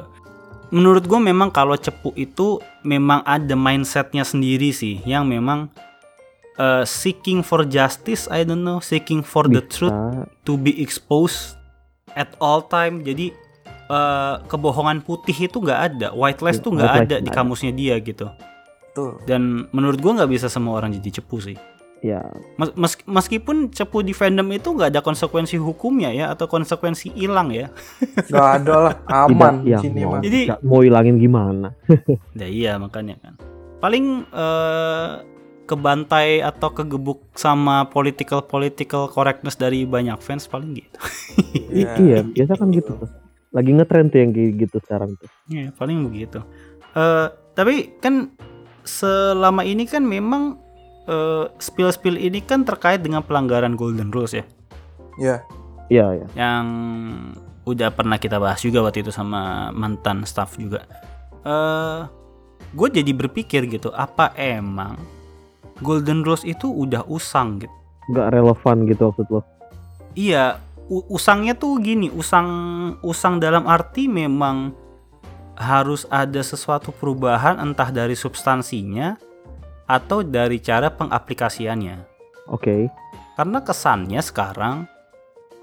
menurut 0.75 1.07
gue 1.07 1.21
memang 1.23 1.55
kalau 1.55 1.79
cepu 1.79 2.11
itu 2.19 2.59
memang 2.83 3.23
ada 3.23 3.55
mindsetnya 3.55 4.27
sendiri 4.27 4.75
sih, 4.75 4.99
yang 5.07 5.31
memang 5.31 5.71
eh, 6.59 6.83
seeking 6.83 7.47
for 7.47 7.63
justice, 7.63 8.27
I 8.27 8.43
don't 8.43 8.67
know, 8.67 8.83
seeking 8.83 9.23
for 9.23 9.47
the 9.47 9.63
truth 9.63 9.95
Bisa. 9.95 10.27
to 10.43 10.59
be 10.59 10.75
exposed 10.83 11.55
at 12.19 12.35
all 12.43 12.67
time. 12.67 13.07
Jadi 13.07 13.31
eh, 13.87 14.35
kebohongan 14.51 15.07
putih 15.07 15.47
itu 15.47 15.63
nggak 15.63 15.81
ada, 15.95 16.09
white 16.11 16.43
lies 16.43 16.59
tuh 16.59 16.75
nggak 16.75 16.91
White 16.91 16.99
lies 16.99 17.07
ada 17.07 17.17
di 17.23 17.31
nggak 17.31 17.37
kamusnya 17.39 17.71
dia 17.71 17.95
gitu. 18.03 18.27
Tuh. 18.97 19.21
Dan 19.29 19.69
menurut 19.77 20.01
gue 20.01 20.09
nggak 20.09 20.33
bisa 20.33 20.49
semua 20.49 20.81
orang 20.81 20.97
jadi 20.97 21.21
cepu 21.21 21.37
sih. 21.39 21.57
Ya 22.01 22.21
Mes- 22.57 22.77
mes- 22.77 23.05
meskipun 23.05 23.73
cepu 23.73 24.01
di 24.01 24.13
fandom 24.13 24.45
itu 24.53 24.73
nggak 24.73 24.93
ada 24.93 25.01
konsekuensi 25.01 25.57
hukumnya 25.57 26.13
ya 26.13 26.33
atau 26.33 26.45
konsekuensi 26.45 27.13
hilang 27.13 27.53
ya. 27.53 27.69
Gak 28.33 28.49
ada 28.63 28.75
lah, 28.89 28.95
aman 29.09 29.65
tidak 29.65 29.81
sini 29.81 30.01
mau, 30.05 30.13
mah. 30.17 30.21
Jadi- 30.25 30.47
nggak 30.49 30.61
mau 30.65 30.81
hilangin 30.81 31.17
gimana? 31.17 31.69
Nah 32.33 32.49
iya 32.61 32.77
makanya 32.77 33.17
kan. 33.21 33.35
Paling 33.81 34.05
eh, 34.29 35.11
kebantai 35.67 36.41
atau 36.41 36.69
kegebuk 36.71 37.27
sama 37.35 37.89
political 37.91 38.45
political 38.45 39.11
correctness 39.11 39.59
dari 39.59 39.83
banyak 39.83 40.17
fans 40.21 40.47
paling 40.47 40.77
gitu. 40.79 40.97
I- 41.73 41.89
iya 41.97 42.19
biasa 42.23 42.57
kan 42.57 42.71
gitu 42.71 42.93
tuh. 42.93 43.09
Lagi 43.51 43.73
ngetrend 43.73 44.13
tuh 44.13 44.21
yang 44.21 44.31
kayak 44.37 44.53
gitu 44.69 44.77
sekarang 44.85 45.17
tuh. 45.17 45.29
Iya 45.49 45.73
paling 45.73 46.07
begitu. 46.07 46.45
Eh 46.93 47.27
tapi 47.57 47.99
kan 47.99 48.31
selama 48.87 49.67
ini 49.67 49.85
kan 49.85 50.07
memang 50.07 50.57
eh, 51.11 51.51
spill-spill 51.59 52.17
ini 52.17 52.41
kan 52.41 52.63
terkait 52.63 53.03
dengan 53.03 53.21
pelanggaran 53.21 53.75
golden 53.75 54.15
rules 54.15 54.33
ya. 54.33 54.47
Ya, 55.17 55.37
Iya 55.91 56.07
ya. 56.23 56.27
yang 56.37 56.67
udah 57.67 57.91
pernah 57.91 58.17
kita 58.21 58.39
bahas 58.39 58.63
juga 58.63 58.85
waktu 58.87 59.03
itu 59.03 59.11
sama 59.11 59.75
mantan 59.75 60.23
staff 60.23 60.55
juga. 60.55 60.87
Eh, 61.47 62.01
gue 62.75 62.89
jadi 62.91 63.13
berpikir 63.15 63.67
gitu, 63.71 63.91
apa 63.95 64.35
emang 64.39 64.99
Golden 65.85 66.25
Rules 66.25 66.43
itu 66.49 66.73
udah 66.73 67.05
usang 67.05 67.61
gitu? 67.61 67.73
Nggak 68.09 68.27
relevan 68.33 68.77
gitu 68.89 69.03
maksud 69.13 69.27
lo. 69.29 69.41
Iya, 70.17 70.63
usangnya 70.89 71.53
tuh 71.53 71.77
gini, 71.83 72.09
usang 72.09 72.49
usang 73.05 73.37
dalam 73.37 73.69
arti 73.69 74.09
memang 74.09 74.73
harus 75.57 76.05
ada 76.13 76.45
sesuatu 76.45 76.93
perubahan 76.93 77.57
entah 77.59 77.89
dari 77.89 78.13
substansinya 78.13 79.17
atau 79.89 80.21
dari 80.21 80.61
cara 80.61 80.93
pengaplikasiannya. 80.93 81.97
Oke. 82.53 82.93
Karena 83.37 83.59
kesannya 83.65 84.21
sekarang 84.21 84.85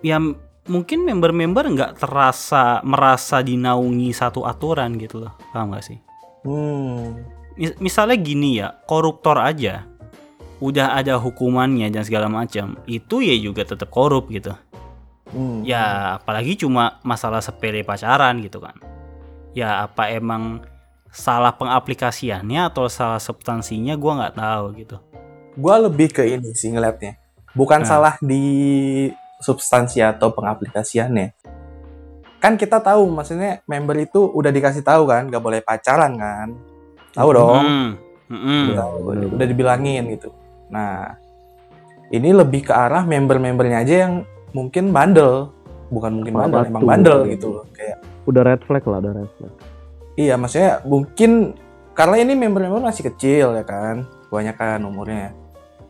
ya 0.04 0.20
mungkin 0.68 1.08
member-member 1.08 1.66
nggak 1.76 1.92
terasa 2.00 2.80
merasa 2.84 3.40
dinaungi 3.40 4.12
satu 4.12 4.44
aturan 4.44 4.98
gitu 5.00 5.24
loh. 5.24 5.34
Paham 5.52 5.76
gak 5.78 5.86
sih? 5.86 6.00
hmm. 6.44 7.42
Mis- 7.54 7.78
misalnya 7.78 8.18
gini 8.18 8.58
ya, 8.58 8.74
koruptor 8.90 9.38
aja 9.38 9.86
udah 10.64 10.96
ada 10.96 11.20
hukumannya 11.20 11.92
dan 11.92 12.02
segala 12.08 12.32
macam. 12.32 12.80
Itu 12.88 13.20
ya 13.20 13.36
juga 13.38 13.68
tetap 13.68 13.92
korup 13.92 14.32
gitu. 14.32 14.56
Hmm. 15.34 15.66
Ya 15.66 16.18
apalagi 16.22 16.56
cuma 16.56 17.02
masalah 17.04 17.42
sepele 17.42 17.84
pacaran 17.84 18.40
gitu 18.42 18.64
kan. 18.64 18.78
Ya 19.54 19.86
apa 19.86 20.10
emang 20.10 20.66
salah 21.14 21.54
pengaplikasiannya 21.54 22.74
atau 22.74 22.90
salah 22.90 23.22
substansinya 23.22 23.94
gua 23.94 24.12
nggak 24.18 24.36
tahu 24.36 24.66
gitu. 24.82 24.98
Gua 25.54 25.78
lebih 25.78 26.10
ke 26.10 26.26
ini 26.26 26.58
sih 26.58 26.74
ngeliatnya. 26.74 27.22
Bukan 27.54 27.86
Nah. 27.86 27.88
salah 27.88 28.14
di 28.18 28.44
substansi 29.38 30.02
atau 30.02 30.34
pengaplikasiannya. 30.34 31.38
Kan 32.42 32.58
kita 32.58 32.82
tahu, 32.82 33.08
maksudnya 33.08 33.62
member 33.70 33.96
itu 34.04 34.20
udah 34.20 34.52
dikasih 34.52 34.84
tahu 34.84 35.08
kan, 35.08 35.30
nggak 35.30 35.44
boleh 35.44 35.62
pacaran 35.62 36.18
kan. 36.18 36.58
Tahu 37.14 37.30
dong. 37.30 37.64
Hmm, 37.64 37.90
hmm. 38.34 38.66
Udah, 38.74 38.88
udah 39.38 39.46
dibilangin 39.48 40.04
gitu. 40.12 40.34
Nah, 40.74 41.14
ini 42.10 42.34
lebih 42.34 42.68
ke 42.68 42.74
arah 42.74 43.06
member-membernya 43.06 43.86
aja 43.86 43.96
yang 44.10 44.14
mungkin 44.52 44.90
bandel, 44.92 45.54
bukan 45.94 46.20
mungkin 46.20 46.34
bandel, 46.36 46.62
emang 46.68 46.84
bandel 46.84 47.18
gitu 47.30 47.48
loh. 47.62 47.66
Kayak 47.72 48.02
Udah 48.24 48.42
red 48.46 48.62
flag 48.64 48.84
lah, 48.88 49.00
udah 49.04 49.14
red 49.14 49.32
flag. 49.40 49.54
iya, 50.14 50.38
maksudnya 50.38 50.86
mungkin 50.86 51.58
karena 51.98 52.22
ini 52.22 52.34
member-member 52.38 52.86
masih 52.86 53.10
kecil 53.14 53.58
ya 53.58 53.66
kan, 53.66 54.06
kebanyakan 54.30 54.86
umurnya. 54.86 55.34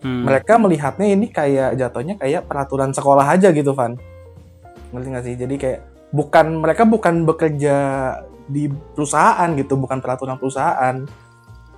Hmm. 0.04 0.28
Mereka 0.28 0.60
melihatnya 0.60 1.08
ini 1.08 1.32
kayak 1.32 1.80
jatuhnya 1.80 2.19
kayak 2.19 2.48
peraturan 2.48 2.91
sekolah 2.91 3.24
aja 3.24 3.56
gitu, 3.56 3.72
Van. 3.72 3.96
Ngerti 4.91 5.08
nggak 5.08 5.24
sih? 5.24 5.36
Jadi 5.39 5.56
kayak 5.56 5.80
bukan 6.12 6.60
mereka 6.60 6.84
bukan 6.84 7.24
bekerja 7.24 7.76
di 8.48 8.67
perusahaan 8.67 9.48
gitu, 9.56 9.80
bukan 9.80 10.04
peraturan 10.04 10.36
perusahaan. 10.36 11.08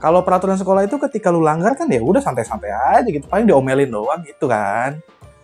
Kalau 0.01 0.21
peraturan 0.25 0.57
sekolah 0.57 0.85
itu 0.85 0.97
ketika 1.09 1.29
lu 1.29 1.41
langgar 1.41 1.77
kan 1.77 1.85
ya 1.87 2.01
udah 2.01 2.19
santai-santai 2.19 2.73
aja 2.73 3.09
gitu, 3.09 3.25
paling 3.29 3.45
diomelin 3.45 3.89
doang 3.93 4.25
gitu 4.25 4.49
kan. 4.49 4.99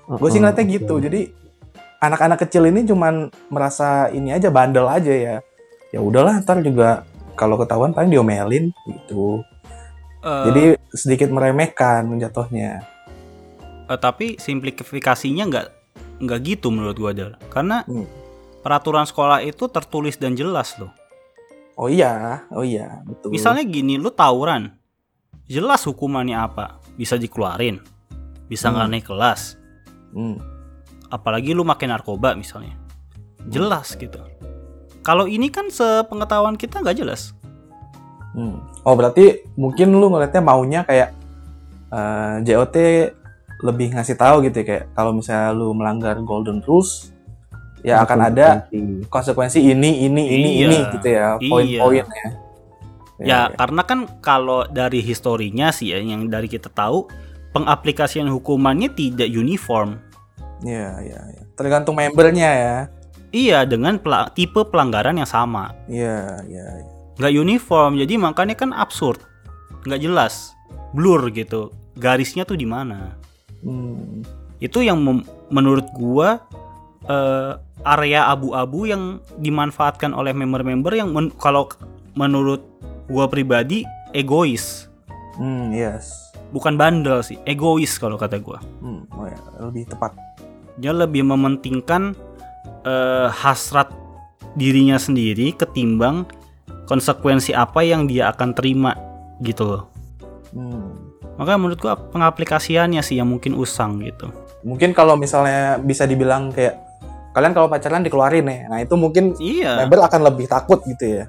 Gue 0.06 0.30
sih 0.34 0.42
ngeliatnya 0.42 0.66
gitu. 0.68 0.98
Jadi 1.00 1.41
anak-anak 2.02 2.42
kecil 2.44 2.66
ini 2.66 2.82
cuman 2.84 3.30
merasa 3.48 4.10
ini 4.10 4.34
aja 4.34 4.50
bandel 4.50 4.90
aja 4.90 5.14
ya. 5.14 5.36
Ya 5.94 6.00
udahlah 6.02 6.42
ntar 6.42 6.60
juga 6.66 7.06
kalau 7.38 7.62
ketahuan 7.62 7.94
paling 7.94 8.10
diomelin 8.10 8.74
gitu. 8.90 9.46
Eh, 10.22 10.46
Jadi 10.50 10.64
sedikit 10.94 11.30
meremehkan 11.30 12.10
jatuhnya. 12.18 12.82
Eh, 13.86 14.00
tapi 14.02 14.42
simplifikasinya 14.42 15.46
nggak 15.48 15.68
nggak 16.22 16.40
gitu 16.46 16.70
menurut 16.74 16.98
gua 16.98 17.14
Dal. 17.14 17.34
Karena 17.50 17.86
Hmm. 17.86 18.06
peraturan 18.62 19.06
sekolah 19.06 19.42
itu 19.42 19.70
tertulis 19.70 20.18
dan 20.18 20.34
jelas 20.38 20.78
loh. 20.78 20.94
Oh 21.78 21.90
iya, 21.90 22.46
oh 22.54 22.62
iya, 22.62 23.02
betul. 23.08 23.34
Misalnya 23.34 23.66
gini, 23.66 23.98
lu 23.98 24.14
tawuran, 24.14 24.70
jelas 25.50 25.82
hukumannya 25.90 26.38
apa, 26.38 26.78
bisa 26.94 27.18
dikeluarin, 27.18 27.82
bisa 28.46 28.70
Hmm. 28.70 28.78
nggak 28.78 28.90
naik 28.94 29.06
kelas. 29.10 29.58
Hmm. 30.14 30.38
Apalagi 31.12 31.52
lu 31.52 31.68
makin 31.68 31.92
narkoba 31.92 32.34
misalnya, 32.34 32.74
jelas 33.52 33.94
gitu. 34.00 34.18
Kalau 35.04 35.28
ini 35.28 35.52
kan 35.52 35.68
sepengetahuan 35.68 36.56
kita 36.56 36.80
nggak 36.80 36.98
jelas. 36.98 37.36
Hmm. 38.32 38.64
Oh 38.88 38.96
berarti 38.96 39.44
mungkin 39.60 39.92
lu 39.92 40.08
ngeliatnya 40.08 40.40
maunya 40.40 40.82
kayak 40.88 41.12
eh, 41.92 42.36
JOT 42.48 42.76
lebih 43.62 43.94
ngasih 43.94 44.16
tahu 44.16 44.48
gitu 44.48 44.64
ya 44.64 44.66
kayak 44.66 44.84
kalau 44.96 45.12
misalnya 45.12 45.52
lu 45.54 45.76
melanggar 45.76 46.16
golden 46.24 46.64
rules 46.66 47.12
ya 47.86 48.02
akan 48.02 48.20
ada 48.32 48.66
Konsekuensi. 49.10 49.62
ini 49.62 50.06
ini 50.06 50.24
ini 50.32 50.50
Iya. 50.58 50.66
ini 50.66 50.78
gitu 50.96 51.08
ya 51.12 51.28
Iya. 51.38 51.50
poin-poinnya. 51.50 52.28
Ya 53.22 53.54
karena 53.54 53.82
kan 53.86 54.00
kalau 54.18 54.66
dari 54.66 54.98
historinya 55.06 55.70
sih 55.70 55.94
ya, 55.94 56.02
yang 56.02 56.26
dari 56.26 56.50
kita 56.50 56.74
tahu 56.74 57.06
pengaplikasian 57.54 58.26
hukumannya 58.32 58.90
tidak 58.96 59.30
uniform. 59.30 60.02
Iya, 60.62 61.02
iya, 61.02 61.20
iya. 61.28 61.44
Tergantung 61.54 61.96
membernya 61.96 62.50
ya. 62.52 62.78
Iya 63.32 63.64
dengan 63.64 63.96
pela- 63.96 64.30
tipe 64.30 64.62
pelanggaran 64.62 65.16
yang 65.16 65.26
sama. 65.26 65.72
Iya, 65.86 66.42
iya. 66.46 66.66
iya. 66.78 66.88
nggak 67.12 67.38
uniform 67.38 68.02
jadi 68.02 68.18
makanya 68.18 68.56
kan 68.56 68.74
absurd 68.74 69.22
nggak 69.86 70.02
jelas 70.02 70.58
blur 70.90 71.30
gitu 71.30 71.70
garisnya 71.94 72.44
tuh 72.44 72.58
di 72.58 72.66
mana 72.66 73.14
Hmm. 73.62 74.26
itu 74.58 74.82
yang 74.82 74.98
menurut 75.48 75.86
gua 75.94 76.42
eh, 77.04 77.52
area 77.84 78.26
abu-abu 78.26 78.86
yang 78.86 79.04
dimanfaatkan 79.38 80.14
oleh 80.14 80.34
member-member 80.34 80.94
yang 80.94 81.14
men- 81.14 81.30
kalau 81.36 81.70
menurut 82.12 82.66
gua 83.06 83.26
pribadi 83.26 83.86
egois 84.12 84.90
Hmm, 85.34 85.70
yes. 85.70 86.34
bukan 86.50 86.74
bandel 86.74 87.22
sih 87.22 87.38
egois 87.44 87.92
kalau 87.96 88.18
kata 88.18 88.38
gua 88.38 88.58
Hmm, 88.82 89.06
oh 89.12 89.26
ya, 89.26 89.38
lebih 89.62 89.86
tepat. 89.86 90.10
Dia 90.82 90.92
lebih 90.92 91.22
mementingkan 91.22 92.18
eh, 92.84 93.30
hasrat 93.30 93.94
dirinya 94.58 94.98
sendiri 94.98 95.54
ketimbang 95.54 96.26
konsekuensi 96.90 97.56
apa 97.56 97.86
yang 97.86 98.10
dia 98.10 98.34
akan 98.34 98.52
terima 98.58 98.98
gitu 99.46 99.66
loh 99.70 99.84
Hmm. 100.52 101.16
makanya 101.40 101.60
menurut 101.64 101.80
gua 101.80 101.96
pengaplikasiannya 101.96 103.00
sih 103.00 103.16
yang 103.16 103.32
mungkin 103.32 103.56
usang 103.56 104.04
gitu 104.04 104.28
Mungkin 104.62 104.94
kalau 104.94 105.18
misalnya 105.18 105.82
bisa 105.82 106.06
dibilang 106.06 106.54
kayak 106.54 106.78
kalian 107.34 107.54
kalau 107.56 107.68
pacaran 107.72 108.06
dikeluarin 108.06 108.46
ya. 108.46 108.70
Nah, 108.70 108.80
itu 108.82 108.94
mungkin 108.94 109.34
iya 109.42 109.82
member 109.82 110.06
akan 110.06 110.22
lebih 110.32 110.46
takut 110.46 110.84
gitu 110.86 111.22
ya. 111.22 111.26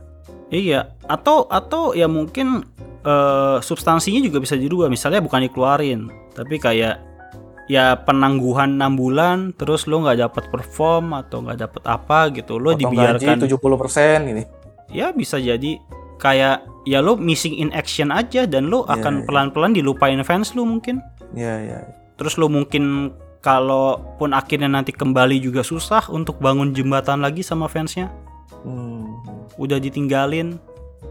Iya, 0.53 0.81
atau 1.09 1.49
atau 1.49 1.97
ya 1.97 2.05
mungkin 2.13 2.61
eh, 3.03 3.57
substansinya 3.65 4.21
juga 4.21 4.39
bisa 4.43 4.55
dirubah. 4.55 4.93
Misalnya 4.93 5.25
bukan 5.25 5.49
dikeluarin, 5.49 6.13
tapi 6.37 6.61
kayak 6.61 7.01
ya 7.71 7.95
penangguhan 8.03 8.75
6 8.79 8.99
bulan, 8.99 9.39
terus 9.55 9.87
lo 9.87 10.03
nggak 10.03 10.19
dapat 10.19 10.45
perform 10.51 11.15
atau 11.15 11.43
nggak 11.47 11.59
dapat 11.59 11.83
apa 11.87 12.19
gitu, 12.35 12.59
lo 12.59 12.75
Potong 12.75 12.91
dibiarkan. 12.91 13.37
gaji 13.39 13.49
70% 13.51 14.29
gini. 14.29 14.43
Ya 14.93 15.11
bisa 15.15 15.41
jadi 15.41 15.79
kayak 16.21 16.63
ya 16.87 16.99
lo 17.03 17.19
missing 17.19 17.59
in 17.59 17.71
action 17.75 18.11
aja 18.11 18.45
dan 18.47 18.71
lo 18.71 18.85
Iya, 18.87 18.99
akan 19.01 19.15
iya. 19.19 19.25
pelan-pelan 19.27 19.73
dilupain 19.73 20.21
fans 20.27 20.55
lo 20.55 20.67
mungkin. 20.67 20.99
Iya, 21.33 21.55
iya. 21.65 21.79
Terus 22.19 22.37
lo 22.37 22.47
mungkin 22.47 23.15
kalaupun 23.43 24.31
akhirnya 24.31 24.71
nanti 24.71 24.95
kembali 24.95 25.43
juga 25.43 25.67
susah 25.67 26.07
untuk 26.13 26.39
bangun 26.39 26.71
jembatan 26.71 27.19
lagi 27.25 27.43
sama 27.43 27.67
fansnya. 27.67 28.13
Hmm. 28.63 29.19
Udah 29.59 29.83
ditinggalin. 29.83 30.59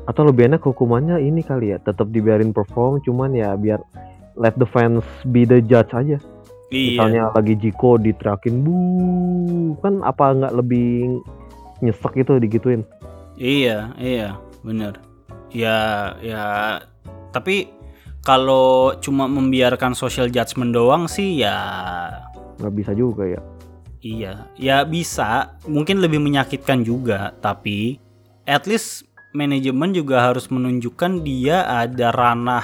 Atau 0.07 0.23
lebih 0.23 0.47
enak 0.47 0.63
hukumannya 0.63 1.19
ini 1.19 1.43
kali 1.43 1.75
ya, 1.75 1.77
tetap 1.77 2.09
dibiarin 2.09 2.55
perform, 2.55 3.03
cuman 3.03 3.35
ya 3.35 3.53
biar 3.59 3.83
let 4.39 4.55
the 4.55 4.65
fans 4.65 5.03
be 5.29 5.43
the 5.43 5.59
judge 5.59 5.91
aja. 5.91 6.17
Iya. 6.71 6.95
Misalnya 6.95 7.23
lagi 7.35 7.53
Jiko 7.59 7.99
diteriakin 7.99 8.63
bu, 8.63 8.75
kan 9.83 9.99
apa 10.07 10.31
nggak 10.31 10.55
lebih 10.55 11.19
nyesek 11.83 12.23
itu 12.23 12.39
digituin? 12.39 12.87
Iya, 13.35 13.91
iya, 13.99 14.39
bener. 14.63 14.95
Ya, 15.51 16.15
ya. 16.23 16.79
Tapi 17.35 17.67
kalau 18.23 18.95
cuma 19.03 19.27
membiarkan 19.27 19.91
social 19.91 20.31
judgment 20.31 20.71
doang 20.71 21.11
sih 21.11 21.43
ya, 21.43 21.59
Nggak 22.63 22.73
bisa 22.77 22.91
juga 22.95 23.27
ya. 23.27 23.41
iya, 23.99 24.33
ya 24.55 24.87
bisa. 24.87 25.59
Mungkin 25.67 25.99
lebih 25.99 26.23
menyakitkan 26.23 26.87
juga, 26.87 27.35
tapi 27.43 27.99
at 28.47 28.63
least 28.63 29.03
manajemen 29.35 29.91
juga 29.91 30.23
harus 30.31 30.47
menunjukkan 30.47 31.19
dia 31.27 31.67
ada 31.67 32.15
ranah 32.15 32.63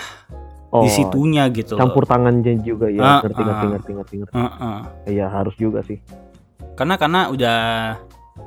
Oh, 0.67 0.83
di 0.83 0.91
situnya 0.91 1.47
gitu. 1.47 1.73
loh. 1.73 1.79
campur 1.79 2.03
tangannya 2.03 2.59
juga 2.59 2.91
ya, 2.91 2.99
Ah, 2.99 3.19
ngerti, 3.23 3.39
ngerti, 3.39 3.55
ah. 3.63 3.69
ngerti, 3.71 3.91
ngerti, 3.93 4.15
ngerti. 4.19 4.35
Heeh. 4.35 4.77
Iya 5.07 5.25
harus 5.27 5.55
juga 5.55 5.79
sih. 5.81 6.03
Karena 6.73 6.99
karena 6.99 7.31
udah 7.31 7.59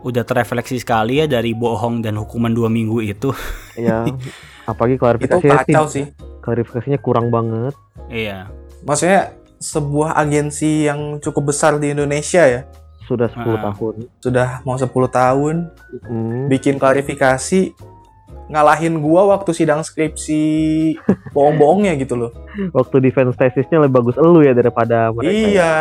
udah 0.01 0.23
terefleksi 0.23 0.77
sekali 0.77 1.19
ya 1.19 1.27
dari 1.27 1.51
bohong 1.51 1.99
dan 1.99 2.15
hukuman 2.15 2.53
dua 2.53 2.69
minggu 2.69 3.01
itu. 3.01 3.33
Iya, 3.75 4.05
apalagi 4.71 4.95
Itu 4.95 5.03
klarifikasinya 5.03 5.57
kacau 5.65 5.85
sih, 5.89 6.05
klarifikasinya 6.41 6.99
kurang 6.99 7.29
banget. 7.29 7.73
iya. 8.07 8.53
Maksudnya 8.81 9.33
sebuah 9.57 10.13
agensi 10.15 10.85
yang 10.85 11.19
cukup 11.19 11.53
besar 11.53 11.77
di 11.77 11.91
Indonesia 11.91 12.41
ya. 12.43 12.65
Sudah 13.05 13.27
10 13.27 13.59
Ah. 13.59 13.63
tahun. 13.67 13.95
Sudah 14.19 14.49
mau 14.63 14.77
10 14.77 14.89
tahun 15.07 15.69
Hmm. 16.03 16.47
bikin 16.47 16.79
klarifikasi 16.79 17.75
ngalahin 18.47 18.99
gua 18.99 19.31
waktu 19.31 19.51
sidang 19.53 19.81
skripsi 19.81 20.43
bohong-bohongnya 21.31 21.95
gitu 21.97 22.15
loh. 22.17 22.31
Waktu 22.71 22.99
defense 23.01 23.35
tesisnya 23.35 23.79
lebih 23.79 24.03
bagus 24.03 24.17
elu 24.17 24.43
ya 24.43 24.53
daripada 24.53 25.11
mereka. 25.11 25.31
ya. 25.31 25.35
Iya. 25.37 25.75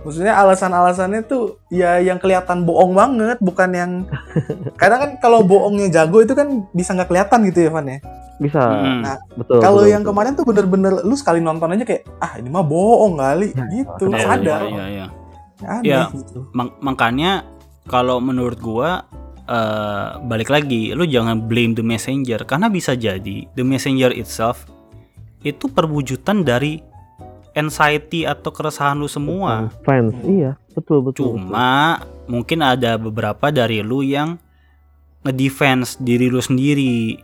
Maksudnya 0.00 0.32
alasan-alasannya 0.34 1.22
tuh 1.22 1.60
ya 1.68 2.00
yang 2.00 2.16
kelihatan 2.16 2.64
bohong 2.64 2.96
banget, 2.96 3.36
bukan 3.38 3.70
yang 3.70 3.92
kadang 4.80 4.98
kan 4.98 5.10
kalau 5.20 5.44
bohongnya 5.44 5.92
jago 5.92 6.18
itu 6.18 6.32
kan 6.32 6.64
bisa 6.72 6.96
nggak 6.96 7.06
kelihatan 7.06 7.44
gitu 7.46 7.58
ya, 7.62 7.70
Van 7.70 7.86
ya. 7.86 7.98
Bisa. 8.40 8.62
Mm. 8.64 9.00
Nah, 9.04 9.16
betul. 9.36 9.60
Kalau 9.60 9.84
yang 9.84 10.00
betul. 10.00 10.16
kemarin 10.16 10.32
tuh 10.32 10.46
bener-bener 10.48 10.92
lu 11.04 11.12
sekali 11.12 11.44
nonton 11.44 11.76
aja 11.76 11.84
kayak 11.84 12.08
ah 12.16 12.40
ini 12.40 12.48
mah 12.48 12.64
bohong 12.64 13.20
kali 13.20 13.52
Ya, 13.52 13.64
gitu, 13.68 14.08
iya, 14.08 14.24
sadar. 14.24 14.60
Iya, 14.64 14.72
iya, 14.72 14.84
iya. 14.88 15.06
Aneh 15.60 15.84
Iya. 15.84 16.02
gitu. 16.10 16.48
Mak- 16.50 16.80
makanya 16.80 17.44
kalau 17.84 18.16
menurut 18.16 18.56
gua 18.56 19.04
eh, 19.50 20.06
balik 20.22 20.48
lagi 20.48 20.94
lu 20.94 21.02
jangan 21.04 21.42
blame 21.42 21.74
the 21.74 21.82
messenger 21.82 22.38
karena 22.44 22.66
bisa 22.66 22.94
jadi 22.94 23.50
the 23.50 23.62
messenger 23.62 24.10
itself 24.12 24.62
itu 25.42 25.66
perwujudan 25.66 26.40
dari 26.40 26.78
anxiety 27.52 28.22
atau 28.22 28.48
keresahan 28.48 28.94
lu 28.94 29.06
semua 29.06 29.66
fans, 29.82 30.14
iya, 30.22 30.54
betul 30.70 31.02
betul. 31.02 31.34
betul. 31.34 31.50
cuma 31.50 31.98
mungkin 32.24 32.62
ada 32.62 32.94
beberapa 32.94 33.50
dari 33.50 33.80
lu 33.80 34.00
yang 34.00 34.38
ngedefense 35.20 35.98
diri 35.98 36.26
lu 36.26 36.40
sendiri 36.40 37.18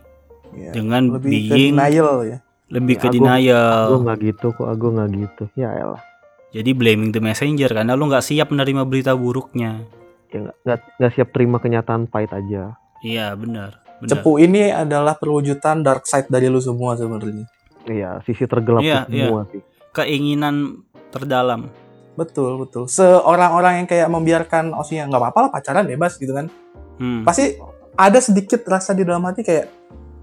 Iya. 0.49 0.71
dengan 0.73 1.11
Lebih 1.13 1.39
ke 1.43 1.53
being 1.53 1.75
denial 1.75 2.23
ya. 2.23 2.37
lebih 2.67 2.95
Ya, 2.95 2.99
ke 2.99 3.05
aku- 3.05 3.15
denial 3.15 3.83
Gue 3.85 3.99
nggak 4.01 4.19
gitu 4.23 4.47
kok, 4.49 4.65
aku 4.65 4.85
nggak 4.89 5.09
gitu. 5.13 5.43
Ya 5.55 5.69
elah. 5.71 6.01
jadi 6.49 6.71
blaming 6.71 7.11
the 7.11 7.19
messenger 7.19 7.67
karena 7.67 7.93
lu 7.93 8.07
nggak 8.07 8.23
siap 8.23 8.47
menerima 8.47 8.83
berita 8.83 9.11
buruknya 9.11 9.83
Ya 10.29 10.39
nggak- 10.43 10.85
nggak 10.97 11.11
siap 11.13 11.29
terima 11.31 11.57
kenyataan 11.57 12.05
pahit 12.05 12.31
aja. 12.31 12.75
iya 12.99 13.31
benar 13.31 13.77
benar 13.97 14.09
Cepu 14.11 14.37
ini 14.37 14.67
adalah 14.67 15.13
perwujudan 15.13 15.79
dark 15.79 16.03
side 16.03 16.27
dari 16.27 16.47
lu 16.47 16.57
semua 16.57 16.93
sebenarnya. 16.93 17.45
Iya, 17.83 18.19
sisi 18.21 18.43
tergelap 18.43 18.81
Iya, 18.81 19.05
semua 19.05 19.47
sih. 19.47 19.61
keinginan 19.91 20.83
terdalam 21.09 21.71
Betul, 22.13 22.57
betul. 22.57 22.89
Seorang-orang 22.89 23.77
yang 23.77 23.87
kayak 23.87 24.09
membiarkan 24.09 24.73
Osi 24.73 24.97
nggak 24.97 25.13
apa-apa 25.13 25.39
lah 25.39 25.51
pacaran 25.51 25.85
bebas 25.85 26.17
gitu 26.17 26.33
kan. 26.33 26.49
Hmm, 26.97 27.21
Pasti 27.21 27.53
ada 27.93 28.17
sedikit 28.17 28.65
rasa 28.65 28.91
di 28.91 29.01
dalam 29.01 29.21
hati 29.21 29.41
kayak 29.41 29.69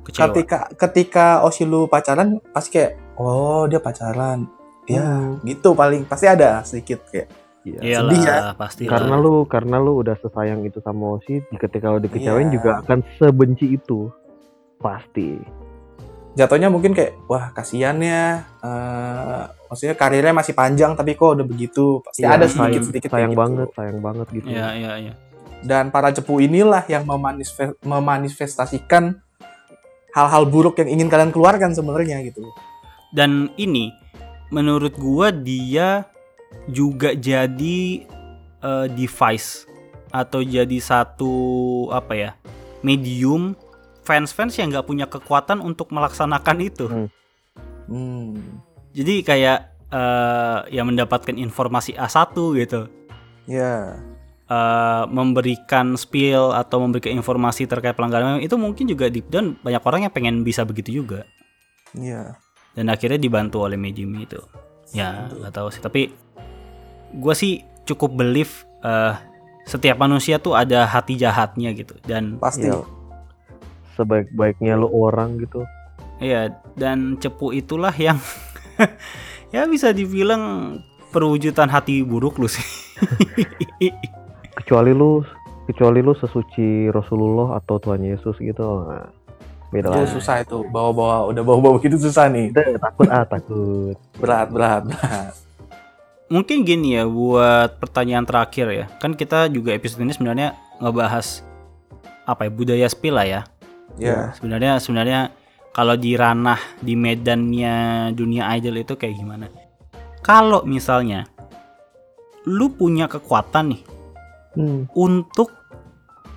kecewa. 0.03 0.27
ketika 0.29 0.59
ketika 0.77 1.27
Osi 1.41 1.63
lu 1.63 1.87
pacaran 1.87 2.43
pasti 2.51 2.75
kayak 2.75 2.99
oh 3.15 3.65
dia 3.65 3.79
pacaran. 3.79 4.51
Ya, 4.85 5.01
Hmm. 5.01 5.39
gitu 5.41 5.73
paling 5.73 6.03
pasti 6.05 6.27
ada 6.27 6.61
sedikit 6.61 7.07
kayak 7.07 7.31
Iya. 7.65 7.81
Iyalah, 7.81 8.13
sedih 8.13 8.23
ya. 8.23 8.37
pasti 8.55 8.83
Karena 8.85 9.15
lu 9.17 9.49
karena 9.49 9.77
lu 9.77 9.99
udah 9.99 10.17
sesayang 10.17 10.61
itu 10.63 10.79
sama 10.79 11.17
Osi, 11.17 11.41
ketika 11.51 11.91
lu 11.91 11.99
dikecewain 11.99 12.49
Iya. 12.49 12.55
juga 12.55 12.71
akan 12.81 12.99
sebenci 13.17 13.73
itu. 13.73 14.13
Pasti. 14.77 15.41
jatuhnya 16.35 16.67
mungkin 16.67 16.99
kayak 16.99 17.15
wah 17.25 17.55
kasihan 17.55 17.95
ya 18.03 18.43
eh, 18.59 19.43
maksudnya 19.65 19.95
karirnya 19.95 20.35
masih 20.35 20.51
panjang 20.51 20.93
tapi 20.93 21.15
kok 21.15 21.39
udah 21.39 21.47
begitu 21.47 22.03
pasti 22.03 22.27
Iya, 22.27 22.35
ada 22.35 22.45
sayang, 22.45 22.59
sedikit 22.75 22.83
sedikit 22.85 23.09
sayang 23.15 23.39
banget, 23.39 23.69
sayang 23.71 24.03
banget 24.03 24.27
gitu. 24.35 24.47
Iya, 24.51 24.69
iya, 24.75 24.93
iya. 24.99 25.13
dan 25.63 25.89
para 25.89 26.11
cepu 26.11 26.43
inilah 26.43 26.83
yang 26.85 27.07
memanifest- 27.07 27.79
memanifestasikan 27.81 29.23
hal-hal 30.11 30.43
buruk 30.45 30.75
yang 30.77 30.91
ingin 30.91 31.07
kalian 31.07 31.31
keluarkan 31.31 31.71
sebenarnya 31.71 32.19
gitu 32.27 32.43
Dan 33.15 33.55
ini 33.55 33.95
menurut 34.51 34.99
gua 34.99 35.31
dia 35.31 36.03
juga 36.71 37.13
jadi 37.15 38.05
eh, 38.63 38.87
device 38.93 39.69
atau 40.15 40.41
jadi 40.41 40.79
satu 40.79 41.35
apa 41.91 42.15
ya? 42.15 42.31
medium 42.85 43.57
fans-fans 44.05 44.61
yang 44.61 44.69
nggak 44.69 44.85
punya 44.85 45.09
kekuatan 45.09 45.65
untuk 45.65 45.89
melaksanakan 45.89 46.59
itu. 46.61 46.87
Hmm. 46.87 47.09
hmm. 47.89 48.61
Jadi 48.93 49.25
kayak 49.25 49.75
eh, 49.89 50.59
ya 50.71 50.83
mendapatkan 50.85 51.35
informasi 51.35 51.97
A1 51.97 52.37
gitu. 52.61 52.81
ya 53.45 54.01
eh, 54.49 55.05
memberikan 55.09 55.97
spill 55.97 56.53
atau 56.53 56.81
memberikan 56.81 57.13
informasi 57.13 57.69
terkait 57.69 57.97
pelanggaran 57.97 58.41
itu 58.41 58.57
mungkin 58.57 58.89
juga 58.89 59.09
deep 59.09 59.29
down 59.29 59.57
banyak 59.61 59.83
orang 59.85 60.01
yang 60.09 60.13
pengen 60.13 60.41
bisa 60.45 60.65
begitu 60.65 61.05
juga 61.05 61.29
ya 61.93 62.37
dan 62.73 62.91
akhirnya 62.91 63.21
dibantu 63.21 63.65
oleh 63.69 63.77
medium 63.77 64.17
itu 64.17 64.41
ya 64.93 65.31
nggak 65.31 65.55
tahu 65.55 65.69
sih 65.73 65.81
tapi 65.81 66.13
gue 67.15 67.35
sih 67.35 67.63
cukup 67.87 68.13
believe 68.13 68.53
eh, 68.83 69.15
setiap 69.65 69.97
manusia 69.97 70.37
tuh 70.37 70.53
ada 70.53 70.85
hati 70.85 71.17
jahatnya 71.17 71.73
gitu 71.73 71.97
dan 72.05 72.37
pasti 72.37 72.69
Iya. 72.69 72.85
Sebaik-baiknya 73.95 74.75
lu 74.75 74.91
orang 74.91 75.39
gitu. 75.39 75.63
ya 76.19 76.51
dan 76.75 77.15
cepu 77.19 77.55
itulah 77.55 77.95
yang 77.95 78.19
ya 79.55 79.67
bisa 79.71 79.95
dibilang 79.95 80.77
perwujudan 81.11 81.71
hati 81.71 82.03
buruk 82.03 82.39
lu 82.39 82.51
sih 82.51 82.63
Kecuali 84.59 84.91
lu 84.95 85.23
kecuali 85.67 86.01
lu 86.03 86.15
sesuci 86.15 86.91
Rasulullah 86.91 87.59
atau 87.59 87.81
Tuhan 87.81 88.03
Yesus 88.05 88.37
gitu. 88.39 88.63
Nah, 88.87 89.11
beda 89.75 89.91
itu 89.91 90.15
susah 90.15 90.47
itu 90.47 90.63
bawa-bawa 90.71 91.27
udah 91.35 91.43
bawa-bawa 91.43 91.83
gitu 91.83 91.99
susah 91.99 92.31
nih 92.31 92.55
Udah, 92.55 92.79
takut 92.79 93.07
ah 93.11 93.27
takut. 93.27 93.99
berat 94.23 94.47
berat 94.55 94.83
berat 94.87 95.35
mungkin 96.31 96.63
gini 96.63 96.97
ya 96.97 97.05
buat 97.05 97.77
pertanyaan 97.79 98.25
terakhir 98.25 98.67
ya. 98.73 98.85
Kan 98.99 99.13
kita 99.15 99.47
juga 99.53 99.77
episode 99.77 100.03
ini 100.03 100.17
sebenarnya 100.17 100.57
ngebahas 100.81 101.45
apa 102.25 102.49
ya 102.49 102.51
budaya 102.51 102.87
spill 102.89 103.15
lah 103.15 103.29
ya. 103.29 103.41
Ya. 104.01 104.33
Sebenarnya 104.35 104.81
sebenarnya 104.81 105.21
kalau 105.71 105.95
di 105.95 106.17
ranah 106.17 106.59
di 106.81 106.97
medannya 106.97 108.11
dunia 108.17 108.51
idol 108.57 108.81
itu 108.81 108.97
kayak 108.97 109.15
gimana? 109.15 109.47
Kalau 110.25 110.65
misalnya 110.65 111.29
lu 112.49 112.73
punya 112.73 113.07
kekuatan 113.07 113.77
nih 113.77 113.83
Hmm. 114.55 114.87
untuk 114.95 115.51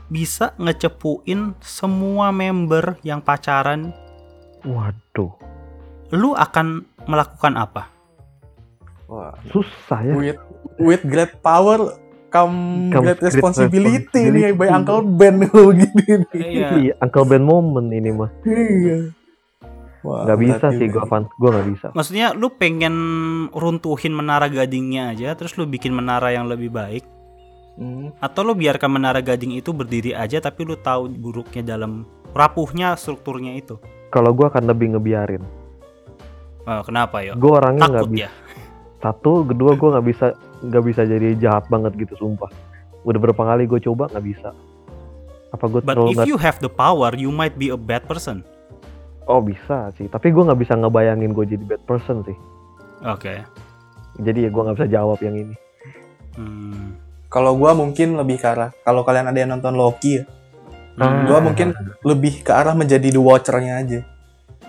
bisa 0.08 0.56
ngecepuin 0.56 1.56
semua 1.60 2.32
member 2.32 2.96
yang 3.02 3.20
pacaran, 3.20 3.92
Waduh, 4.62 5.32
lu 6.12 6.32
akan 6.34 6.84
melakukan 7.06 7.54
apa? 7.56 7.88
Wah. 9.06 9.32
susah 9.48 10.04
ya. 10.04 10.14
With 10.14 10.40
with 10.78 11.02
great 11.04 11.40
power 11.40 11.96
come, 12.28 12.92
Come 12.92 13.08
great 13.08 13.20
great 13.20 13.32
responsibility, 13.32 14.04
nih 14.28 14.52
responsibility. 14.52 14.60
by 14.60 14.68
Uncle 14.68 15.02
Ben 15.08 15.36
kalau 15.48 15.72
gini 15.72 16.04
nih. 16.28 16.28
Iya. 16.36 16.68
Iya, 16.76 16.94
Uncle 17.00 17.24
Ben 17.24 17.40
moment 17.42 17.88
ini 17.88 18.12
mah. 18.12 18.28
Iya. 18.44 19.16
Wah, 20.04 20.24
Nggak 20.24 20.40
bisa 20.40 20.66
sih 20.72 20.88
juga. 20.88 21.00
gua, 21.00 21.10
Van. 21.10 21.24
Gua 21.40 21.50
nggak 21.52 21.68
bisa. 21.72 21.88
Maksudnya 21.92 22.28
lu 22.32 22.48
pengen 22.52 22.96
runtuhin 23.50 24.12
menara 24.12 24.48
gadingnya 24.48 25.12
aja, 25.12 25.36
terus 25.36 25.56
lu 25.56 25.64
bikin 25.64 25.92
menara 25.92 26.28
yang 26.30 26.48
lebih 26.48 26.68
baik, 26.70 27.08
Hmm. 27.78 28.10
atau 28.18 28.42
lu 28.42 28.58
biarkan 28.58 28.90
menara 28.90 29.22
gading 29.22 29.54
itu 29.54 29.70
berdiri 29.70 30.10
aja, 30.10 30.42
tapi 30.42 30.66
lu 30.66 30.74
tahu 30.74 31.14
buruknya 31.14 31.78
dalam 31.78 32.10
rapuhnya 32.34 32.98
strukturnya 32.98 33.54
itu. 33.54 33.78
Kalau 34.10 34.34
gua 34.34 34.50
akan 34.50 34.66
lebih 34.66 34.98
ngebiarin. 34.98 35.46
Oh, 36.66 36.82
kenapa 36.82 37.22
ya? 37.22 37.38
Gua 37.38 37.62
orangnya 37.62 37.86
nggak 37.86 38.02
Takut 38.02 38.18
bisa. 38.18 38.26
ya? 38.26 38.32
Satu, 39.06 39.32
kedua 39.46 39.78
gua 39.78 39.90
nggak 39.98 40.08
bisa 40.10 40.26
nggak 40.66 40.84
bisa 40.90 41.02
jadi 41.06 41.38
jahat 41.38 41.70
banget 41.70 41.94
gitu, 42.02 42.18
sumpah. 42.18 42.50
Udah 43.06 43.20
berapa 43.22 43.40
kali 43.40 43.70
gue 43.70 43.80
coba 43.86 44.10
nggak 44.10 44.26
bisa. 44.26 44.50
Apa 45.54 45.66
gue 45.70 45.80
But 45.86 45.96
if 46.12 46.18
nggak? 46.18 46.28
you 46.28 46.36
have 46.36 46.58
the 46.60 46.68
power, 46.68 47.14
you 47.14 47.30
might 47.30 47.56
be 47.56 47.70
a 47.70 47.78
bad 47.80 48.04
person. 48.04 48.42
Oh 49.30 49.40
bisa 49.40 49.94
sih. 49.96 50.10
Tapi 50.10 50.34
gua 50.34 50.50
nggak 50.52 50.60
bisa 50.66 50.74
ngebayangin 50.76 51.32
gue 51.32 51.46
jadi 51.46 51.64
bad 51.64 51.84
person 51.86 52.26
sih. 52.26 52.36
Oke. 53.06 53.46
Jadi 54.18 54.44
ya 54.44 54.50
gua 54.50 54.66
nggak 54.68 54.82
bisa 54.82 54.90
jawab 54.90 55.22
yang 55.22 55.38
ini. 55.38 55.56
Hmm. 56.36 56.98
Kalau 57.28 57.56
gua 57.60 57.76
mungkin 57.76 58.16
lebih 58.16 58.40
ke 58.40 58.48
arah 58.48 58.72
kalau 58.82 59.04
kalian 59.04 59.28
ada 59.28 59.40
yang 59.40 59.52
nonton 59.52 59.76
Loki 59.76 60.22
ya, 60.22 60.24
Hmm. 60.98 61.30
gua 61.30 61.40
mungkin 61.46 61.78
lebih 62.02 62.42
ke 62.42 62.50
arah 62.50 62.74
menjadi 62.74 63.14
the 63.14 63.22
watcher-nya 63.22 63.74
aja. 63.78 64.00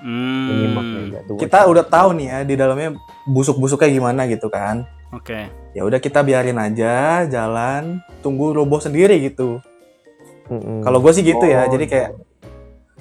Hmm. 0.05 1.11
Ya. 1.11 1.21
Kita 1.25 1.65
udah 1.67 1.83
tahu 1.83 2.15
nih 2.21 2.27
ya 2.29 2.39
di 2.45 2.55
dalamnya 2.55 2.95
busuk-busuknya 3.25 3.89
gimana 3.89 4.29
gitu 4.29 4.53
kan. 4.53 4.85
Oke. 5.11 5.49
Ya 5.73 5.83
udah 5.89 5.97
kita 5.99 6.21
biarin 6.21 6.61
aja 6.61 7.25
jalan, 7.25 8.05
tunggu 8.21 8.53
roboh 8.53 8.79
sendiri 8.79 9.17
gitu. 9.25 9.65
Mm-mm. 10.53 10.85
Kalau 10.85 11.01
gue 11.01 11.13
sih 11.13 11.25
gitu 11.25 11.45
ya, 11.45 11.69
Oh, 11.69 11.73
jadi 11.73 11.85
kayak 11.89 12.11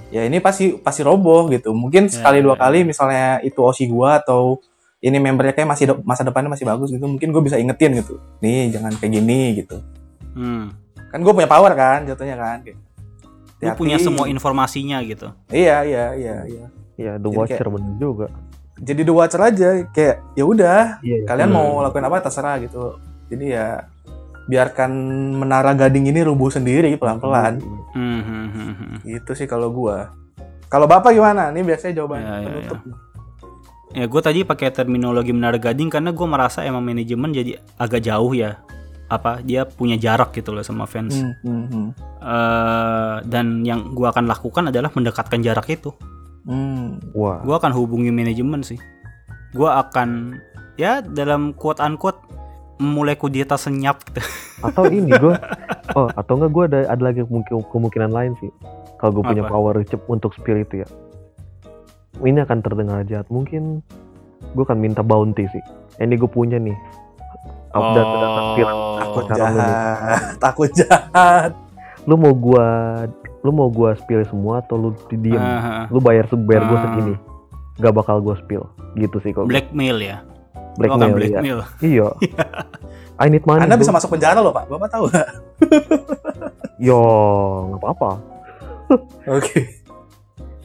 ya 0.07 0.23
ini 0.23 0.39
pasti 0.39 0.79
pasti 0.79 1.03
roboh 1.03 1.51
gitu. 1.51 1.75
Mungkin 1.75 2.07
sekali 2.07 2.39
dua 2.39 2.55
ya, 2.55 2.63
kali 2.63 2.87
misalnya 2.87 3.43
itu 3.43 3.59
osi 3.59 3.91
gua 3.91 4.23
atau 4.23 4.63
ini 4.97 5.17
membernya 5.17 5.53
kayak 5.53 5.69
masih 5.69 5.85
de- 5.87 6.01
masa 6.01 6.25
depannya 6.25 6.49
masih 6.49 6.65
bagus 6.65 6.89
gitu, 6.89 7.03
mungkin 7.03 7.29
gue 7.29 7.41
bisa 7.41 7.55
ingetin 7.55 7.93
gitu. 7.95 8.17
Nih 8.39 8.71
jangan 8.71 8.93
kayak 8.93 9.11
gini 9.13 9.39
gitu. 9.55 9.77
Hmm. 10.33 10.73
Kan 11.09 11.21
gue 11.21 11.33
punya 11.33 11.45
power 11.45 11.73
kan 11.73 12.03
jatuhnya 12.03 12.35
kan. 12.35 12.65
Kayak, 12.65 12.77
Lu 13.57 13.69
punya 13.75 13.97
semua 13.97 14.25
informasinya 14.25 15.01
gitu. 15.01 15.33
Iya 15.49 15.81
iya 15.83 16.05
iya 16.13 16.35
iya. 16.45 16.65
Ya, 16.97 17.13
The 17.15 17.25
Jadi 17.25 17.37
Watcher 17.37 17.67
bener 17.69 17.93
juga. 17.97 18.27
Jadi 18.77 19.01
the 19.01 19.09
watcher 19.09 19.41
aja 19.41 19.69
kayak 19.89 20.21
ya 20.33 20.45
udah 20.45 21.01
Iya. 21.01 21.25
kalian 21.25 21.49
Hmm. 21.49 21.57
mau 21.57 21.81
lakuin 21.81 22.05
apa 22.05 22.21
terserah 22.21 22.61
gitu. 22.61 23.01
Jadi 23.25 23.49
ya 23.49 23.89
biarkan 24.45 24.91
menara 25.33 25.73
gading 25.73 26.05
ini 26.05 26.21
rubuh 26.21 26.47
sendiri 26.47 26.93
pelan-pelan. 26.95 27.57
Hmm, 27.91 28.21
hmm, 28.21 28.47
hmm, 28.47 28.73
hmm. 28.73 28.97
Gitu 29.01 29.31
sih 29.33 29.45
kalau 29.45 29.73
gua. 29.73 30.13
Kalau 30.67 30.85
Bapak 30.85 31.09
gimana? 31.09 31.49
Ini 31.49 31.63
biasanya 31.63 31.93
jawaban 31.95 32.21
Ya, 32.21 32.33
ya, 32.37 32.45
penutup. 32.45 32.79
Ya 33.95 34.03
gue 34.03 34.21
tadi 34.21 34.43
pakai 34.43 34.73
terminologi 34.75 35.31
menara 35.31 35.55
gading 35.55 35.87
karena 35.87 36.11
gue 36.11 36.27
merasa 36.27 36.63
emang 36.67 36.83
manajemen 36.83 37.31
jadi 37.31 37.61
agak 37.79 38.03
jauh 38.03 38.35
ya. 38.35 38.59
Apa 39.07 39.39
dia 39.39 39.63
punya 39.63 39.95
jarak 39.95 40.35
gitu 40.35 40.51
loh 40.51 40.65
sama 40.65 40.83
fans. 40.83 41.15
Hmm, 41.15 41.67
hmm. 41.71 41.87
Eh, 42.19 43.15
dan 43.23 43.63
yang 43.63 43.95
gue 43.95 44.03
akan 44.03 44.27
lakukan 44.27 44.67
adalah 44.67 44.91
mendekatkan 44.91 45.39
jarak 45.39 45.71
itu. 45.71 45.95
Hmm. 46.43 46.99
Wah. 47.15 47.39
Gue 47.43 47.55
akan 47.55 47.71
hubungi 47.71 48.11
manajemen 48.11 48.67
sih. 48.67 48.79
Gue 49.55 49.71
akan 49.71 50.35
ya 50.75 50.99
dalam 50.99 51.55
quote 51.55 51.79
unquote 51.79 52.19
memulai 52.77 53.15
kudeta 53.15 53.55
senyap 53.55 54.03
gitu. 54.11 54.19
Atau 54.67 54.91
ini 54.91 55.13
gue. 55.15 55.35
Oh, 55.95 56.11
atau 56.13 56.35
enggak 56.35 56.51
gue 56.51 56.63
ada 56.67 56.79
ada 56.91 57.03
lagi 57.09 57.21
kemungkinan, 57.23 57.63
kemungkinan 57.71 58.11
lain 58.11 58.33
sih. 58.43 58.51
Kalau 58.99 59.17
gue 59.17 59.23
punya 59.23 59.45
power 59.45 59.77
cep 59.85 60.03
untuk 60.09 60.33
spill 60.35 60.61
itu 60.61 60.83
ya. 60.83 60.87
Ini 62.23 62.43
akan 62.45 62.59
terdengar 62.65 63.05
jahat. 63.05 63.27
Mungkin 63.29 63.81
gue 64.53 64.63
akan 64.63 64.79
minta 64.79 65.05
bounty 65.05 65.45
sih. 65.49 65.63
Ini 66.01 66.13
gue 66.17 66.29
punya 66.29 66.57
nih. 66.57 66.77
Update 67.77 68.09
data 68.09 68.41
spill. 68.53 68.69
Takut 68.97 69.25
jahat. 69.35 70.21
Takut 70.43 70.69
jahat. 70.73 71.51
Lu 72.07 72.15
mau 72.15 72.31
gua 72.31 72.67
lu 73.43 73.51
mau 73.53 73.67
gua 73.67 73.93
spill 73.99 74.23
semua 74.27 74.63
atau 74.63 74.79
lu 74.79 74.89
diem? 75.11 75.37
Ah. 75.37 75.85
Lu 75.91 75.99
bayar 75.99 76.25
bayar 76.31 76.63
gua 76.67 76.77
Ah. 76.79 76.83
segini. 76.87 77.15
Gak 77.77 77.93
bakal 77.93 78.23
gua 78.23 78.39
spill. 78.39 78.63
Gitu 78.95 79.17
sih 79.21 79.35
gua. 79.35 79.43
blackmail 79.45 79.97
ya. 79.99 80.17
Blackmail, 80.77 81.09
akan 81.09 81.09
iya. 81.09 81.17
blackmail. 81.17 81.59
Iya. 81.91 82.07
I 83.17 83.27
need 83.33 83.43
money. 83.49 83.65
Anda 83.65 83.81
bisa 83.81 83.89
masuk 83.89 84.13
penjara 84.13 84.39
loh, 84.39 84.53
Pak. 84.53 84.69
Bapak 84.69 84.89
tahu 84.93 85.09
nggak? 85.09 85.29
Yo, 86.77 87.01
nggak 87.73 87.81
apa-apa. 87.81 88.11
Oke. 89.37 89.76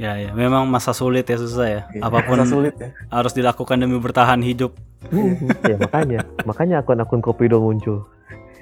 Ya 0.00 0.16
ya, 0.16 0.32
memang 0.32 0.64
masa 0.66 0.96
sulit 0.96 1.28
ya 1.28 1.36
susah 1.36 1.66
ya. 1.68 1.80
Apa 2.00 2.24
pun 2.24 2.40
Masa 2.40 2.48
sulit 2.48 2.74
ya. 2.80 2.96
harus 3.12 3.32
dilakukan 3.36 3.76
demi 3.76 4.00
bertahan 4.00 4.40
hidup. 4.40 4.72
ya 5.70 5.76
makanya, 5.76 6.24
makanya 6.48 6.76
akun-akun 6.80 7.20
Kopido 7.20 7.60
muncul. 7.60 8.08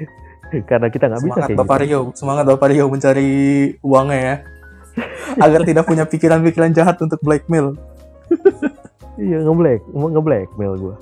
Karena 0.70 0.90
kita 0.90 1.06
nggak 1.06 1.22
bisa 1.22 1.38
Semangat 1.38 1.48
kayak 1.54 1.60
Bapak 1.62 1.76
gitu. 1.78 1.86
Rio. 1.86 2.00
Semangat 2.18 2.44
Bapak 2.50 2.68
Rio 2.74 2.84
mencari 2.90 3.30
uangnya 3.78 4.18
ya. 4.18 4.36
Agar 5.46 5.62
tidak 5.62 5.86
punya 5.86 6.02
pikiran-pikiran 6.02 6.74
jahat 6.74 6.98
untuk 6.98 7.22
blackmail. 7.22 7.78
Iya, 9.20 9.44
ngeblack, 9.46 9.84
ngeblackmail 9.94 10.74
gua. 10.80 10.96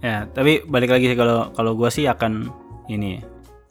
Ya, 0.00 0.24
tapi 0.32 0.64
balik 0.66 0.90
lagi 0.90 1.12
sih 1.12 1.18
kalau 1.18 1.52
kalau 1.52 1.76
gua 1.76 1.92
sih 1.92 2.08
akan 2.08 2.48
ini 2.90 3.22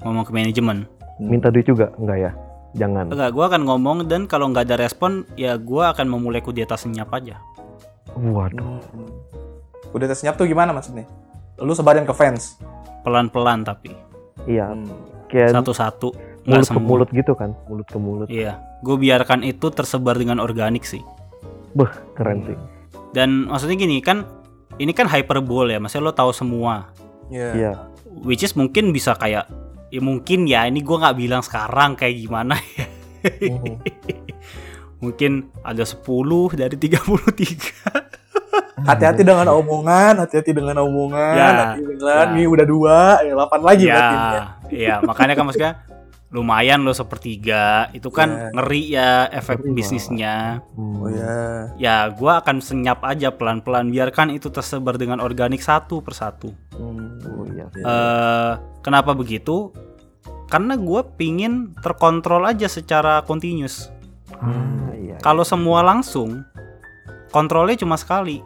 ngomong 0.06 0.24
ke 0.24 0.32
manajemen. 0.32 0.88
Minta 1.20 1.52
duit 1.52 1.68
juga 1.68 1.92
enggak 2.00 2.18
ya? 2.22 2.32
Jangan. 2.78 3.10
Enggak, 3.10 3.32
gua 3.34 3.46
akan 3.50 3.62
ngomong 3.66 3.98
dan 4.06 4.30
kalau 4.30 4.50
nggak 4.54 4.70
ada 4.70 4.78
respon 4.78 5.26
ya 5.34 5.58
gua 5.58 5.94
akan 5.94 6.06
memulai 6.06 6.42
kudeta 6.42 6.78
senyap 6.78 7.10
aja. 7.14 7.42
Waduh. 8.14 8.82
Hmm. 8.94 9.10
Udah 9.90 10.06
tes 10.06 10.22
senyap 10.22 10.38
tuh 10.38 10.46
gimana 10.46 10.70
maksudnya? 10.70 11.10
Lu 11.58 11.74
sebarin 11.74 12.06
ke 12.06 12.14
fans. 12.14 12.62
Pelan-pelan 13.02 13.66
tapi 13.66 13.96
Iya, 14.48 14.72
Hmm. 14.72 14.88
kayak 15.28 15.52
satu-satu 15.52 16.16
mulut 16.48 16.70
ke 16.70 16.80
mulut 16.80 17.10
gitu 17.12 17.34
kan, 17.36 17.52
mulut 17.68 17.88
ke 17.90 18.00
mulut. 18.00 18.28
Iya, 18.32 18.58
gue 18.82 18.96
biarkan 18.98 19.44
itu 19.44 19.68
tersebar 19.70 20.16
dengan 20.18 20.40
organik 20.40 20.88
sih. 20.88 21.04
Keren 22.18 22.46
sih. 22.48 22.58
Dan 23.14 23.46
maksudnya 23.52 23.78
gini 23.78 24.02
kan, 24.02 24.26
ini 24.82 24.90
kan 24.96 25.06
hyperbole 25.06 25.76
ya, 25.76 25.80
maksudnya 25.82 26.10
lo 26.10 26.14
tahu 26.16 26.32
semua. 26.34 26.90
Iya. 27.30 27.50
Iya. 27.54 27.72
Which 28.26 28.42
is 28.42 28.58
mungkin 28.58 28.90
bisa 28.90 29.14
kayak, 29.14 29.46
ya 29.90 30.00
mungkin 30.00 30.46
ya 30.46 30.66
ini 30.66 30.82
gua 30.82 30.98
nggak 31.04 31.18
bilang 31.18 31.42
sekarang 31.42 31.94
kayak 31.94 32.16
gimana 32.18 32.56
ya. 32.76 32.86
Mhm. 33.50 33.76
Mungkin 35.00 35.32
ada 35.64 35.88
10 35.88 36.04
dari 36.54 36.76
33. 36.76 37.72
Hati-hati 38.80 39.24
dengan 39.24 39.48
omongan, 39.50 40.20
hati-hati 40.20 40.52
dengan 40.52 40.76
omongan, 40.84 41.36
Ya. 41.36 41.48
hati 41.72 41.84
dengan 41.84 42.26
Ya. 42.28 42.32
ini 42.32 42.44
udah 42.44 42.66
dua, 42.66 42.98
ya 43.24 43.32
delapan 43.32 43.60
lagi 43.64 43.86
berarti. 43.88 44.16
ya, 44.16 44.44
iya 44.72 44.96
makanya 45.00 45.34
kan 45.36 45.44
maksudnya 45.44 45.74
lumayan 46.30 46.84
lo 46.84 46.92
sepertiga 46.92 47.90
itu 47.92 48.08
kan 48.08 48.30
Ya. 48.30 48.48
ngeri 48.54 48.82
ya 48.88 49.10
efek 49.30 49.60
Ngeri, 49.60 49.72
bisnisnya. 49.74 50.64
Oh 50.76 51.08
ya. 51.08 51.36
ya 51.76 51.96
gua 52.12 52.40
akan 52.40 52.60
senyap 52.60 53.04
aja 53.04 53.32
pelan-pelan 53.32 53.90
biarkan 53.90 54.32
itu 54.32 54.48
tersebar 54.48 54.96
dengan 54.96 55.20
organik 55.20 55.60
satu 55.60 56.00
persatu 56.00 56.52
Hmm. 56.76 57.20
Oh 57.24 57.44
iya. 57.48 57.66
eh 57.74 58.52
kenapa 58.80 59.12
begitu 59.12 59.72
karena 60.48 60.74
gua 60.76 61.06
pingin 61.06 61.76
terkontrol 61.80 62.44
aja 62.44 62.66
secara 62.66 63.22
continuous 63.22 63.90
Ah, 64.36 64.56
iya. 64.94 65.18
kalau 65.20 65.42
semua 65.42 65.82
langsung 65.82 66.42
kontrolnya 67.30 67.76
cuma 67.76 67.96
sekali 67.96 68.40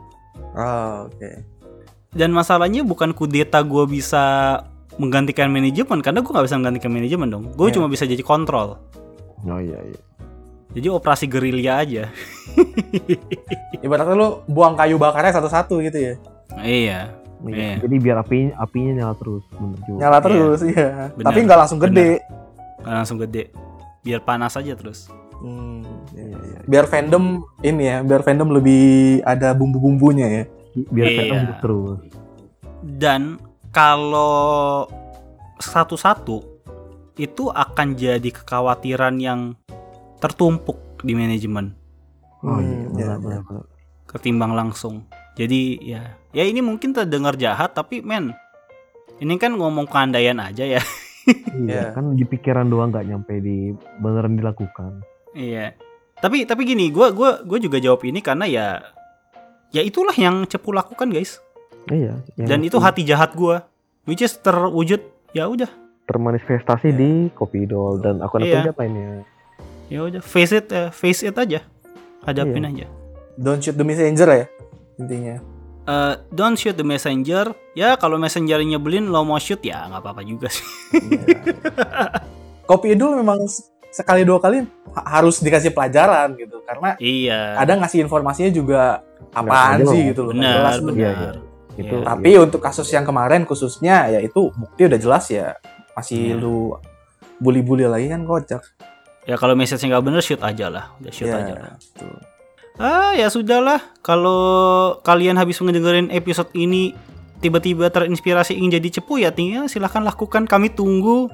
Oh, 0.53 1.07
oke. 1.07 1.29
dan 2.11 2.29
masalahnya 2.29 2.81
bukan 2.81 3.11
kudeta 3.11 3.61
gua 3.61 3.83
bisa 3.83 4.23
menggantikan 4.95 5.49
manajemen 5.49 5.99
karena 5.99 6.21
gua 6.21 6.37
nggak 6.37 6.47
bisa 6.47 6.57
menggantikan 6.57 6.91
manajemen 6.91 7.27
dong 7.27 7.45
gue 7.51 7.67
Ya. 7.67 7.73
cuma 7.73 7.87
bisa 7.87 8.05
jadi 8.05 8.21
kontrol 8.21 8.77
Oh 9.43 9.59
iya 9.59 9.75
iya. 9.77 9.99
Jadi 10.73 10.87
operasi 10.87 11.27
gerilya 11.27 11.77
aja. 11.77 12.03
Ibaratnya 13.83 14.15
lu 14.15 14.41
buang 14.47 14.73
kayu 14.73 14.95
bakarnya 14.95 15.35
satu-satu 15.35 15.83
gitu 15.83 15.97
ya. 15.99 16.13
iya. 16.59 17.11
Iya. 17.43 17.79
Jadi 17.79 17.95
biar 17.97 18.17
api 18.19 18.51
apinya 18.51 18.91
nyala 18.95 19.13
terus 19.15 19.43
bener 19.51 19.79
juga. 19.83 19.99
Nyala 19.99 20.17
terus 20.19 20.59
iya. 20.63 20.89
Benar. 21.11 21.25
Tapi 21.27 21.39
nggak 21.41 21.59
langsung 21.59 21.79
gede. 21.79 22.09
Nggak 22.79 22.95
langsung 22.95 23.17
gede. 23.19 23.43
Biar 23.99 24.19
panas 24.19 24.53
aja 24.53 24.73
terus. 24.73 25.07
Hmm, 25.39 25.83
iya, 26.11 26.39
iya. 26.39 26.59
Biar 26.63 26.85
fandom 26.87 27.43
ini 27.59 27.83
ya, 27.83 27.99
biar 27.99 28.23
fandom 28.23 28.47
lebih 28.49 28.83
ada 29.23 29.51
bumbu-bumbunya 29.51 30.27
ya. 30.29 30.43
Biar 30.87 31.05
Iya. 31.05 31.17
fandom 31.17 31.37
hidup 31.41 31.57
terus. 31.59 31.99
Dan 32.81 33.21
kalau 33.69 34.87
satu-satu 35.57 36.43
itu 37.15 37.43
akan 37.47 37.93
jadi 37.93 38.25
kekhawatiran 38.25 39.15
yang 39.17 39.53
tertumpuk 40.17 40.79
di 41.03 41.13
manajemen 41.13 41.75
Oh 42.41 42.59
iya, 42.59 42.75
Hmm, 42.83 42.91
benar, 42.91 42.99
iya, 42.99 43.15
benar, 43.19 43.39
iya. 43.39 43.41
benar. 43.45 43.63
ketimbang 44.05 44.51
langsung. 44.51 44.95
Jadi 45.33 45.61
ya, 45.81 46.03
ya 46.33 46.43
ini 46.43 46.59
mungkin 46.59 46.91
terdengar 46.91 47.37
jahat 47.37 47.71
tapi 47.71 48.01
men, 48.01 48.33
ini 49.17 49.37
kan 49.37 49.53
ngomong 49.53 49.85
keandaian 49.85 50.37
aja 50.37 50.65
ya. 50.67 50.81
Iya, 51.23 51.55
Iya. 51.55 51.83
kan 51.95 52.19
di 52.19 52.27
pikiran 52.27 52.67
doang 52.67 52.91
nggak 52.91 53.07
nyampe 53.07 53.39
di 53.39 53.71
beneran 53.95 54.35
dilakukan. 54.35 54.99
Iya. 55.31 55.71
Tapi 56.19 56.43
tapi 56.43 56.67
gini, 56.67 56.91
gua 56.91 57.15
gua 57.15 57.39
gua 57.39 57.55
juga 57.55 57.79
jawab 57.79 58.03
ini 58.03 58.19
karena 58.19 58.43
ya 58.43 58.83
ya 59.71 59.79
itulah 59.79 60.11
yang 60.13 60.43
Cepu 60.43 60.75
lakukan 60.75 61.07
guys. 61.07 61.39
Iya. 61.87 62.19
Dan 62.35 62.67
itu 62.67 62.75
hati 62.75 63.07
jahat 63.07 63.31
gua, 63.33 63.63
which 64.03 64.19
is 64.19 64.35
terwujud 64.35 64.99
ya 65.31 65.47
udah 65.47 65.71
termanifestasi 66.03 66.91
Iya. 66.91 66.99
di 66.99 67.09
Kopidol 67.31 68.03
dan 68.03 68.19
akun-akun 68.19 68.59
Iya. 68.59 68.63
siapa 68.67 68.83
ini? 68.83 69.23
ya 69.87 69.99
udah 70.03 70.19
face 70.19 70.51
it 70.53 70.67
eh, 70.71 70.91
face 70.91 71.23
it 71.23 71.35
aja 71.35 71.63
hadapin 72.23 72.67
Iya. 72.67 72.83
aja 72.83 72.87
Don't 73.35 73.63
shoot 73.63 73.73
the 73.73 73.87
messenger 73.87 74.27
ya 74.27 74.45
intinya. 74.99 75.39
Eh, 75.83 76.13
don't 76.29 76.53
shoot 76.53 76.73
the 76.73 76.81
messenger 76.81 77.49
ya 77.73 77.93
kalau 77.93 78.15
messengernya 78.15 78.73
nyebelin 78.73 79.05
lo 79.05 79.21
mau 79.21 79.35
shoot 79.35 79.59
ya 79.59 79.83
nggak 79.85 79.99
apa-apa 79.99 80.21
juga 80.23 80.47
sih 80.47 80.63
Kopi 82.63 82.89
Idul 82.89 83.17
memang 83.17 83.37
sekali 83.89 84.23
dua 84.23 84.39
kali 84.39 84.63
ha- 84.89 85.05
harus 85.13 85.37
dikasih 85.37 85.69
pelajaran 85.69 86.33
gitu 86.33 86.57
karena 86.63 86.95
iya 86.97 87.53
kadang 87.55 87.77
ngasih 87.83 87.99
informasinya 88.01 88.49
juga 88.49 89.03
apaan 89.29 89.83
sih 89.83 90.07
gitu 90.07 90.23
loh. 90.23 90.27
benar 90.31 90.51
jelas 90.55 90.75
benar 90.79 90.95
Iya, 90.95 91.11
Itu 91.75 91.95
Iya. 91.95 92.03
Tapi 92.05 92.29
untuk 92.37 92.59
kasus 92.59 92.85
yang 92.87 93.01
kemarin 93.01 93.43
khususnya 93.43 94.07
ya 94.07 94.19
itu 94.19 94.47
bukti 94.51 94.85
udah 94.85 94.95
jelas 94.95 95.27
ya. 95.27 95.57
Masih 95.91 96.31
Iya. 96.31 96.37
lu 96.37 96.71
bully-bully 97.37 97.85
lagi 97.85 98.07
kan 98.07 98.23
kocak. 98.23 98.61
ya 99.23 99.35
kalau 99.35 99.53
message 99.53 99.81
nggak 99.81 99.99
bener 99.99 100.19
shoot 100.19 100.39
aja 100.39 100.67
lah 100.67 100.83
udah 100.97 101.09
shoot 101.09 101.27
Ya, 101.27 101.35
aja 101.39 101.53
lah 101.55 101.73
tuh. 101.93 102.09
Ah 102.81 103.13
ya 103.13 103.29
sudahlah. 103.29 103.81
Kalau 104.01 104.97
kalian 105.05 105.37
habis 105.37 105.61
mendengarin 105.61 106.09
episode 106.09 106.49
ini 106.57 106.93
tiba-tiba 107.43 107.91
terinspirasi 107.91 108.55
ingin 108.55 108.79
jadi 108.79 108.99
cepu 108.99 109.21
ya 109.21 109.29
tinggal 109.33 109.69
silahkan 109.69 110.01
lakukan. 110.01 110.49
Kami 110.49 110.73
tunggu. 110.73 111.29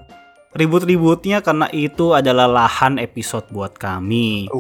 Ribut-ributnya 0.50 1.46
karena 1.46 1.70
itu 1.70 2.18
adalah 2.18 2.50
lahan 2.50 2.98
episode 2.98 3.46
buat 3.54 3.78
kami. 3.78 4.50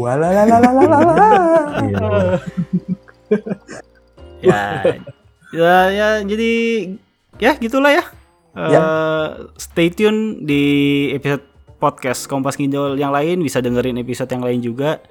Iya. 4.39 4.55
ya 5.51 5.75
ya 5.91 5.91
ya 5.91 6.07
jadi 6.23 6.53
ya 7.43 7.51
gitulah 7.59 7.91
ya. 7.91 8.05
Ya. 8.55 8.81
stay 9.59 9.91
tune 9.91 10.47
di 10.47 10.63
episode 11.11 11.43
podcast 11.81 12.29
Kompas 12.29 12.55
Ngidol 12.55 12.95
yang 12.95 13.09
lain. 13.11 13.41
Bisa 13.41 13.59
dengerin 13.59 13.97
episode 13.99 14.29
yang 14.29 14.45
lain 14.45 14.61
juga 14.61 15.01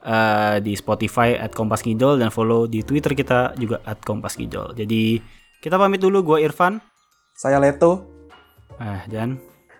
eh, 0.00 0.56
di 0.60 0.74
Spotify 0.74 1.34
at 1.34 1.50
Kompas 1.50 1.82
Ngidol 1.82 2.18
dan 2.18 2.28
follow 2.28 2.64
di 2.64 2.82
Twitter 2.82 3.12
kita 3.12 3.54
juga 3.54 3.82
at 3.82 3.98
Kompas 4.00 4.36
Ngidol 4.36 4.74
jadi 4.74 5.18
kita 5.58 5.74
pamit 5.74 5.98
dulu 5.98 6.22
gue 6.24 6.38
Irfan 6.42 6.78
Saya 7.32 7.58
Leto. 7.58 8.06
ah 8.76 9.02
dan 9.06 9.38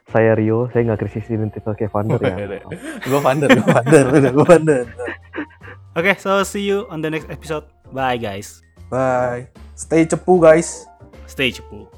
Saya 0.09 0.33
Rio, 0.33 0.73
saya 0.73 0.89
nggak 0.89 1.01
krisis 1.01 1.29
identitas 1.29 1.77
kayak 1.77 1.93
Vander 1.93 2.17
ya. 2.19 2.65
gue 3.11 3.21
Vander, 3.21 3.49
gue 3.51 3.61
Vander, 3.63 4.05
gue 4.33 4.47
Vander. 4.47 4.85
oke 5.93 6.13
so 6.17 6.41
see 6.43 6.65
you 6.65 6.89
on 6.89 6.99
the 6.99 7.09
next 7.09 7.29
episode 7.29 7.69
bye 7.91 8.17
guys 8.17 8.65
Bye. 8.89 9.53
Stay 9.77 10.09
cepu 10.09 10.41
guys. 10.41 10.89
stay 11.29 11.53
cepu 11.53 11.98